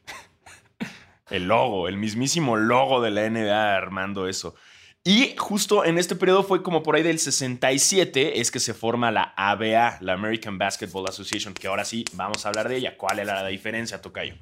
El 1.29 1.47
logo, 1.47 1.89
el 1.89 1.97
mismísimo 1.97 2.55
logo 2.55 3.01
de 3.01 3.11
la 3.11 3.29
NBA 3.29 3.75
armando 3.75 4.29
eso. 4.29 4.55
Y 5.03 5.35
justo 5.37 5.85
en 5.85 5.97
este 5.97 6.15
periodo 6.15 6.43
fue 6.43 6.63
como 6.63 6.83
por 6.83 6.95
ahí 6.95 7.03
del 7.03 7.19
67 7.19 8.41
es 8.41 8.51
que 8.51 8.59
se 8.59 8.73
forma 8.73 9.09
la 9.09 9.33
ABA, 9.37 9.99
la 10.01 10.13
American 10.13 10.57
Basketball 10.57 11.07
Association, 11.07 11.53
que 11.53 11.67
ahora 11.67 11.85
sí 11.85 12.03
vamos 12.13 12.45
a 12.45 12.49
hablar 12.49 12.67
de 12.67 12.77
ella. 12.77 12.97
¿Cuál 12.97 13.19
era 13.19 13.41
la 13.41 13.47
diferencia, 13.47 14.01
Tocayo? 14.01 14.35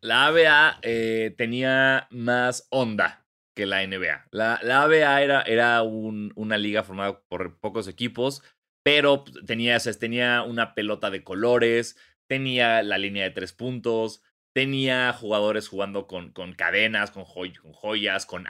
La 0.00 0.26
ABA 0.26 0.78
eh, 0.80 1.34
tenía 1.36 2.06
más 2.10 2.66
onda 2.70 3.19
la 3.66 3.86
NBA. 3.86 4.28
La, 4.30 4.60
la 4.62 4.82
ABA 4.82 5.22
era, 5.22 5.42
era 5.42 5.82
una 5.82 6.58
liga 6.58 6.82
formada 6.82 7.20
por 7.28 7.58
pocos 7.58 7.88
equipos, 7.88 8.42
pero 8.82 9.24
tenía, 9.46 9.78
tenía 9.78 10.42
una 10.42 10.74
pelota 10.74 11.10
de 11.10 11.22
colores, 11.24 11.96
tenía 12.26 12.82
la 12.82 12.98
línea 12.98 13.24
de 13.24 13.30
tres 13.30 13.52
puntos, 13.52 14.22
tenía 14.52 15.12
jugadores 15.12 15.68
jugando 15.68 16.06
con, 16.06 16.32
con 16.32 16.54
cadenas, 16.54 17.10
con, 17.10 17.24
con 17.24 17.72
joyas, 17.72 18.26
con, 18.26 18.46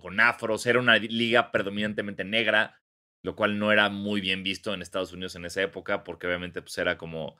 con 0.00 0.20
afros. 0.20 0.66
Era 0.66 0.78
una 0.78 0.96
liga 0.96 1.50
predominantemente 1.50 2.24
negra, 2.24 2.80
lo 3.22 3.36
cual 3.36 3.58
no 3.58 3.72
era 3.72 3.88
muy 3.88 4.20
bien 4.20 4.42
visto 4.42 4.72
en 4.72 4.82
Estados 4.82 5.12
Unidos 5.12 5.34
en 5.36 5.44
esa 5.44 5.62
época, 5.62 6.04
porque 6.04 6.26
obviamente 6.26 6.62
pues, 6.62 6.76
era 6.78 6.98
como, 6.98 7.36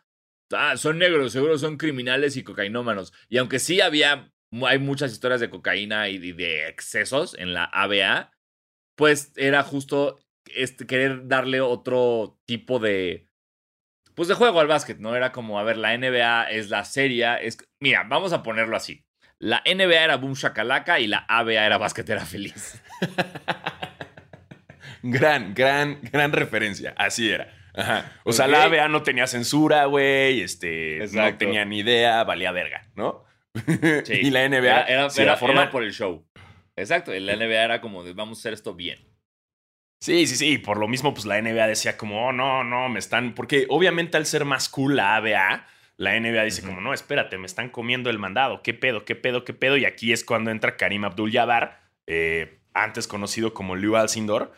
ah, 0.52 0.76
son 0.76 0.98
negros, 0.98 1.32
seguro 1.32 1.58
son 1.58 1.76
criminales 1.76 2.36
y 2.36 2.44
cocainómanos. 2.44 3.12
Y 3.28 3.38
aunque 3.38 3.58
sí 3.58 3.80
había 3.80 4.32
hay 4.62 4.78
muchas 4.78 5.12
historias 5.12 5.40
de 5.40 5.50
cocaína 5.50 6.08
y 6.08 6.18
de 6.18 6.68
excesos 6.68 7.36
en 7.38 7.54
la 7.54 7.64
ABA, 7.64 8.32
pues 8.96 9.32
era 9.36 9.62
justo 9.62 10.18
este, 10.46 10.86
querer 10.86 11.28
darle 11.28 11.60
otro 11.60 12.38
tipo 12.46 12.78
de, 12.78 13.28
pues 14.14 14.28
de 14.28 14.34
juego 14.34 14.60
al 14.60 14.66
básquet, 14.66 14.98
¿no? 14.98 15.16
Era 15.16 15.32
como, 15.32 15.58
a 15.58 15.62
ver, 15.62 15.76
la 15.76 15.96
NBA 15.96 16.50
es 16.50 16.70
la 16.70 16.84
serie, 16.84 17.46
es, 17.46 17.58
mira, 17.80 18.04
vamos 18.04 18.32
a 18.32 18.42
ponerlo 18.42 18.76
así. 18.76 19.04
La 19.38 19.62
NBA 19.64 20.04
era 20.04 20.16
Boom 20.16 20.34
Shakalaka 20.34 21.00
y 21.00 21.06
la 21.06 21.24
ABA 21.26 21.64
era 21.64 21.78
Basquetera 21.78 22.26
Feliz. 22.26 22.82
gran, 25.02 25.54
gran, 25.54 25.98
gran 26.02 26.32
referencia. 26.32 26.92
Así 26.98 27.30
era. 27.30 27.54
O 28.24 28.32
sea, 28.32 28.48
la 28.48 28.64
ABA 28.64 28.88
no 28.88 29.02
tenía 29.02 29.26
censura, 29.26 29.86
güey. 29.86 30.42
Este, 30.42 31.06
no 31.12 31.38
tenía 31.38 31.64
ni 31.64 31.78
idea, 31.78 32.22
valía 32.24 32.52
verga, 32.52 32.86
¿no? 32.94 33.24
y 34.08 34.30
la 34.30 34.48
NBA 34.48 34.82
era, 34.82 35.08
era, 35.16 35.70
por 35.70 35.82
el 35.82 35.92
show. 35.92 36.24
Exacto, 36.76 37.12
la 37.12 37.36
NBA 37.36 37.64
era 37.64 37.80
como 37.80 38.04
de 38.04 38.12
vamos 38.12 38.38
a 38.38 38.40
hacer 38.40 38.52
esto 38.52 38.74
bien. 38.74 38.98
Sí, 40.02 40.26
sí, 40.26 40.36
sí. 40.36 40.58
Por 40.58 40.78
lo 40.78 40.88
mismo, 40.88 41.12
pues 41.12 41.26
la 41.26 41.40
NBA 41.40 41.66
decía 41.66 41.98
como, 41.98 42.28
oh, 42.28 42.32
no, 42.32 42.64
no, 42.64 42.88
me 42.88 42.98
están. 42.98 43.34
Porque 43.34 43.66
obviamente 43.68 44.16
al 44.16 44.24
ser 44.24 44.46
más 44.46 44.68
cool 44.68 44.96
la 44.96 45.16
ABA, 45.16 45.66
la 45.98 46.18
NBA 46.18 46.44
dice 46.44 46.62
como, 46.62 46.80
no, 46.80 46.94
espérate, 46.94 47.36
me 47.36 47.46
están 47.46 47.68
comiendo 47.68 48.08
el 48.08 48.18
mandado. 48.18 48.62
¿Qué 48.62 48.72
pedo, 48.72 49.04
qué 49.04 49.14
pedo, 49.14 49.44
qué 49.44 49.52
pedo? 49.52 49.76
Y 49.76 49.84
aquí 49.84 50.12
es 50.12 50.24
cuando 50.24 50.50
entra 50.50 50.78
Karim 50.78 51.04
Abdul-Jabbar, 51.04 51.82
eh, 52.06 52.60
antes 52.72 53.06
conocido 53.06 53.52
como 53.52 53.76
Lou 53.76 53.96
Alcindor 53.96 54.54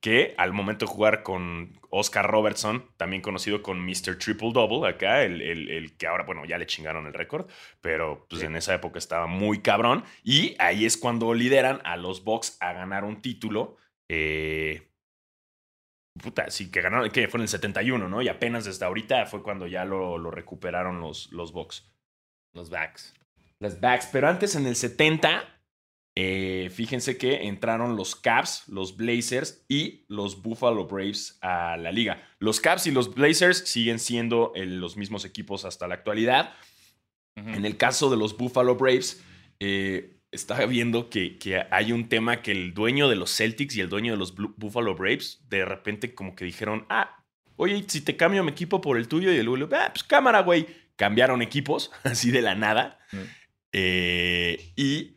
que 0.00 0.34
al 0.38 0.52
momento 0.52 0.86
de 0.86 0.92
jugar 0.92 1.22
con 1.22 1.78
Oscar 1.90 2.30
Robertson, 2.30 2.90
también 2.96 3.22
conocido 3.22 3.62
con 3.62 3.80
Mr. 3.84 4.18
Triple 4.18 4.52
Double, 4.52 4.88
acá, 4.88 5.22
el, 5.22 5.40
el, 5.42 5.96
que 5.96 6.06
ahora, 6.06 6.24
bueno, 6.24 6.44
ya 6.44 6.58
le 6.58 6.66
chingaron 6.66 7.06
el 7.06 7.14
récord, 7.14 7.50
pero 7.80 8.26
pues 8.28 8.42
en 8.42 8.56
esa 8.56 8.74
época 8.74 8.98
estaba 8.98 9.26
muy 9.26 9.62
cabrón. 9.62 10.04
Y 10.22 10.54
ahí 10.58 10.84
es 10.84 10.96
cuando 10.96 11.32
lideran 11.34 11.80
a 11.84 11.96
los 11.96 12.24
Bucks 12.24 12.56
a 12.60 12.72
ganar 12.72 13.04
un 13.04 13.22
título. 13.22 13.76
Eh, 14.08 14.92
puta, 16.22 16.50
sí, 16.50 16.70
que 16.70 16.82
ganaron, 16.82 17.10
que 17.10 17.28
fue 17.28 17.38
en 17.38 17.42
el 17.42 17.48
71, 17.48 18.08
¿no? 18.08 18.22
Y 18.22 18.28
apenas 18.28 18.64
desde 18.64 18.84
ahorita 18.84 19.26
fue 19.26 19.42
cuando 19.42 19.66
ya 19.66 19.84
lo, 19.84 20.18
lo 20.18 20.30
recuperaron 20.30 21.00
los, 21.00 21.32
los 21.32 21.52
Bucks. 21.52 21.90
Los 22.54 22.70
Backs. 22.70 23.14
Los 23.58 23.80
Backs, 23.80 24.08
pero 24.12 24.28
antes 24.28 24.54
en 24.54 24.66
el 24.66 24.76
70 24.76 25.55
eh, 26.18 26.70
fíjense 26.72 27.18
que 27.18 27.46
entraron 27.46 27.94
los 27.94 28.16
Caps, 28.16 28.64
los 28.68 28.96
Blazers 28.96 29.64
y 29.68 30.06
los 30.08 30.40
Buffalo 30.40 30.86
Braves 30.86 31.38
a 31.42 31.76
la 31.76 31.92
liga. 31.92 32.26
Los 32.38 32.60
Caps 32.60 32.86
y 32.86 32.90
los 32.90 33.14
Blazers 33.14 33.58
siguen 33.68 33.98
siendo 33.98 34.52
los 34.56 34.96
mismos 34.96 35.26
equipos 35.26 35.66
hasta 35.66 35.86
la 35.86 35.94
actualidad. 35.94 36.54
En 37.36 37.66
el 37.66 37.76
caso 37.76 38.08
de 38.08 38.16
los 38.16 38.34
Buffalo 38.34 38.76
Braves, 38.76 39.22
eh, 39.60 40.16
estaba 40.30 40.64
viendo 40.64 41.10
que, 41.10 41.38
hay 41.70 41.92
un 41.92 42.08
tema 42.08 42.40
que 42.40 42.52
el 42.52 42.72
dueño 42.72 43.10
de 43.10 43.16
los 43.16 43.36
Celtics 43.36 43.76
y 43.76 43.82
el 43.82 43.90
dueño 43.90 44.12
de 44.12 44.18
los 44.18 44.34
Buffalo 44.34 44.94
Braves 44.94 45.44
de 45.50 45.66
repente 45.66 46.14
como 46.14 46.34
que 46.34 46.46
dijeron, 46.46 46.86
ah, 46.88 47.24
oye, 47.56 47.84
si 47.88 48.00
te 48.00 48.16
cambio 48.16 48.42
mi 48.42 48.52
equipo 48.52 48.80
por 48.80 48.96
el 48.96 49.06
tuyo 49.06 49.30
y 49.30 49.36
el 49.36 49.44
luego, 49.44 49.68
ah, 49.76 49.90
pues 49.92 50.02
cámara, 50.02 50.40
güey. 50.40 50.66
Cambiaron 50.96 51.42
equipos 51.42 51.92
así 52.04 52.30
de 52.30 52.40
la 52.40 52.54
nada. 52.54 53.00
Eh, 53.70 54.72
y 54.76 55.15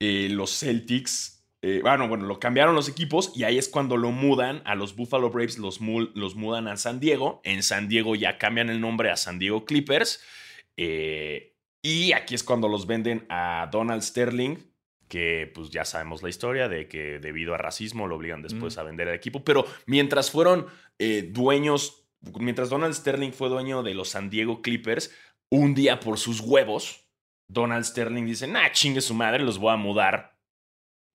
eh, 0.00 0.28
los 0.30 0.58
Celtics, 0.58 1.44
eh, 1.60 1.80
bueno, 1.82 2.08
bueno, 2.08 2.26
lo 2.26 2.38
cambiaron 2.38 2.74
los 2.74 2.88
equipos 2.88 3.32
y 3.34 3.44
ahí 3.44 3.58
es 3.58 3.68
cuando 3.68 3.96
lo 3.96 4.12
mudan 4.12 4.62
a 4.64 4.76
los 4.76 4.94
Buffalo 4.94 5.30
Braves, 5.30 5.58
los, 5.58 5.80
los 5.80 6.36
mudan 6.36 6.68
a 6.68 6.76
San 6.76 7.00
Diego. 7.00 7.40
En 7.44 7.62
San 7.62 7.88
Diego 7.88 8.14
ya 8.14 8.38
cambian 8.38 8.70
el 8.70 8.80
nombre 8.80 9.10
a 9.10 9.16
San 9.16 9.38
Diego 9.38 9.64
Clippers. 9.64 10.22
Eh, 10.76 11.56
y 11.82 12.12
aquí 12.12 12.34
es 12.34 12.44
cuando 12.44 12.68
los 12.68 12.86
venden 12.86 13.26
a 13.28 13.68
Donald 13.72 14.02
Sterling, 14.02 14.56
que 15.08 15.50
pues 15.52 15.70
ya 15.70 15.84
sabemos 15.84 16.22
la 16.22 16.28
historia 16.28 16.68
de 16.68 16.86
que 16.86 17.18
debido 17.18 17.54
a 17.54 17.58
racismo 17.58 18.06
lo 18.06 18.16
obligan 18.16 18.42
después 18.42 18.76
mm. 18.76 18.80
a 18.80 18.82
vender 18.84 19.08
el 19.08 19.14
equipo. 19.14 19.42
Pero 19.42 19.66
mientras 19.86 20.30
fueron 20.30 20.66
dueños, 21.30 22.04
mientras 22.38 22.70
Donald 22.70 22.94
Sterling 22.94 23.32
fue 23.32 23.48
dueño 23.48 23.82
de 23.82 23.94
los 23.94 24.10
San 24.10 24.30
Diego 24.30 24.60
Clippers, 24.62 25.12
un 25.50 25.74
día 25.74 25.98
por 25.98 26.18
sus 26.18 26.40
huevos, 26.40 27.07
Donald 27.48 27.84
Sterling 27.84 28.26
dice, 28.26 28.46
nah, 28.46 28.70
chingue 28.70 29.00
su 29.00 29.14
madre, 29.14 29.42
los 29.42 29.58
voy 29.58 29.72
a 29.72 29.76
mudar 29.76 30.38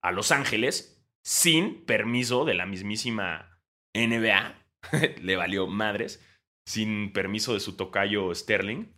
a 0.02 0.12
Los 0.12 0.32
Ángeles 0.32 1.06
sin 1.24 1.86
permiso 1.86 2.46
de 2.46 2.56
la 2.56 2.66
mismísima 2.66 3.62
NBA. 3.94 4.56
Le 5.22 5.36
valió 5.36 5.68
madres, 5.68 6.26
sin 6.66 7.14
permiso 7.14 7.54
de 7.54 7.60
su 7.60 7.78
tocayo 7.78 8.34
Sterling. 8.34 8.94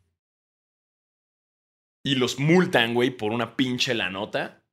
Y 2.04 2.16
los 2.16 2.40
multan, 2.40 2.94
güey, 2.94 3.10
por 3.10 3.32
una 3.32 3.56
pinche 3.56 3.94
la 3.96 4.10
nota. 4.10 4.64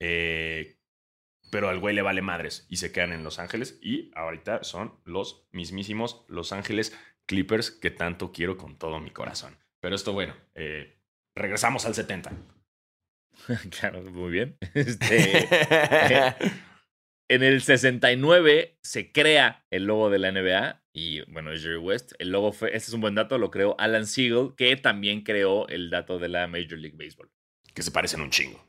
Eh, 0.00 0.78
pero 1.50 1.68
al 1.68 1.78
güey 1.78 1.94
le 1.94 2.02
vale 2.02 2.22
madres 2.22 2.66
y 2.68 2.76
se 2.76 2.92
quedan 2.92 3.12
en 3.12 3.24
Los 3.24 3.38
Ángeles. 3.38 3.78
Y 3.82 4.10
ahorita 4.14 4.64
son 4.64 4.98
los 5.04 5.46
mismísimos 5.52 6.24
Los 6.28 6.52
Ángeles 6.52 6.96
Clippers 7.26 7.70
que 7.70 7.90
tanto 7.90 8.32
quiero 8.32 8.56
con 8.56 8.78
todo 8.78 9.00
mi 9.00 9.10
corazón. 9.10 9.58
Pero 9.80 9.94
esto, 9.94 10.12
bueno, 10.12 10.34
eh, 10.54 10.97
regresamos 11.38 11.86
al 11.86 11.94
70. 11.94 12.32
claro, 13.78 14.02
muy 14.02 14.30
bien. 14.30 14.58
Este, 14.74 15.46
en 17.28 17.42
el 17.42 17.60
69 17.60 18.78
se 18.82 19.12
crea 19.12 19.66
el 19.70 19.84
logo 19.84 20.10
de 20.10 20.18
la 20.18 20.32
NBA 20.32 20.82
y 20.92 21.20
bueno, 21.30 21.50
Jerry 21.50 21.76
West. 21.76 22.12
El 22.18 22.30
logo 22.30 22.52
fue, 22.52 22.68
este 22.68 22.88
es 22.88 22.92
un 22.92 23.00
buen 23.00 23.14
dato, 23.14 23.38
lo 23.38 23.50
creó 23.50 23.78
Alan 23.78 24.06
Siegel, 24.06 24.54
que 24.56 24.76
también 24.76 25.22
creó 25.22 25.68
el 25.68 25.90
dato 25.90 26.18
de 26.18 26.28
la 26.28 26.46
Major 26.48 26.78
League 26.78 26.96
Baseball. 26.96 27.30
Que 27.74 27.82
se 27.82 27.90
parecen 27.90 28.20
un 28.20 28.30
chingo. 28.30 28.66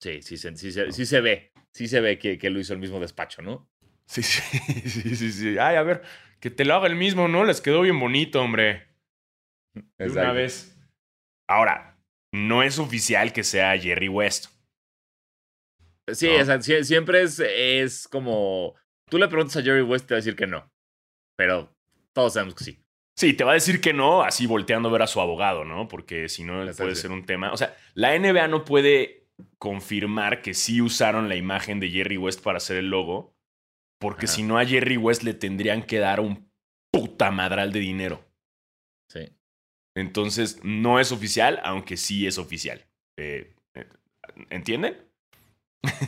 Sí, 0.00 0.22
sí, 0.22 0.36
sí, 0.36 0.54
sí, 0.56 0.72
sí, 0.92 1.06
se 1.06 1.20
ve. 1.20 1.52
Sí 1.72 1.88
se 1.88 2.00
ve 2.00 2.18
que, 2.18 2.38
que, 2.38 2.50
lo 2.50 2.60
hizo 2.60 2.72
el 2.72 2.78
mismo 2.78 3.00
despacho, 3.00 3.42
¿no? 3.42 3.68
Sí, 4.06 4.22
sí, 4.22 4.42
sí, 4.88 5.16
sí, 5.16 5.32
sí. 5.32 5.58
Ay, 5.58 5.76
a 5.76 5.82
ver, 5.82 6.02
que 6.40 6.50
te 6.50 6.64
lo 6.64 6.74
haga 6.74 6.86
el 6.86 6.94
mismo, 6.94 7.26
¿no? 7.26 7.44
Les 7.44 7.60
quedó 7.60 7.82
bien 7.82 7.98
bonito, 7.98 8.40
hombre. 8.40 8.86
De 9.74 10.10
una 10.10 10.32
vez. 10.32 10.77
Ahora, 11.48 11.98
no 12.32 12.62
es 12.62 12.78
oficial 12.78 13.32
que 13.32 13.42
sea 13.42 13.78
Jerry 13.78 14.08
West. 14.08 14.46
Sí, 16.12 16.28
siempre 16.82 17.22
es, 17.22 17.40
es 17.40 18.08
como. 18.08 18.74
Tú 19.10 19.18
le 19.18 19.28
preguntas 19.28 19.56
a 19.56 19.62
Jerry 19.62 19.82
West, 19.82 20.06
te 20.06 20.14
va 20.14 20.16
a 20.16 20.20
decir 20.22 20.36
que 20.36 20.46
no. 20.46 20.70
Pero 21.36 21.74
todos 22.12 22.34
sabemos 22.34 22.54
que 22.54 22.64
sí. 22.64 22.84
Sí, 23.18 23.34
te 23.34 23.44
va 23.44 23.50
a 23.50 23.54
decir 23.54 23.80
que 23.80 23.92
no, 23.92 24.22
así 24.22 24.46
volteando 24.46 24.88
a 24.88 24.92
ver 24.92 25.02
a 25.02 25.06
su 25.06 25.20
abogado, 25.20 25.64
¿no? 25.64 25.88
Porque 25.88 26.28
si 26.28 26.44
no, 26.44 26.64
puede 26.76 26.94
ser 26.94 27.10
un 27.10 27.26
tema. 27.26 27.52
O 27.52 27.56
sea, 27.56 27.76
la 27.94 28.16
NBA 28.16 28.46
no 28.48 28.64
puede 28.64 29.26
confirmar 29.58 30.40
que 30.40 30.54
sí 30.54 30.80
usaron 30.80 31.28
la 31.28 31.36
imagen 31.36 31.80
de 31.80 31.90
Jerry 31.90 32.16
West 32.16 32.42
para 32.42 32.58
hacer 32.58 32.76
el 32.76 32.90
logo, 32.90 33.34
porque 33.98 34.26
si 34.26 34.42
no 34.42 34.58
a 34.58 34.64
Jerry 34.64 34.96
West 34.96 35.24
le 35.24 35.34
tendrían 35.34 35.82
que 35.82 35.98
dar 35.98 36.20
un 36.20 36.48
puta 36.92 37.30
madral 37.30 37.72
de 37.72 37.80
dinero. 37.80 38.27
Entonces, 39.98 40.60
no 40.62 41.00
es 41.00 41.10
oficial, 41.10 41.60
aunque 41.64 41.96
sí 41.96 42.26
es 42.26 42.38
oficial. 42.38 42.86
Eh, 43.18 43.56
eh, 43.74 43.88
¿Entienden? 44.48 44.96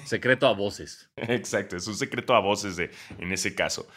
Secreto 0.04 0.46
a 0.46 0.52
voces. 0.52 1.10
Exacto, 1.16 1.76
es 1.76 1.86
un 1.88 1.96
secreto 1.96 2.34
a 2.34 2.40
voces 2.40 2.76
de, 2.76 2.90
en 3.18 3.32
ese 3.32 3.54
caso. 3.54 3.88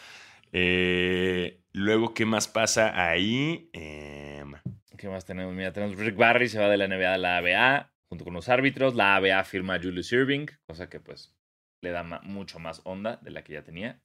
Eh, 0.50 1.62
luego, 1.72 2.12
¿qué 2.12 2.26
más 2.26 2.48
pasa 2.48 3.08
ahí? 3.08 3.70
Em, 3.72 4.54
¿Qué 4.98 5.08
más 5.08 5.24
tenemos? 5.24 5.54
Mira, 5.54 5.72
tenemos 5.72 5.96
Rick 5.96 6.16
Barry, 6.16 6.48
se 6.48 6.58
va 6.58 6.68
de 6.68 6.76
la 6.76 6.88
NBA 6.88 7.14
a 7.14 7.18
la 7.18 7.36
ABA, 7.38 7.92
junto 8.08 8.24
con 8.24 8.34
los 8.34 8.48
árbitros. 8.48 8.96
La 8.96 9.14
ABA 9.14 9.44
firma 9.44 9.74
a 9.74 9.80
Julius 9.80 10.10
Irving, 10.12 10.46
cosa 10.66 10.88
que 10.88 10.98
pues 10.98 11.36
le 11.82 11.90
da 11.90 12.02
mucho 12.22 12.58
más 12.58 12.80
onda 12.84 13.18
de 13.18 13.30
la 13.30 13.44
que 13.44 13.52
ya 13.52 13.62
tenía. 13.62 14.02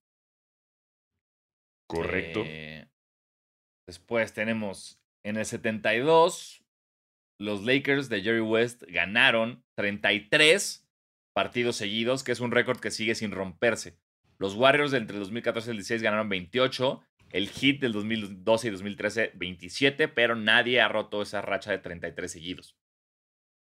Correcto. 1.88 2.44
Eh, 2.46 2.88
después 3.88 4.34
tenemos 4.34 5.00
en 5.24 5.38
el 5.38 5.46
72, 5.46 6.64
los 7.40 7.64
Lakers 7.64 8.10
de 8.10 8.22
Jerry 8.22 8.42
West 8.42 8.84
ganaron 8.88 9.64
33 9.76 10.88
partidos 11.34 11.78
seguidos, 11.78 12.24
que 12.24 12.32
es 12.32 12.40
un 12.40 12.52
récord 12.52 12.80
que 12.80 12.92
sigue 12.92 13.16
sin 13.16 13.32
romperse. 13.32 13.98
Los 14.38 14.56
Warriors 14.56 14.94
entre 14.94 15.16
el 15.16 15.24
2014 15.24 15.70
y 15.70 15.72
el 15.72 15.78
2016 15.78 16.02
ganaron 16.02 16.30
28, 16.30 17.04
el 17.32 17.50
Heat 17.50 17.80
del 17.80 17.94
2012 17.94 18.68
y 18.68 18.72
2013 18.72 19.32
27, 19.36 20.08
pero 20.08 20.36
nadie 20.36 20.82
ha 20.82 20.88
roto 20.88 21.22
esa 21.22 21.42
racha 21.42 21.72
de 21.72 21.80
33 21.80 22.32
seguidos. 22.32 22.78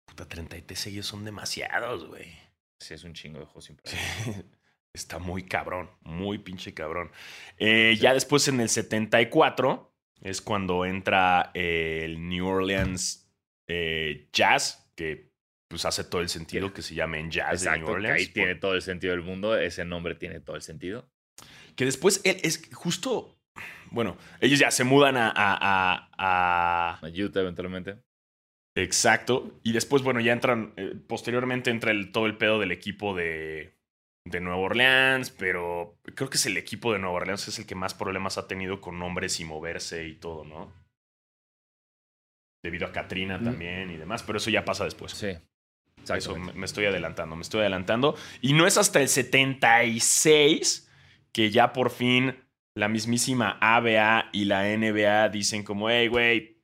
Puta, 0.07 0.27
33 0.27 0.79
seguidos 0.79 1.07
son 1.07 1.25
demasiados, 1.25 2.07
güey. 2.07 2.27
Sí, 2.81 2.95
es 2.95 3.05
un 3.05 3.13
chingo 3.13 3.41
de 3.41 3.45
juegos 3.45 3.65
sin 3.65 3.79
Está 4.93 5.19
muy 5.19 5.45
cabrón, 5.45 5.91
muy 6.01 6.39
pinche 6.39 6.75
cabrón. 6.75 7.13
Eh, 7.59 7.97
ya 8.01 8.15
después 8.15 8.49
en 8.49 8.61
el 8.61 8.69
74 8.69 9.95
es 10.23 10.41
cuando 10.41 10.85
entra 10.85 11.51
el 11.55 12.29
New 12.29 12.47
Orleans 12.47 13.31
eh, 13.69 14.29
Jazz, 14.33 14.91
que 14.95 15.29
pues 15.69 15.85
hace 15.85 16.05
todo 16.05 16.23
el 16.23 16.29
sentido 16.29 16.73
que 16.73 16.83
se 16.83 16.95
llame 16.95 17.21
en 17.21 17.31
Jazz 17.31 17.63
de 17.63 17.79
New 17.79 17.89
Orleans. 17.89 18.19
ahí 18.19 18.27
tiene 18.29 18.55
todo 18.55 18.75
el 18.75 18.83
sentido 18.83 19.13
del 19.13 19.23
mundo, 19.23 19.57
ese 19.57 19.85
nombre 19.85 20.15
tiene 20.15 20.41
todo 20.41 20.57
el 20.57 20.63
sentido. 20.63 21.09
Que 21.77 21.85
después 21.85 22.21
es 22.25 22.69
justo, 22.73 23.39
bueno, 23.91 24.17
ellos 24.41 24.59
ya 24.59 24.71
se 24.71 24.85
mudan 24.85 25.17
a... 25.17 25.29
A, 25.29 26.09
a, 26.19 26.99
a 27.01 27.09
Utah 27.09 27.41
eventualmente. 27.41 27.99
Exacto. 28.75 29.59
Y 29.63 29.73
después, 29.73 30.03
bueno, 30.03 30.21
ya 30.21 30.33
entran, 30.33 30.73
eh, 30.77 30.95
posteriormente 31.07 31.71
entra 31.71 31.91
el, 31.91 32.13
todo 32.13 32.27
el 32.27 32.37
pedo 32.37 32.59
del 32.59 32.73
equipo 32.73 33.15
de, 33.15 33.78
de 34.31 34.41
Nueva 34.41 34.59
Orleans, 34.59 35.31
pero 35.31 35.99
creo 36.15 36.31
que 36.31 36.37
es 36.37 36.47
el 36.47 36.57
equipo 36.57 36.93
de 36.93 36.99
Nueva 36.99 37.17
Orleans 37.17 37.49
es 37.49 37.59
el 37.59 37.67
que 37.67 37.75
más 37.75 37.95
problemas 37.95 38.39
ha 38.39 38.47
tenido 38.47 38.81
con 38.81 38.99
nombres 38.99 39.41
y 39.41 39.45
moverse 39.45 40.07
y 40.07 40.15
todo, 40.15 40.45
¿no? 40.45 40.73
Debido 42.63 42.87
a 42.87 42.93
Katrina 42.93 43.39
mm. 43.39 43.45
también 43.45 43.91
y 43.91 43.97
demás, 43.97 44.23
pero 44.23 44.39
eso 44.39 44.51
ya 44.51 44.65
pasa 44.65 44.85
después. 44.85 45.13
Sí. 45.13 45.37
Eso 46.17 46.37
me 46.37 46.65
estoy 46.65 46.87
adelantando, 46.87 47.37
me 47.37 47.43
estoy 47.43 47.61
adelantando. 47.61 48.17
Y 48.41 48.55
no 48.55 48.67
es 48.67 48.79
hasta 48.79 49.01
el 49.01 49.09
76 49.09 50.89
que 51.33 51.51
ya 51.51 51.73
por 51.73 51.91
fin 51.91 52.37
la 52.75 52.89
mismísima 52.89 53.59
ABA 53.61 54.31
y 54.33 54.45
la 54.45 54.65
NBA 54.65 55.29
dicen 55.29 55.65
como, 55.65 55.91
hey, 55.91 56.09
güey, 56.09 56.63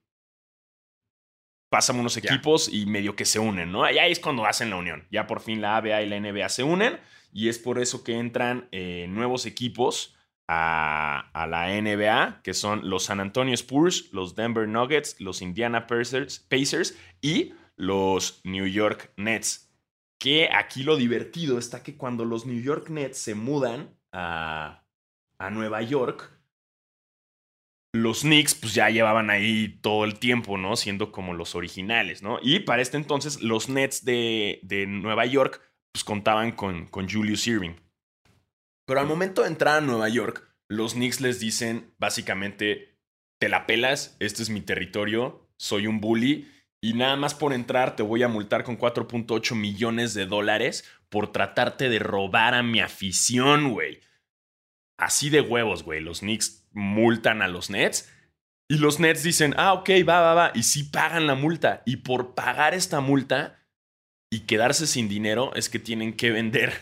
pásame 1.69 2.01
unos 2.01 2.17
equipos 2.17 2.73
y 2.73 2.87
medio 2.87 3.17
que 3.17 3.25
se 3.25 3.41
unen, 3.41 3.73
¿no? 3.73 3.83
ahí 3.85 4.13
es 4.13 4.21
cuando 4.21 4.47
hacen 4.47 4.71
la 4.71 4.77
unión. 4.77 5.07
Ya 5.11 5.27
por 5.27 5.41
fin 5.41 5.61
la 5.61 5.77
ABA 5.77 6.03
y 6.03 6.09
la 6.09 6.21
NBA 6.21 6.49
se 6.49 6.63
unen 6.63 6.99
y 7.35 7.49
es 7.49 7.59
por 7.59 7.81
eso 7.81 8.05
que 8.05 8.17
entran 8.17 8.69
eh, 8.71 9.07
nuevos 9.11 9.45
equipos 9.45 10.15
a, 10.47 11.31
la 11.49 11.69
NBA, 11.69 12.43
que 12.43 12.55
son 12.55 12.89
los 12.89 13.05
San 13.05 13.19
Antonio 13.19 13.55
Spurs, 13.55 14.13
los 14.13 14.37
Denver 14.37 14.69
Nuggets, 14.69 15.21
los 15.21 15.43
Indiana 15.43 15.87
Pacers, 15.89 16.39
Pacers 16.39 16.97
y 17.21 17.53
los 17.77 18.41
New 18.45 18.67
York 18.67 19.13
Nets. 19.17 19.69
Que 20.19 20.49
aquí 20.53 20.85
lo 20.85 20.97
divertido 20.97 21.59
está 21.59 21.83
que 21.83 21.97
cuando 21.97 22.25
los 22.25 22.47
New 22.47 22.63
York 22.63 22.89
Nets 22.89 23.19
se 23.19 23.35
mudan 23.35 23.99
a, 24.13 24.85
a 25.39 25.51
Nueva 25.51 25.83
York, 25.83 26.31
los 27.93 28.21
Knicks 28.21 28.55
pues 28.55 28.75
ya 28.75 28.91
llevaban 28.91 29.29
ahí 29.31 29.79
todo 29.81 30.05
el 30.05 30.21
tiempo, 30.21 30.57
¿no? 30.57 30.77
Siendo 30.77 31.11
como 31.11 31.35
los 31.35 31.57
originales, 31.57 32.23
¿no? 32.23 32.39
Y 32.43 32.61
para 32.61 32.81
este 32.81 32.97
entonces 32.97 33.43
los 33.43 33.69
Nets 33.69 34.05
de, 34.05 34.61
de 34.63 34.87
Nueva 34.87 35.27
York 35.27 35.61
pues 35.95 36.03
contaban 36.03 36.51
con, 36.51 36.87
con 36.87 37.09
Julius 37.09 37.47
Irving. 37.47 37.77
Pero 38.85 38.99
al 38.99 39.07
momento 39.07 39.43
de 39.43 39.49
entrar 39.49 39.79
a 39.79 39.81
Nueva 39.81 40.09
York, 40.09 40.45
los 40.69 40.95
Knicks 40.95 41.21
les 41.21 41.39
dicen 41.39 41.95
básicamente, 41.99 42.99
te 43.39 43.49
la 43.49 43.65
pelas, 43.65 44.17
este 44.19 44.43
es 44.43 44.51
mi 44.51 44.61
territorio, 44.61 45.49
soy 45.57 45.87
un 45.87 46.01
bully 46.01 46.51
y 46.83 46.95
nada 46.95 47.15
más 47.15 47.35
por 47.35 47.53
entrar 47.53 47.95
te 47.95 48.03
voy 48.03 48.25
a 48.25 48.29
multar 48.29 48.65
con 48.65 48.77
4.8 48.77 49.55
millones 49.55 50.15
de 50.15 50.27
dólares 50.27 50.85
por 51.11 51.31
tratarte 51.31 51.89
de 51.89 52.01
robar 52.01 52.55
a 52.55 52.65
mi 52.65 52.81
afición, 52.81 53.71
güey. 53.71 54.01
Así 54.99 55.31
de 55.31 55.43
huevos, 55.43 55.85
güey. 55.85 56.01
Los 56.01 56.21
Knicks 56.21 56.67
multan 56.73 57.41
a 57.41 57.47
los 57.47 57.71
Nets 57.71 58.11
y 58.69 58.79
los 58.79 58.99
Nets 58.99 59.23
dicen, 59.23 59.55
ah, 59.59 59.75
ok, 59.75 59.91
va, 60.09 60.21
va, 60.21 60.35
va. 60.35 60.51
Y 60.55 60.65
sí 60.65 60.83
pagan 60.83 61.29
la 61.29 61.37
multa. 61.37 61.85
Y 61.87 61.99
por 61.99 62.35
pagar 62.35 62.75
esta 62.75 63.01
multa, 63.01 63.64
y 64.35 64.41
quedarse 64.41 64.89
sin 64.89 65.09
dinero 65.09 65.55
es 65.55 65.69
que 65.69 65.79
tienen 65.79 66.13
que 66.13 66.33
vender 66.33 66.73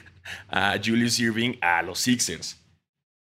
a 0.48 0.78
Julius 0.82 1.18
Irving 1.18 1.58
a 1.60 1.82
los 1.82 1.98
Sixers. 1.98 2.58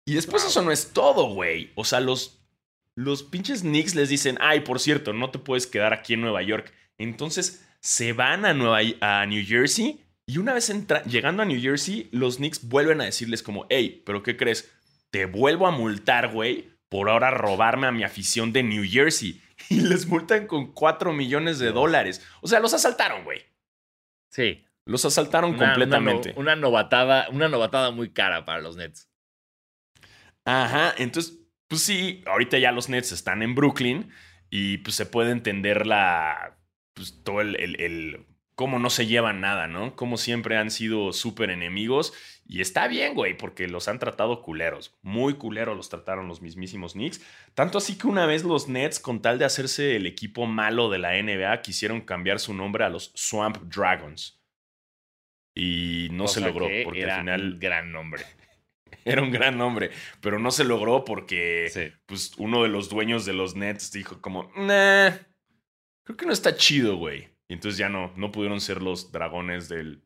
Y 0.05 0.13
después 0.13 0.45
eso 0.45 0.61
no 0.61 0.71
es 0.71 0.93
todo, 0.93 1.33
güey. 1.33 1.71
O 1.73 1.83
sea, 1.83 1.99
los, 1.99 2.39
los 2.95 3.23
pinches 3.23 3.61
Knicks 3.61 3.95
les 3.95 4.09
dicen, 4.09 4.37
ay, 4.39 4.59
por 4.59 4.79
cierto, 4.79 5.13
no 5.13 5.31
te 5.31 5.39
puedes 5.39 5.65
quedar 5.65 5.93
aquí 5.93 6.13
en 6.13 6.21
Nueva 6.21 6.43
York. 6.43 6.71
Entonces 6.99 7.65
se 7.79 8.13
van 8.13 8.45
a, 8.45 8.53
Nueva, 8.53 8.81
a 9.01 9.25
New 9.25 9.43
Jersey 9.43 9.99
y 10.27 10.37
una 10.37 10.53
vez 10.53 10.71
llegando 11.07 11.41
a 11.41 11.45
New 11.45 11.59
Jersey, 11.59 12.07
los 12.11 12.37
Knicks 12.37 12.67
vuelven 12.67 13.01
a 13.01 13.05
decirles 13.05 13.41
como, 13.41 13.65
hey, 13.71 14.03
pero 14.05 14.21
¿qué 14.21 14.37
crees? 14.37 14.71
Te 15.09 15.25
vuelvo 15.25 15.65
a 15.65 15.71
multar, 15.71 16.31
güey, 16.31 16.69
por 16.87 17.09
ahora 17.09 17.31
robarme 17.31 17.87
a 17.87 17.91
mi 17.91 18.03
afición 18.03 18.53
de 18.53 18.61
New 18.61 18.85
Jersey. 18.87 19.41
Y 19.69 19.79
les 19.79 20.07
multan 20.07 20.45
con 20.45 20.73
4 20.73 21.13
millones 21.13 21.57
de 21.57 21.71
dólares. 21.71 22.21
O 22.41 22.49
sea, 22.49 22.59
los 22.59 22.73
asaltaron, 22.73 23.23
güey. 23.23 23.52
Sí. 24.33 24.65
Los 24.85 25.05
asaltaron 25.05 25.55
completamente. 25.55 26.33
Una, 26.35 26.55
novatada, 26.55 27.29
una 27.29 27.47
novatada 27.47 27.91
muy 27.91 28.11
cara 28.11 28.45
para 28.45 28.61
los 28.61 28.75
Nets. 28.75 29.09
Ajá, 30.43 30.93
entonces, 30.97 31.39
pues 31.67 31.83
sí, 31.83 32.23
ahorita 32.25 32.57
ya 32.57 32.71
los 32.71 32.89
Nets 32.89 33.11
están 33.11 33.43
en 33.43 33.53
Brooklyn 33.53 34.11
y 34.49 34.79
pues 34.79 34.95
se 34.95 35.05
puede 35.05 35.31
entender 35.31 35.85
la, 35.85 36.57
pues 36.95 37.23
todo 37.23 37.41
el, 37.41 37.55
el, 37.59 37.79
el 37.79 38.25
cómo 38.55 38.79
no 38.79 38.89
se 38.89 39.07
llevan 39.07 39.41
nada, 39.41 39.67
¿no? 39.67 39.95
Como 39.95 40.17
siempre 40.17 40.57
han 40.57 40.71
sido 40.71 41.13
súper 41.13 41.49
enemigos. 41.49 42.13
Y 42.45 42.61
está 42.61 42.87
bien, 42.87 43.15
güey, 43.15 43.37
porque 43.37 43.67
los 43.67 43.87
han 43.87 43.99
tratado 43.99 44.41
culeros. 44.41 44.95
Muy 45.01 45.35
culeros 45.35 45.77
los 45.77 45.89
trataron 45.89 46.27
los 46.27 46.41
mismísimos 46.41 46.93
Knicks. 46.93 47.21
Tanto 47.53 47.77
así 47.77 47.97
que 47.97 48.07
una 48.07 48.25
vez 48.25 48.43
los 48.43 48.67
Nets, 48.67 48.99
con 48.99 49.21
tal 49.21 49.39
de 49.39 49.45
hacerse 49.45 49.95
el 49.95 50.05
equipo 50.05 50.45
malo 50.45 50.89
de 50.89 50.99
la 50.99 51.21
NBA, 51.21 51.61
quisieron 51.61 52.01
cambiar 52.01 52.39
su 52.39 52.53
nombre 52.53 52.83
a 52.83 52.89
los 52.89 53.11
Swamp 53.15 53.57
Dragons. 53.63 54.41
Y 55.55 56.09
no 56.11 56.27
se 56.27 56.41
logró, 56.41 56.67
porque 56.83 57.05
al 57.05 57.19
final. 57.19 57.53
Un 57.53 57.59
gran 57.59 57.91
nombre. 57.91 58.23
era 59.05 59.21
un 59.21 59.31
gran 59.31 59.57
nombre, 59.57 59.91
pero 60.21 60.39
no 60.39 60.51
se 60.51 60.63
logró 60.63 61.05
porque 61.05 61.93
pues, 62.05 62.33
uno 62.37 62.63
de 62.63 62.69
los 62.69 62.89
dueños 62.89 63.25
de 63.25 63.33
los 63.33 63.55
Nets 63.55 63.91
dijo 63.91 64.21
como, 64.21 64.51
nah, 64.55 65.11
creo 66.03 66.17
que 66.17 66.25
no 66.25 66.33
está 66.33 66.55
chido, 66.55 66.97
güey. 66.97 67.32
Y 67.53 67.55
entonces 67.55 67.77
ya 67.77 67.87
no, 67.87 68.11
no 68.15 68.31
pudieron 68.31 68.59
ser 68.59 68.81
los 68.81 69.11
dragones 69.11 69.69
del 69.69 70.03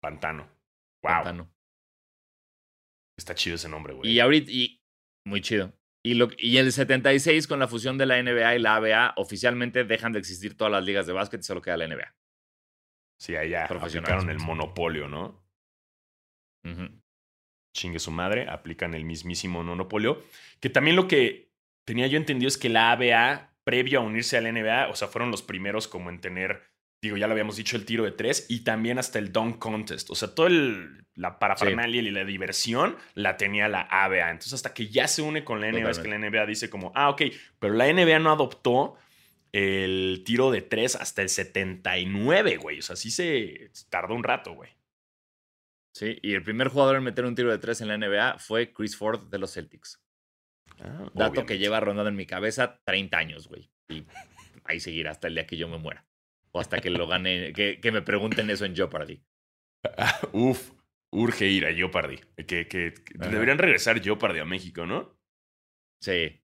pantano. 0.00 0.48
Wow. 1.02 1.12
Pantano. 1.12 1.54
Está 3.18 3.34
chido 3.34 3.56
ese 3.56 3.68
nombre, 3.68 3.92
güey. 3.92 4.10
Y 4.10 4.18
ahorita, 4.18 4.50
y 4.50 4.82
muy 5.26 5.42
chido. 5.42 5.74
Y, 6.02 6.14
lo, 6.14 6.30
y 6.38 6.56
el 6.56 6.72
76, 6.72 7.48
con 7.48 7.58
la 7.58 7.68
fusión 7.68 7.98
de 7.98 8.06
la 8.06 8.22
NBA 8.22 8.56
y 8.56 8.60
la 8.60 8.76
ABA, 8.76 9.12
oficialmente 9.18 9.84
dejan 9.84 10.14
de 10.14 10.20
existir 10.20 10.56
todas 10.56 10.72
las 10.72 10.86
ligas 10.86 11.06
de 11.06 11.12
básquet 11.12 11.40
y 11.40 11.42
solo 11.42 11.60
queda 11.60 11.76
la 11.76 11.86
NBA. 11.86 12.16
Sí, 13.20 13.36
ahí 13.36 13.50
ya 13.50 13.66
aplicaron 13.66 14.30
el 14.30 14.38
monopolio, 14.38 15.06
¿no? 15.06 15.44
Chingue 17.76 17.98
su 17.98 18.10
madre, 18.10 18.48
aplican 18.48 18.94
el 18.94 19.04
mismísimo 19.04 19.62
monopolio. 19.62 20.22
Que 20.60 20.70
también 20.70 20.96
lo 20.96 21.08
que 21.08 21.52
tenía 21.84 22.06
yo 22.06 22.16
entendido 22.16 22.48
es 22.48 22.56
que 22.56 22.70
la 22.70 22.92
ABA, 22.92 23.54
previo 23.64 23.98
a 23.98 24.02
unirse 24.02 24.38
a 24.38 24.40
la 24.40 24.50
NBA, 24.50 24.88
o 24.88 24.94
sea, 24.94 25.08
fueron 25.08 25.30
los 25.30 25.42
primeros 25.42 25.88
como 25.88 26.08
en 26.08 26.22
tener 26.22 26.74
digo, 27.02 27.16
ya 27.16 27.26
lo 27.26 27.32
habíamos 27.32 27.56
dicho, 27.56 27.76
el 27.76 27.84
tiro 27.84 28.04
de 28.04 28.12
tres 28.12 28.46
y 28.48 28.60
también 28.60 28.98
hasta 28.98 29.18
el 29.18 29.32
dunk 29.32 29.58
contest. 29.58 30.10
O 30.10 30.14
sea, 30.14 30.34
toda 30.34 30.50
la 31.14 31.38
parafernalia 31.38 32.02
y 32.02 32.10
la 32.10 32.24
diversión 32.24 32.96
la 33.14 33.36
tenía 33.36 33.68
la 33.68 33.82
ABA. 33.82 34.30
Entonces, 34.30 34.54
hasta 34.54 34.74
que 34.74 34.88
ya 34.88 35.08
se 35.08 35.22
une 35.22 35.44
con 35.44 35.60
la 35.60 35.70
NBA, 35.70 35.90
es 35.90 35.98
que 35.98 36.08
la 36.08 36.18
NBA 36.18 36.46
dice 36.46 36.70
como, 36.70 36.92
ah, 36.94 37.10
ok, 37.10 37.22
pero 37.58 37.74
la 37.74 37.92
NBA 37.92 38.18
no 38.18 38.32
adoptó 38.32 38.96
el 39.52 40.22
tiro 40.24 40.50
de 40.50 40.62
tres 40.62 40.96
hasta 40.96 41.22
el 41.22 41.28
79, 41.28 42.56
güey. 42.56 42.78
O 42.78 42.82
sea, 42.82 42.96
sí 42.96 43.10
se 43.10 43.70
tardó 43.88 44.14
un 44.14 44.24
rato, 44.24 44.52
güey. 44.52 44.70
Sí, 45.94 46.18
y 46.20 46.34
el 46.34 46.42
primer 46.42 46.68
jugador 46.68 46.96
en 46.96 47.04
meter 47.04 47.24
un 47.24 47.34
tiro 47.34 47.50
de 47.50 47.56
tres 47.56 47.80
en 47.80 47.88
la 47.88 47.96
NBA 47.96 48.38
fue 48.38 48.72
Chris 48.74 48.96
Ford 48.96 49.30
de 49.30 49.38
los 49.38 49.54
Celtics. 49.54 50.02
Ah, 50.78 51.10
Dato 51.14 51.46
que 51.46 51.56
lleva 51.56 51.80
rondando 51.80 52.10
en 52.10 52.16
mi 52.16 52.26
cabeza 52.26 52.80
30 52.84 53.16
años, 53.16 53.48
güey. 53.48 53.70
Y 53.88 54.04
ahí 54.64 54.78
seguirá 54.78 55.12
hasta 55.12 55.28
el 55.28 55.34
día 55.34 55.46
que 55.46 55.56
yo 55.56 55.68
me 55.68 55.78
muera. 55.78 56.04
O 56.56 56.60
hasta 56.60 56.78
que 56.80 56.88
lo 56.88 57.06
gane, 57.06 57.52
que, 57.52 57.80
que 57.82 57.92
me 57.92 58.00
pregunten 58.00 58.48
eso 58.48 58.64
en 58.64 58.74
Jeopardy. 58.74 59.22
Uf, 60.32 60.72
urge 61.12 61.46
ir 61.46 61.66
a 61.66 61.72
Jeopardy. 61.74 62.16
Que, 62.46 62.66
que, 62.66 62.94
que 62.94 63.18
deberían 63.18 63.58
regresar 63.58 64.00
Jeopardy 64.00 64.38
a 64.38 64.46
México, 64.46 64.86
¿no? 64.86 65.18
Sí. 66.02 66.42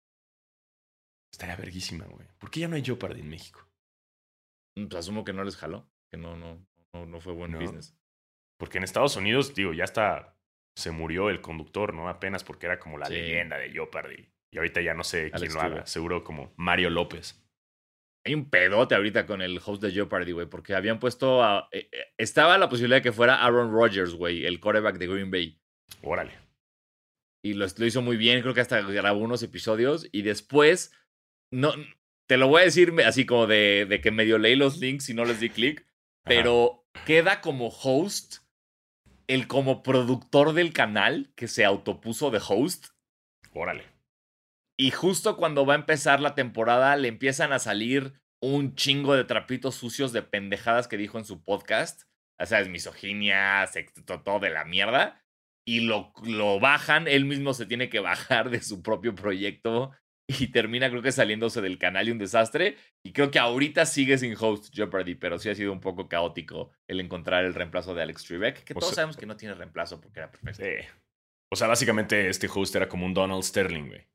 Estaría 1.32 1.56
verguísima, 1.56 2.04
güey. 2.04 2.28
¿Por 2.38 2.50
qué 2.50 2.60
ya 2.60 2.68
no 2.68 2.76
hay 2.76 2.82
Jeopardy 2.84 3.20
en 3.20 3.30
México? 3.30 3.66
Mm, 4.76 4.88
Pues 4.88 4.98
asumo 5.00 5.24
que 5.24 5.32
no 5.32 5.44
les 5.44 5.56
jaló, 5.56 5.90
que 6.10 6.18
no, 6.18 6.36
no, 6.36 6.62
no, 6.92 7.06
no 7.06 7.20
fue 7.20 7.32
buen 7.32 7.52
No. 7.52 7.58
business. 7.58 7.96
Porque 8.58 8.76
en 8.76 8.84
Estados 8.84 9.16
Unidos, 9.16 9.54
digo, 9.54 9.72
ya 9.72 9.84
está. 9.84 10.36
Se 10.76 10.90
murió 10.90 11.30
el 11.30 11.40
conductor, 11.40 11.94
¿no? 11.94 12.08
Apenas 12.10 12.44
porque 12.44 12.66
era 12.66 12.78
como 12.78 12.98
la 12.98 13.06
Sí. 13.06 13.14
leyenda 13.14 13.56
de 13.56 13.70
Jeopardy. 13.70 14.30
Y 14.52 14.58
ahorita 14.58 14.82
ya 14.82 14.92
no 14.92 15.04
sé 15.04 15.30
quién 15.30 15.54
lo 15.54 15.60
haga. 15.62 15.86
Seguro 15.86 16.22
como 16.22 16.52
Mario 16.56 16.90
López. 16.90 17.42
Hay 18.24 18.34
un 18.34 18.48
pedote 18.48 18.94
ahorita 18.94 19.26
con 19.26 19.42
el 19.42 19.60
host 19.64 19.82
de 19.82 19.90
Jeopardy, 19.90 20.32
güey, 20.32 20.46
porque 20.46 20.74
habían 20.74 21.00
puesto 21.00 21.42
a. 21.42 21.68
eh, 21.72 21.88
eh, 21.90 22.04
estaba 22.18 22.56
la 22.58 22.68
posibilidad 22.68 22.98
de 22.98 23.02
que 23.02 23.12
fuera 23.12 23.42
Aaron 23.44 23.72
Rodgers, 23.72 24.14
güey, 24.14 24.46
el 24.46 24.60
quarterback 24.60 24.98
de 24.98 25.06
Green 25.08 25.30
Bay. 25.30 25.60
Órale. 26.02 26.32
Y 27.44 27.54
lo, 27.54 27.66
lo 27.76 27.86
hizo 27.86 28.02
muy 28.02 28.16
bien, 28.16 28.40
creo 28.42 28.54
que 28.54 28.60
hasta 28.60 28.80
grabó 28.80 29.18
unos 29.18 29.42
episodios. 29.42 30.08
Y 30.12 30.22
después, 30.22 30.92
no, 31.50 31.72
te 32.28 32.36
lo 32.36 32.48
voy 32.48 32.62
a 32.62 32.64
decir 32.64 32.94
así 33.04 33.26
como 33.26 33.46
de, 33.46 33.86
de 33.88 34.00
que 34.00 34.10
medio 34.10 34.38
leí 34.38 34.56
los 34.56 34.78
links 34.78 35.08
y 35.08 35.14
no 35.14 35.24
les 35.24 35.40
di 35.40 35.50
clic, 35.50 35.86
pero 36.24 36.86
queda 37.04 37.40
como 37.40 37.68
host, 37.68 38.36
el 39.26 39.48
como 39.48 39.82
productor 39.82 40.52
del 40.52 40.72
canal 40.72 41.32
que 41.34 41.48
se 41.48 41.64
autopuso 41.64 42.30
de 42.30 42.40
host. 42.46 42.86
Órale. 43.52 43.91
Y 44.83 44.91
justo 44.91 45.37
cuando 45.37 45.64
va 45.64 45.74
a 45.74 45.76
empezar 45.76 46.20
la 46.20 46.35
temporada, 46.35 46.97
le 46.97 47.07
empiezan 47.09 47.53
a 47.53 47.59
salir 47.61 48.14
un 48.43 48.74
chingo 48.74 49.14
de 49.14 49.22
trapitos 49.24 49.76
sucios 49.76 50.12
de 50.12 50.22
pendejadas 50.22 50.89
que 50.89 50.97
dijo 50.97 51.18
en 51.18 51.24
su 51.24 51.45
podcast. 51.45 52.03
O 52.41 52.47
sea, 52.47 52.59
es 52.61 52.68
misoginia, 52.68 53.64
sexto, 53.68 54.20
todo 54.22 54.41
de 54.41 54.51
la 54.51 54.64
mierda. 54.64 55.22
Y 55.64 55.83
lo, 55.83 56.12
lo 56.24 56.59
bajan, 56.59 57.07
él 57.07 57.24
mismo 57.24 57.55
se 57.55 57.66
tiene 57.66 57.89
que 57.89 58.01
bajar 58.01 58.51
de 58.51 58.61
su 58.61 58.83
propio 58.83 59.14
proyecto 59.14 59.93
y 60.26 60.49
termina 60.49 60.91
creo 60.91 61.03
que 61.03 61.12
saliéndose 61.12 61.61
del 61.61 61.78
canal 61.78 62.09
y 62.09 62.11
un 62.11 62.18
desastre. 62.18 62.76
Y 63.07 63.12
creo 63.12 63.30
que 63.30 63.39
ahorita 63.39 63.87
sigue 63.87 64.18
sin 64.18 64.35
host 64.37 64.74
Jeopardy, 64.74 65.14
pero 65.14 65.39
sí 65.39 65.49
ha 65.51 65.55
sido 65.55 65.72
un 65.72 65.78
poco 65.80 66.09
caótico 66.09 66.72
el 66.89 66.99
encontrar 66.99 67.45
el 67.45 67.55
reemplazo 67.55 67.95
de 67.95 68.03
Alex 68.03 68.24
Trebek, 68.24 68.64
que 68.64 68.72
O 68.72 68.80
todos 68.80 68.89
sea- 68.89 68.97
sabemos 68.97 69.16
que 69.16 69.26
no 69.26 69.37
tiene 69.37 69.55
reemplazo 69.55 70.01
porque 70.01 70.18
era 70.18 70.30
perfecto. 70.33 70.64
Sí. 70.64 70.89
O 71.53 71.57
sea, 71.57 71.68
básicamente 71.68 72.28
este 72.28 72.49
host 72.53 72.74
era 72.74 72.89
como 72.89 73.07
un 73.07 73.14
Donald 73.14 73.45
Sterling, 73.45 73.87
güey. 73.87 74.09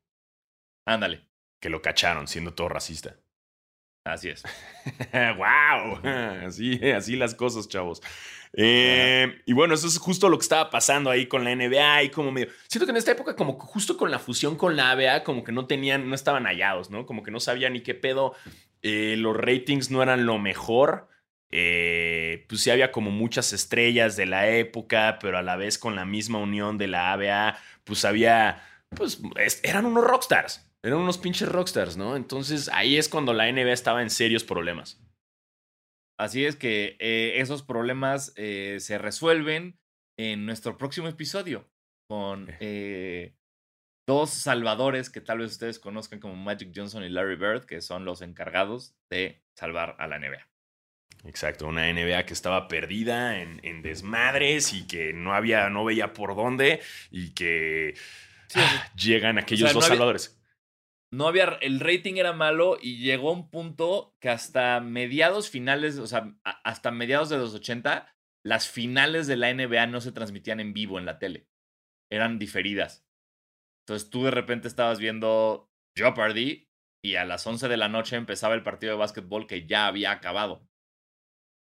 Ándale, 0.88 1.26
Que 1.60 1.68
lo 1.68 1.82
cacharon 1.82 2.26
siendo 2.28 2.54
todo 2.54 2.68
racista. 2.68 3.16
así 4.04 4.30
es. 4.30 4.42
¡Wow! 5.12 6.00
Así, 6.46 6.80
así 6.96 7.16
las 7.16 7.34
cosas, 7.34 7.68
chavos. 7.68 8.00
Eh, 8.54 9.42
y 9.44 9.52
bueno, 9.52 9.74
eso 9.74 9.86
es 9.86 9.98
justo 9.98 10.30
lo 10.30 10.38
que 10.38 10.42
estaba 10.42 10.70
pasando 10.70 11.10
ahí 11.10 11.26
con 11.26 11.44
la 11.44 11.50
NBA 11.54 12.04
y 12.04 12.10
como 12.10 12.32
medio. 12.32 12.48
Siento 12.68 12.86
que 12.86 12.92
en 12.92 12.96
esta 12.96 13.12
época, 13.12 13.36
como 13.36 13.58
justo 13.60 13.96
con 13.98 14.10
la 14.10 14.18
fusión 14.18 14.56
con 14.56 14.76
la 14.76 14.92
ABA, 14.92 15.22
como 15.24 15.44
que 15.44 15.52
no 15.52 15.66
tenían, 15.66 16.08
no 16.08 16.14
estaban 16.14 16.44
hallados, 16.46 16.88
¿no? 16.90 17.04
Como 17.04 17.22
que 17.22 17.30
no 17.30 17.40
sabían 17.40 17.74
ni 17.74 17.82
qué 17.82 17.94
pedo. 17.94 18.34
Eh, 18.80 19.16
los 19.18 19.36
ratings 19.36 19.90
no 19.90 20.02
eran 20.02 20.24
lo 20.24 20.38
mejor. 20.38 21.08
Eh, 21.50 22.46
pues 22.48 22.62
sí 22.62 22.70
había 22.70 22.92
como 22.92 23.10
muchas 23.10 23.52
estrellas 23.52 24.16
de 24.16 24.26
la 24.26 24.48
época, 24.48 25.18
pero 25.20 25.36
a 25.38 25.42
la 25.42 25.56
vez 25.56 25.76
con 25.78 25.96
la 25.96 26.04
misma 26.06 26.38
unión 26.38 26.78
de 26.78 26.88
la 26.88 27.12
ABA, 27.12 27.58
pues 27.84 28.04
había, 28.06 28.62
pues 28.96 29.20
es- 29.36 29.60
eran 29.64 29.84
unos 29.86 30.04
rockstars. 30.04 30.67
Eran 30.84 31.00
unos 31.00 31.18
pinches 31.18 31.48
rockstars, 31.48 31.96
¿no? 31.96 32.16
Entonces 32.16 32.68
ahí 32.72 32.96
es 32.96 33.08
cuando 33.08 33.32
la 33.32 33.50
NBA 33.50 33.72
estaba 33.72 34.02
en 34.02 34.10
serios 34.10 34.44
problemas. 34.44 35.00
Así 36.18 36.44
es 36.44 36.56
que 36.56 36.96
eh, 36.98 37.34
esos 37.36 37.62
problemas 37.62 38.32
eh, 38.36 38.78
se 38.80 38.98
resuelven 38.98 39.78
en 40.18 40.46
nuestro 40.46 40.76
próximo 40.76 41.08
episodio 41.08 41.68
con 42.08 42.48
eh, 42.60 43.34
dos 44.08 44.30
salvadores 44.30 45.10
que 45.10 45.20
tal 45.20 45.38
vez 45.38 45.52
ustedes 45.52 45.78
conozcan 45.78 46.18
como 46.18 46.34
Magic 46.34 46.72
Johnson 46.74 47.04
y 47.04 47.08
Larry 47.08 47.36
Bird, 47.36 47.66
que 47.66 47.80
son 47.80 48.04
los 48.04 48.22
encargados 48.22 48.96
de 49.10 49.42
salvar 49.56 49.94
a 49.98 50.06
la 50.08 50.18
NBA. 50.18 50.48
Exacto, 51.24 51.66
una 51.66 51.92
NBA 51.92 52.24
que 52.26 52.32
estaba 52.32 52.68
perdida 52.68 53.40
en, 53.40 53.60
en 53.64 53.82
desmadres 53.82 54.72
y 54.72 54.86
que 54.86 55.12
no 55.12 55.34
había, 55.34 55.68
no 55.68 55.84
veía 55.84 56.12
por 56.12 56.34
dónde 56.36 56.80
y 57.10 57.30
que 57.34 57.94
Sí, 58.48 58.60
ah, 58.62 58.90
llegan 58.96 59.36
aquellos 59.38 59.72
dos 59.74 59.84
había- 59.84 59.96
salvadores. 59.96 60.37
No 61.10 61.26
había, 61.26 61.44
el 61.62 61.80
rating 61.80 62.14
era 62.16 62.32
malo 62.32 62.76
y 62.80 62.98
llegó 62.98 63.32
un 63.32 63.50
punto 63.50 64.14
que 64.20 64.28
hasta 64.28 64.80
mediados 64.80 65.48
finales, 65.48 65.98
o 65.98 66.06
sea, 66.06 66.34
hasta 66.44 66.90
mediados 66.90 67.30
de 67.30 67.38
los 67.38 67.54
80, 67.54 68.14
las 68.44 68.68
finales 68.68 69.26
de 69.26 69.36
la 69.36 69.50
NBA 69.50 69.86
no 69.86 70.00
se 70.00 70.12
transmitían 70.12 70.60
en 70.60 70.74
vivo 70.74 70.98
en 70.98 71.06
la 71.06 71.18
tele. 71.18 71.48
Eran 72.10 72.38
diferidas. 72.38 73.06
Entonces 73.86 74.10
tú 74.10 74.24
de 74.24 74.30
repente 74.30 74.68
estabas 74.68 74.98
viendo 74.98 75.70
Jeopardy 75.96 76.68
y 77.02 77.14
a 77.16 77.24
las 77.24 77.46
11 77.46 77.68
de 77.68 77.76
la 77.78 77.88
noche 77.88 78.16
empezaba 78.16 78.54
el 78.54 78.62
partido 78.62 78.92
de 78.92 78.98
básquetbol 78.98 79.46
que 79.46 79.66
ya 79.66 79.86
había 79.86 80.10
acabado. 80.12 80.68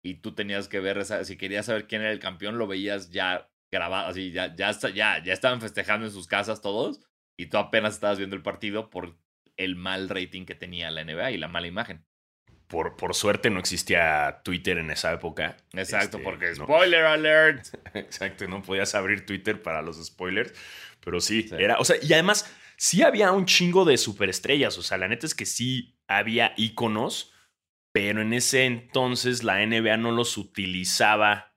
Y 0.03 0.15
tú 0.15 0.33
tenías 0.35 0.67
que 0.67 0.79
ver, 0.79 0.97
esa- 0.97 1.23
si 1.25 1.37
querías 1.37 1.65
saber 1.65 1.87
quién 1.87 2.01
era 2.01 2.11
el 2.11 2.19
campeón, 2.19 2.57
lo 2.57 2.67
veías 2.67 3.09
ya 3.11 3.49
grabado, 3.71 4.07
así, 4.07 4.31
ya, 4.31 4.55
ya, 4.55 4.71
ya, 4.71 5.23
ya 5.23 5.33
estaban 5.33 5.61
festejando 5.61 6.05
en 6.05 6.11
sus 6.11 6.27
casas 6.27 6.61
todos 6.61 7.01
y 7.37 7.47
tú 7.47 7.57
apenas 7.57 7.95
estabas 7.95 8.17
viendo 8.17 8.35
el 8.35 8.41
partido 8.43 8.89
por 8.89 9.17
el 9.57 9.75
mal 9.75 10.09
rating 10.09 10.45
que 10.45 10.55
tenía 10.55 10.89
la 10.91 11.03
NBA 11.03 11.31
y 11.31 11.37
la 11.37 11.47
mala 11.47 11.67
imagen. 11.67 12.05
Por, 12.67 12.97
por 12.97 13.15
suerte 13.15 13.49
no 13.49 13.59
existía 13.59 14.41
Twitter 14.43 14.77
en 14.77 14.91
esa 14.91 15.13
época. 15.13 15.55
Exacto, 15.73 16.17
Este, 16.17 16.23
porque 16.23 16.47
no. 16.57 16.65
spoiler 16.65 17.05
alert. 17.05 17.65
Exacto, 17.93 18.47
no 18.47 18.61
podías 18.61 18.93
abrir 18.95 19.25
Twitter 19.25 19.61
para 19.61 19.81
los 19.81 20.03
spoilers, 20.05 20.53
pero 21.03 21.21
sí, 21.21 21.43
Sí. 21.43 21.55
era, 21.57 21.77
o 21.79 21.85
sea, 21.85 21.95
y 22.01 22.11
además 22.13 22.53
sí 22.75 23.03
había 23.03 23.31
un 23.31 23.45
chingo 23.45 23.85
de 23.85 23.97
superestrellas, 23.97 24.77
o 24.77 24.81
sea, 24.83 24.97
la 24.97 25.07
neta 25.07 25.25
es 25.25 25.33
que 25.33 25.45
sí 25.45 25.97
había 26.07 26.53
íconos, 26.57 27.33
pero 27.93 28.21
en 28.21 28.33
ese 28.33 28.65
entonces 28.65 29.43
la 29.43 29.65
NBA 29.65 29.95
no 29.97 30.11
los 30.11 30.37
utilizaba 30.37 31.55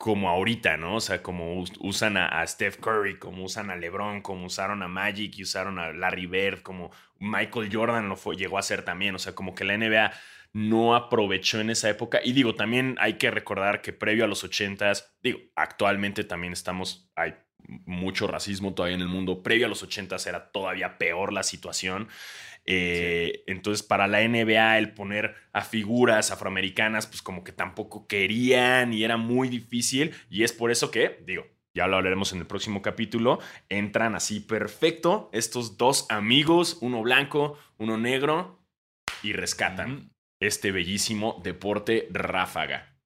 como 0.00 0.30
ahorita, 0.30 0.78
¿no? 0.78 0.96
O 0.96 1.00
sea, 1.00 1.22
como 1.22 1.60
us- 1.60 1.72
usan 1.80 2.16
a, 2.16 2.26
a 2.40 2.46
Steph 2.46 2.78
Curry, 2.78 3.18
como 3.18 3.44
usan 3.44 3.70
a 3.70 3.76
LeBron, 3.76 4.22
como 4.22 4.46
usaron 4.46 4.82
a 4.82 4.88
Magic 4.88 5.36
y 5.38 5.42
usaron 5.42 5.78
a 5.78 5.92
Larry 5.92 6.26
Bird, 6.26 6.62
como 6.62 6.90
Michael 7.18 7.68
Jordan 7.72 8.08
lo 8.08 8.16
fue, 8.16 8.36
llegó 8.36 8.56
a 8.58 8.62
ser 8.62 8.82
también, 8.84 9.14
o 9.14 9.18
sea, 9.18 9.34
como 9.34 9.54
que 9.54 9.64
la 9.64 9.74
NBA 9.74 10.12
no 10.54 10.94
aprovechó 10.96 11.60
en 11.60 11.70
esa 11.70 11.90
época. 11.90 12.20
Y 12.24 12.32
digo, 12.32 12.54
también 12.54 12.96
hay 12.98 13.14
que 13.18 13.30
recordar 13.30 13.82
que 13.82 13.92
previo 13.92 14.24
a 14.24 14.28
los 14.28 14.42
80s, 14.42 15.04
digo, 15.22 15.38
actualmente 15.54 16.24
también 16.24 16.52
estamos, 16.54 17.10
hay 17.14 17.34
mucho 17.86 18.26
racismo 18.26 18.74
todavía 18.74 18.96
en 18.96 19.02
el 19.02 19.08
mundo. 19.08 19.42
Previo 19.42 19.66
a 19.66 19.68
los 19.68 19.82
80s 19.82 20.26
era 20.26 20.50
todavía 20.50 20.98
peor 20.98 21.32
la 21.32 21.42
situación. 21.42 22.08
Eh, 22.66 23.42
Entonces, 23.46 23.82
para 23.82 24.06
la 24.06 24.20
NBA, 24.22 24.78
el 24.78 24.92
poner 24.94 25.34
a 25.52 25.62
figuras 25.62 26.30
afroamericanas, 26.30 27.06
pues 27.06 27.22
como 27.22 27.42
que 27.44 27.52
tampoco 27.52 28.06
querían 28.06 28.92
y 28.92 29.04
era 29.04 29.16
muy 29.16 29.48
difícil. 29.48 30.14
Y 30.28 30.44
es 30.44 30.52
por 30.52 30.70
eso 30.70 30.90
que, 30.90 31.22
digo, 31.26 31.46
ya 31.74 31.86
lo 31.86 31.96
hablaremos 31.96 32.32
en 32.32 32.38
el 32.40 32.46
próximo 32.46 32.82
capítulo, 32.82 33.38
entran 33.68 34.14
así 34.14 34.40
perfecto 34.40 35.30
estos 35.32 35.76
dos 35.78 36.06
amigos, 36.10 36.78
uno 36.80 37.02
blanco, 37.02 37.58
uno 37.78 37.96
negro, 37.96 38.58
y 39.22 39.32
rescatan 39.32 40.12
este 40.40 40.72
bellísimo 40.72 41.40
deporte 41.44 42.08
ráfaga. 42.10 42.96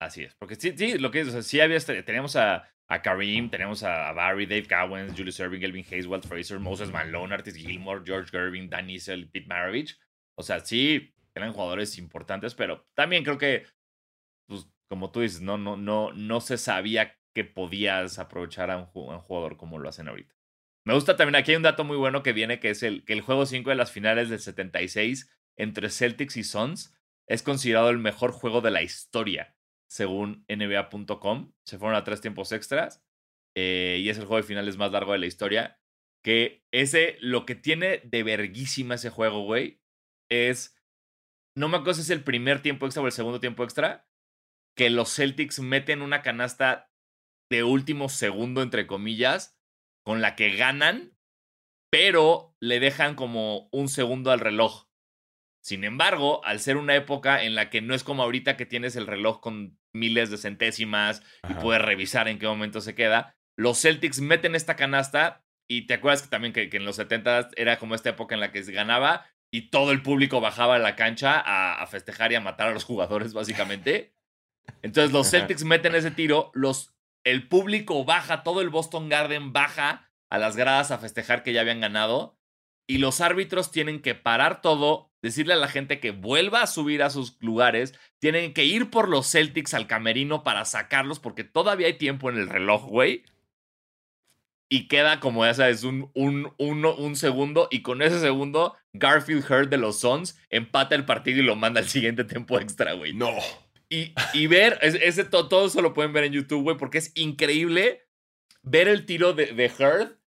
Así 0.00 0.22
es. 0.24 0.34
Porque 0.36 0.56
sí, 0.56 0.72
sí, 0.76 0.98
lo 0.98 1.10
que 1.10 1.20
es, 1.20 1.28
o 1.28 1.30
sea, 1.32 1.42
sí 1.42 1.60
había, 1.60 1.76
este- 1.76 2.02
teníamos 2.02 2.36
a, 2.36 2.68
a 2.90 3.00
Kareem, 3.00 3.48
tenemos 3.48 3.82
a, 3.84 4.12
Barry, 4.12 4.46
Dave 4.46 4.66
Cowens, 4.66 5.14
Julius 5.16 5.38
Erving, 5.40 5.62
Elvin 5.62 5.84
Hayes, 5.90 6.06
Walt 6.06 6.26
Fraser, 6.26 6.58
Moses 6.58 6.90
Malone, 6.90 7.32
Artis 7.32 7.54
Gilmore, 7.54 8.02
George 8.04 8.30
Gervin, 8.30 8.68
Dan 8.68 8.90
Issel, 8.90 9.30
Pete 9.30 9.46
Maravich. 9.46 9.96
O 10.36 10.42
sea, 10.42 10.60
sí, 10.60 11.14
eran 11.34 11.52
jugadores 11.52 11.96
importantes, 11.98 12.54
pero 12.54 12.86
también 12.94 13.22
creo 13.22 13.38
que, 13.38 13.64
pues, 14.48 14.66
como 14.88 15.10
tú 15.12 15.20
dices, 15.20 15.40
no, 15.40 15.56
no, 15.56 15.76
no, 15.76 16.12
no 16.12 16.40
se 16.40 16.58
sabía 16.58 17.16
que 17.34 17.44
podías 17.44 18.18
aprovechar 18.18 18.70
a 18.70 18.76
un, 18.76 18.86
ju- 18.86 19.12
a 19.12 19.16
un 19.16 19.22
jugador 19.22 19.56
como 19.56 19.78
lo 19.78 19.88
hacen 19.88 20.08
ahorita. 20.08 20.34
Me 20.84 20.94
gusta 20.94 21.16
también, 21.16 21.36
aquí 21.36 21.52
hay 21.52 21.56
un 21.58 21.62
dato 21.62 21.84
muy 21.84 21.96
bueno 21.96 22.22
que 22.24 22.32
viene, 22.32 22.58
que 22.58 22.70
es 22.70 22.82
el, 22.82 23.04
que 23.04 23.12
el 23.12 23.20
juego 23.20 23.46
5 23.46 23.70
de 23.70 23.76
las 23.76 23.92
finales 23.92 24.30
del 24.30 24.40
76 24.40 25.30
entre 25.56 25.90
Celtics 25.90 26.36
y 26.36 26.42
Suns 26.42 26.96
es 27.28 27.42
considerado 27.44 27.90
el 27.90 27.98
mejor 27.98 28.32
juego 28.32 28.60
de 28.60 28.72
la 28.72 28.82
historia, 28.82 29.54
según 29.90 30.44
NBA.com. 30.48 31.52
Se 31.66 31.78
fueron 31.78 31.96
a 31.96 32.04
tres 32.04 32.20
tiempos 32.20 32.52
extras 32.52 33.04
eh, 33.56 33.98
y 34.00 34.08
es 34.08 34.18
el 34.18 34.24
juego 34.24 34.36
de 34.36 34.46
finales 34.46 34.76
más 34.76 34.92
largo 34.92 35.12
de 35.12 35.18
la 35.18 35.26
historia. 35.26 35.80
Que 36.24 36.64
ese, 36.70 37.16
lo 37.20 37.44
que 37.44 37.56
tiene 37.56 37.98
de 38.04 38.22
verguísima 38.22 38.94
ese 38.94 39.10
juego, 39.10 39.42
güey, 39.42 39.82
es. 40.30 40.76
No 41.56 41.68
me 41.68 41.78
acuerdo 41.78 41.94
si 41.94 42.02
es 42.02 42.10
el 42.10 42.22
primer 42.22 42.62
tiempo 42.62 42.86
extra 42.86 43.02
o 43.02 43.06
el 43.06 43.12
segundo 43.12 43.40
tiempo 43.40 43.64
extra. 43.64 44.08
Que 44.76 44.90
los 44.90 45.14
Celtics 45.14 45.58
meten 45.58 46.02
una 46.02 46.22
canasta 46.22 46.92
de 47.50 47.64
último 47.64 48.08
segundo, 48.08 48.62
entre 48.62 48.86
comillas, 48.86 49.58
con 50.04 50.20
la 50.20 50.36
que 50.36 50.54
ganan, 50.54 51.16
pero 51.90 52.54
le 52.60 52.78
dejan 52.78 53.16
como 53.16 53.68
un 53.72 53.88
segundo 53.88 54.30
al 54.30 54.38
reloj 54.38 54.89
Sin 55.62 55.84
embargo, 55.84 56.44
al 56.44 56.60
ser 56.60 56.76
una 56.76 56.94
época 56.94 57.42
en 57.42 57.54
la 57.54 57.68
que 57.68 57.82
no 57.82 57.94
es 57.94 58.02
como 58.02 58.22
ahorita 58.22 58.56
que 58.56 58.66
tienes 58.66 58.96
el 58.96 59.06
reloj 59.06 59.40
con 59.40 59.78
miles 59.92 60.30
de 60.30 60.38
centésimas 60.38 61.22
y 61.48 61.54
puedes 61.54 61.82
revisar 61.82 62.28
en 62.28 62.38
qué 62.38 62.46
momento 62.46 62.80
se 62.80 62.94
queda, 62.94 63.36
los 63.56 63.80
Celtics 63.80 64.20
meten 64.20 64.54
esta 64.54 64.76
canasta 64.76 65.44
y 65.68 65.86
te 65.86 65.94
acuerdas 65.94 66.22
que 66.22 66.28
también 66.28 66.52
que, 66.52 66.68
en 66.72 66.84
los 66.84 66.96
70 66.96 67.50
era 67.56 67.78
como 67.78 67.94
esta 67.94 68.10
época 68.10 68.34
en 68.34 68.40
la 68.40 68.52
que 68.52 68.62
se 68.62 68.72
ganaba 68.72 69.26
y 69.52 69.70
todo 69.70 69.92
el 69.92 70.02
público 70.02 70.40
bajaba 70.40 70.76
a 70.76 70.78
la 70.78 70.96
cancha 70.96 71.42
a, 71.44 71.86
festejar 71.86 72.32
y 72.32 72.36
a 72.36 72.40
matar 72.40 72.68
a 72.68 72.72
los 72.72 72.84
jugadores, 72.84 73.34
básicamente. 73.34 74.14
Entonces 74.82 75.12
los 75.12 75.30
Celtics 75.30 75.64
meten 75.64 75.94
ese 75.94 76.10
tiro, 76.10 76.50
los, 76.54 76.94
el 77.24 77.48
público 77.48 78.04
baja, 78.04 78.42
todo 78.42 78.60
el 78.60 78.70
Boston 78.70 79.08
Garden 79.08 79.52
baja 79.52 80.10
a 80.30 80.38
las 80.38 80.56
gradas 80.56 80.90
a 80.90 80.98
festejar 80.98 81.42
que 81.42 81.52
ya 81.52 81.60
habían 81.60 81.80
ganado 81.80 82.38
y 82.88 82.98
los 82.98 83.20
árbitros 83.20 83.70
tienen 83.70 84.02
que 84.02 84.14
parar 84.14 84.62
todo, 84.62 85.09
decirle 85.22 85.54
a 85.54 85.56
la 85.56 85.68
gente 85.68 86.00
que 86.00 86.10
vuelva 86.10 86.62
a 86.62 86.66
subir 86.66 87.02
a 87.02 87.10
sus 87.10 87.36
lugares, 87.40 87.94
tienen 88.18 88.52
que 88.52 88.64
ir 88.64 88.90
por 88.90 89.08
los 89.08 89.30
Celtics 89.30 89.74
al 89.74 89.86
camerino 89.86 90.42
para 90.42 90.64
sacarlos 90.64 91.18
porque 91.20 91.44
todavía 91.44 91.86
hay 91.86 91.94
tiempo 91.94 92.30
en 92.30 92.36
el 92.36 92.48
reloj, 92.48 92.86
güey. 92.86 93.24
Y 94.72 94.86
queda, 94.86 95.18
como 95.18 95.44
ya 95.44 95.52
sabes, 95.52 95.82
un, 95.82 96.10
un, 96.14 96.52
un 96.58 97.16
segundo. 97.16 97.66
Y 97.72 97.82
con 97.82 98.02
ese 98.02 98.20
segundo, 98.20 98.76
Garfield 98.92 99.44
Hurd 99.50 99.68
de 99.68 99.78
los 99.78 99.98
Suns 99.98 100.38
empata 100.48 100.94
el 100.94 101.04
partido 101.04 101.40
y 101.40 101.42
lo 101.42 101.56
manda 101.56 101.80
al 101.80 101.88
siguiente 101.88 102.22
tiempo 102.22 102.58
extra, 102.60 102.92
güey. 102.92 103.12
No. 103.12 103.32
Y, 103.88 104.14
y 104.32 104.46
ver, 104.46 104.78
ese, 104.82 105.24
todo, 105.24 105.48
todo 105.48 105.66
eso 105.66 105.82
lo 105.82 105.92
pueden 105.92 106.12
ver 106.12 106.22
en 106.22 106.32
YouTube, 106.32 106.62
güey, 106.62 106.76
porque 106.76 106.98
es 106.98 107.10
increíble 107.16 108.06
ver 108.62 108.86
el 108.86 109.06
tiro 109.06 109.32
de, 109.32 109.46
de 109.46 109.66
Hurd 109.66 110.19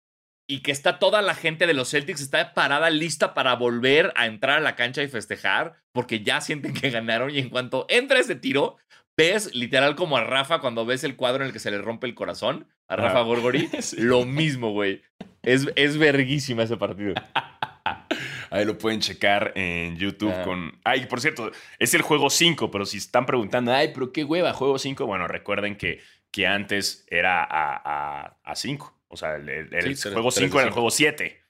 y 0.52 0.60
que 0.60 0.74
está 0.74 1.00
toda 1.00 1.22
la 1.22 1.34
gente 1.34 1.66
de 1.66 1.74
los 1.74 1.92
Celtics 1.92 2.20
está 2.20 2.54
parada 2.54 2.90
lista 2.90 3.34
para 3.34 3.56
volver 3.56 4.12
a 4.18 4.26
entrar 4.26 4.58
a 4.58 4.60
la 4.62 4.76
cancha 4.76 5.02
y 5.02 5.08
festejar 5.08 5.76
porque 5.94 6.24
ya 6.24 6.42
sienten 6.42 6.74
que 6.74 6.90
ganaron 6.90 7.30
y 7.30 7.40
en 7.40 7.48
cuanto 7.48 7.86
entra 7.88 8.20
ese 8.20 8.36
tiro, 8.36 8.76
ves 9.16 9.56
literal 9.56 9.96
como 9.96 10.18
a 10.18 10.26
Rafa 10.26 10.60
cuando 10.60 10.86
ves 10.86 11.06
el 11.06 11.16
cuadro 11.16 11.44
en 11.44 11.48
el 11.48 11.54
que 11.54 11.60
se 11.60 11.72
le 11.72 11.78
rompe 11.78 12.06
el 12.06 12.16
corazón, 12.16 12.68
a 12.90 12.98
Rafa 12.98 13.22
Gorgori, 13.22 13.70
lo 13.98 14.26
mismo, 14.26 14.74
güey. 14.74 15.02
Es, 15.42 15.70
es 15.78 15.98
verguísima 15.98 16.64
ese 16.64 16.76
partido. 16.76 17.14
Ahí 18.50 18.66
lo 18.66 18.78
pueden 18.78 19.00
checar 19.00 19.54
en 19.56 19.96
YouTube 19.96 20.34
ah. 20.36 20.44
con... 20.44 20.82
Ay, 20.84 21.06
por 21.06 21.22
cierto, 21.22 21.50
es 21.80 21.94
el 21.94 22.02
juego 22.02 22.30
5, 22.30 22.70
pero 22.72 22.86
si 22.86 22.98
están 22.98 23.26
preguntando, 23.26 23.74
ay, 23.74 23.92
pero 23.94 24.12
qué 24.12 24.26
hueva, 24.26 24.52
juego 24.52 24.78
5, 24.78 25.06
bueno, 25.06 25.30
recuerden 25.30 25.78
que, 25.78 26.02
que 26.30 26.46
antes 26.46 27.06
era 27.10 27.48
a 27.50 28.54
5. 28.54 29.01
O 29.12 29.18
sea, 29.18 29.36
el, 29.36 29.98
juego 29.98 30.32
5 30.32 30.60
era 30.60 30.68
el 30.68 30.74
juego 30.74 30.90
7. 30.90 31.44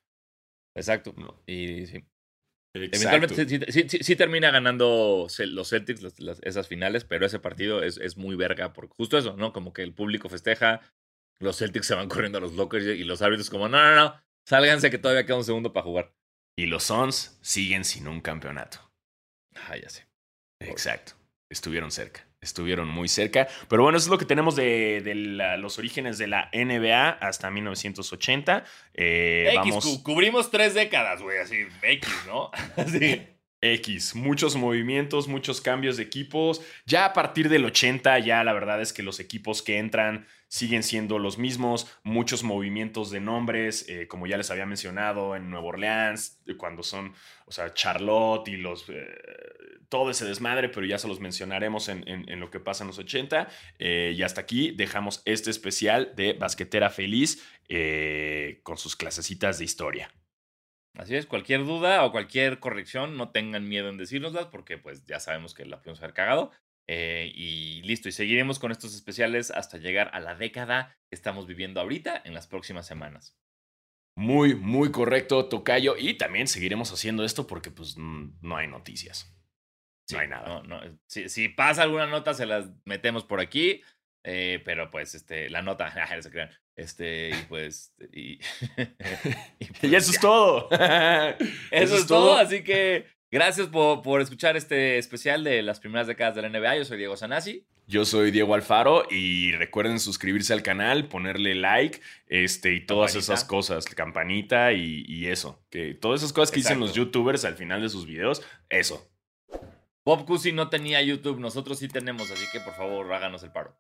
Exacto. 0.75 1.13
Y 1.45 1.85
sí. 1.85 2.03
Eventualmente 2.73 4.03
sí, 4.03 4.15
termina 4.15 4.49
ganando 4.49 5.27
los 5.37 5.69
Celtics 5.69 6.01
esas 6.41 6.67
finales, 6.67 7.03
pero 7.03 7.25
ese 7.25 7.39
partido 7.39 7.83
es, 7.83 7.97
es, 7.97 8.15
muy 8.15 8.37
verga 8.37 8.71
por 8.71 8.87
justo 8.87 9.17
eso, 9.17 9.35
¿no? 9.35 9.51
Como 9.51 9.73
que 9.73 9.83
el 9.83 9.93
público 9.93 10.29
festeja, 10.29 10.79
los 11.39 11.57
Celtics 11.57 11.87
se 11.87 11.95
van 11.95 12.07
corriendo 12.09 12.37
a 12.37 12.41
los 12.41 12.53
lockers 12.53 12.85
y 12.85 13.03
los 13.03 13.21
árbitros 13.21 13.49
como, 13.49 13.67
no, 13.67 13.77
no, 13.77 13.95
no, 13.95 14.21
sálganse 14.47 14.89
que 14.89 14.97
todavía 14.97 15.25
queda 15.25 15.35
un 15.35 15.43
segundo 15.43 15.73
para 15.73 15.83
jugar. 15.83 16.15
Y 16.57 16.67
los 16.67 16.83
Suns 16.83 17.37
siguen 17.41 17.83
sin 17.83 18.07
un 18.07 18.21
campeonato. 18.21 18.91
Ah, 19.55 19.75
ya 19.75 19.89
sé. 19.89 20.07
Exacto. 20.61 21.13
Estuvieron 21.49 21.91
cerca 21.91 22.30
estuvieron 22.41 22.87
muy 22.87 23.07
cerca. 23.07 23.47
Pero 23.69 23.83
bueno, 23.83 23.97
eso 23.97 24.07
es 24.07 24.11
lo 24.11 24.17
que 24.17 24.25
tenemos 24.25 24.55
de, 24.55 25.01
los 25.59 25.77
orígenes 25.77 26.17
de 26.17 26.27
la 26.27 26.49
NBA 26.53 27.09
hasta 27.09 27.51
1980. 27.51 28.63
Eh, 28.95 29.53
X, 29.63 30.01
cubrimos 30.03 30.49
tres 30.49 30.73
décadas, 30.73 31.21
güey, 31.21 31.37
así, 31.37 31.67
X, 31.81 32.09
¿no? 32.25 32.49
así. 32.75 33.27
X, 33.61 34.15
muchos 34.15 34.55
movimientos, 34.55 35.27
muchos 35.27 35.61
cambios 35.61 35.97
de 35.97 36.03
equipos. 36.03 36.61
Ya 36.85 37.05
a 37.05 37.13
partir 37.13 37.47
del 37.47 37.63
80, 37.65 38.17
ya 38.19 38.43
la 38.43 38.53
verdad 38.53 38.81
es 38.81 38.91
que 38.91 39.03
los 39.03 39.19
equipos 39.19 39.61
que 39.61 39.77
entran 39.77 40.25
siguen 40.47 40.83
siendo 40.83 41.17
los 41.17 41.37
mismos, 41.37 41.87
muchos 42.03 42.43
movimientos 42.43 43.09
de 43.09 43.21
nombres, 43.21 43.87
eh, 43.87 44.07
como 44.07 44.27
ya 44.27 44.35
les 44.35 44.51
había 44.51 44.65
mencionado 44.65 45.35
en 45.35 45.49
Nueva 45.49 45.67
Orleans, 45.67 46.41
cuando 46.57 46.83
son, 46.83 47.13
o 47.45 47.51
sea, 47.51 47.73
Charlotte 47.73 48.49
y 48.49 48.57
los, 48.57 48.89
eh, 48.89 49.05
todo 49.87 50.09
ese 50.11 50.25
desmadre, 50.25 50.67
pero 50.67 50.85
ya 50.85 50.97
se 50.97 51.07
los 51.07 51.21
mencionaremos 51.21 51.87
en, 51.87 52.03
lo 52.39 52.49
que 52.49 52.59
pasa 52.59 52.83
en 52.83 52.87
los 52.87 52.99
80. 52.99 53.47
Eh, 53.79 54.13
y 54.17 54.23
hasta 54.23 54.41
aquí 54.41 54.71
dejamos 54.71 55.21
este 55.23 55.51
especial 55.51 56.11
de 56.15 56.33
Basquetera 56.33 56.89
Feliz 56.89 57.41
con 58.63 58.77
sus 58.77 58.97
clasecitas 58.97 59.59
de 59.59 59.63
historia. 59.63 60.11
Así 60.95 61.15
es, 61.15 61.25
cualquier 61.25 61.65
duda 61.65 62.03
o 62.03 62.11
cualquier 62.11 62.59
corrección, 62.59 63.15
no 63.15 63.31
tengan 63.31 63.67
miedo 63.67 63.89
en 63.89 63.97
decírnoslas 63.97 64.47
porque 64.47 64.77
pues 64.77 65.05
ya 65.05 65.19
sabemos 65.19 65.53
que 65.53 65.65
la 65.65 65.77
podemos 65.77 65.99
haber 65.99 66.13
cagado. 66.13 66.51
Eh, 66.87 67.31
y 67.33 67.81
listo, 67.83 68.09
y 68.09 68.11
seguiremos 68.11 68.59
con 68.59 68.71
estos 68.71 68.93
especiales 68.93 69.51
hasta 69.51 69.77
llegar 69.77 70.09
a 70.13 70.19
la 70.19 70.35
década 70.35 70.97
que 71.09 71.15
estamos 71.15 71.47
viviendo 71.47 71.79
ahorita 71.79 72.21
en 72.25 72.33
las 72.33 72.47
próximas 72.47 72.85
semanas. 72.85 73.37
Muy, 74.17 74.55
muy 74.55 74.91
correcto, 74.91 75.47
Tocayo. 75.47 75.95
Y 75.97 76.15
también 76.15 76.47
seguiremos 76.47 76.91
haciendo 76.91 77.23
esto 77.23 77.47
porque 77.47 77.71
pues 77.71 77.97
no 77.97 78.57
hay 78.57 78.67
noticias. 78.67 79.33
no 80.11 80.19
hay 80.19 80.27
nada. 80.27 80.63
si, 81.07 81.49
pasa 81.49 81.83
alguna 81.83 82.07
nota, 82.07 82.33
se 82.33 82.45
las 82.45 82.69
metemos 82.85 83.23
por 83.23 83.39
aquí. 83.39 83.81
Eh, 84.23 84.61
pero 84.65 84.91
pues, 84.91 85.15
este, 85.15 85.49
la 85.49 85.61
nota, 85.61 85.91
se 86.21 86.29
crean. 86.29 86.51
Este, 86.75 87.29
y 87.29 87.45
pues. 87.47 87.93
Y, 88.13 88.37
pues 89.79 89.93
eso 89.93 90.11
es 90.11 90.19
todo. 90.19 90.69
eso, 91.71 91.97
es 91.97 92.07
todo, 92.07 92.35
así 92.37 92.63
que 92.63 93.05
Gracias 93.33 93.67
por, 93.67 94.01
por, 94.01 94.19
escuchar 94.19 94.57
este 94.57 94.97
especial 94.97 95.45
de 95.45 95.61
las 95.61 95.79
primeras 95.79 96.05
décadas 96.05 96.35
de 96.35 96.41
la 96.41 96.49
NBA. 96.49 96.75
Yo 96.75 96.83
soy 96.83 96.97
Diego 96.97 97.15
Sanasi. 97.15 97.65
Yo 97.87 98.03
soy 98.03 98.31
Diego 98.31 98.53
Alfaro 98.53 99.05
y 99.09 99.53
recuerden 99.53 100.01
suscribirse 100.01 100.51
al 100.53 100.63
canal, 100.63 101.07
ponerle 101.07 101.55
like 101.55 102.01
este, 102.27 102.73
y 102.73 102.85
todas 102.85 103.15
esas 103.15 103.45
cosas, 103.45 103.85
campanita 103.85 104.73
y, 104.73 105.27
eso. 105.27 105.61
Que 105.69 105.93
todas 105.93 106.21
esas 106.21 106.33
cosas 106.33 106.51
que 106.51 106.57
dicen 106.57 106.79
los 106.79 106.93
youtubers 106.93 107.45
al 107.45 107.55
final 107.55 107.81
de 107.81 107.89
sus 107.89 108.05
videos, 108.05 108.43
eso. 108.69 109.09
Bob 110.03 110.25
Cousy 110.25 110.51
no 110.51 110.69
tenía 110.69 111.01
YouTube, 111.01 111.39
nosotros 111.39 111.79
sí 111.79 111.87
tenemos, 111.87 112.29
así 112.31 112.45
que 112.51 112.59
por 112.59 112.73
favor 112.75 113.11
háganos 113.13 113.43
el 113.43 113.51
paro. 113.51 113.77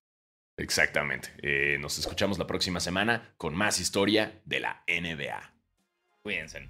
Exactamente. 0.61 1.29
Eh, 1.41 1.77
nos 1.79 1.97
escuchamos 1.97 2.37
la 2.37 2.45
próxima 2.45 2.79
semana 2.79 3.33
con 3.37 3.55
más 3.55 3.79
historia 3.79 4.41
de 4.45 4.59
la 4.59 4.83
NBA. 4.87 5.53
Cuídense. 6.21 6.69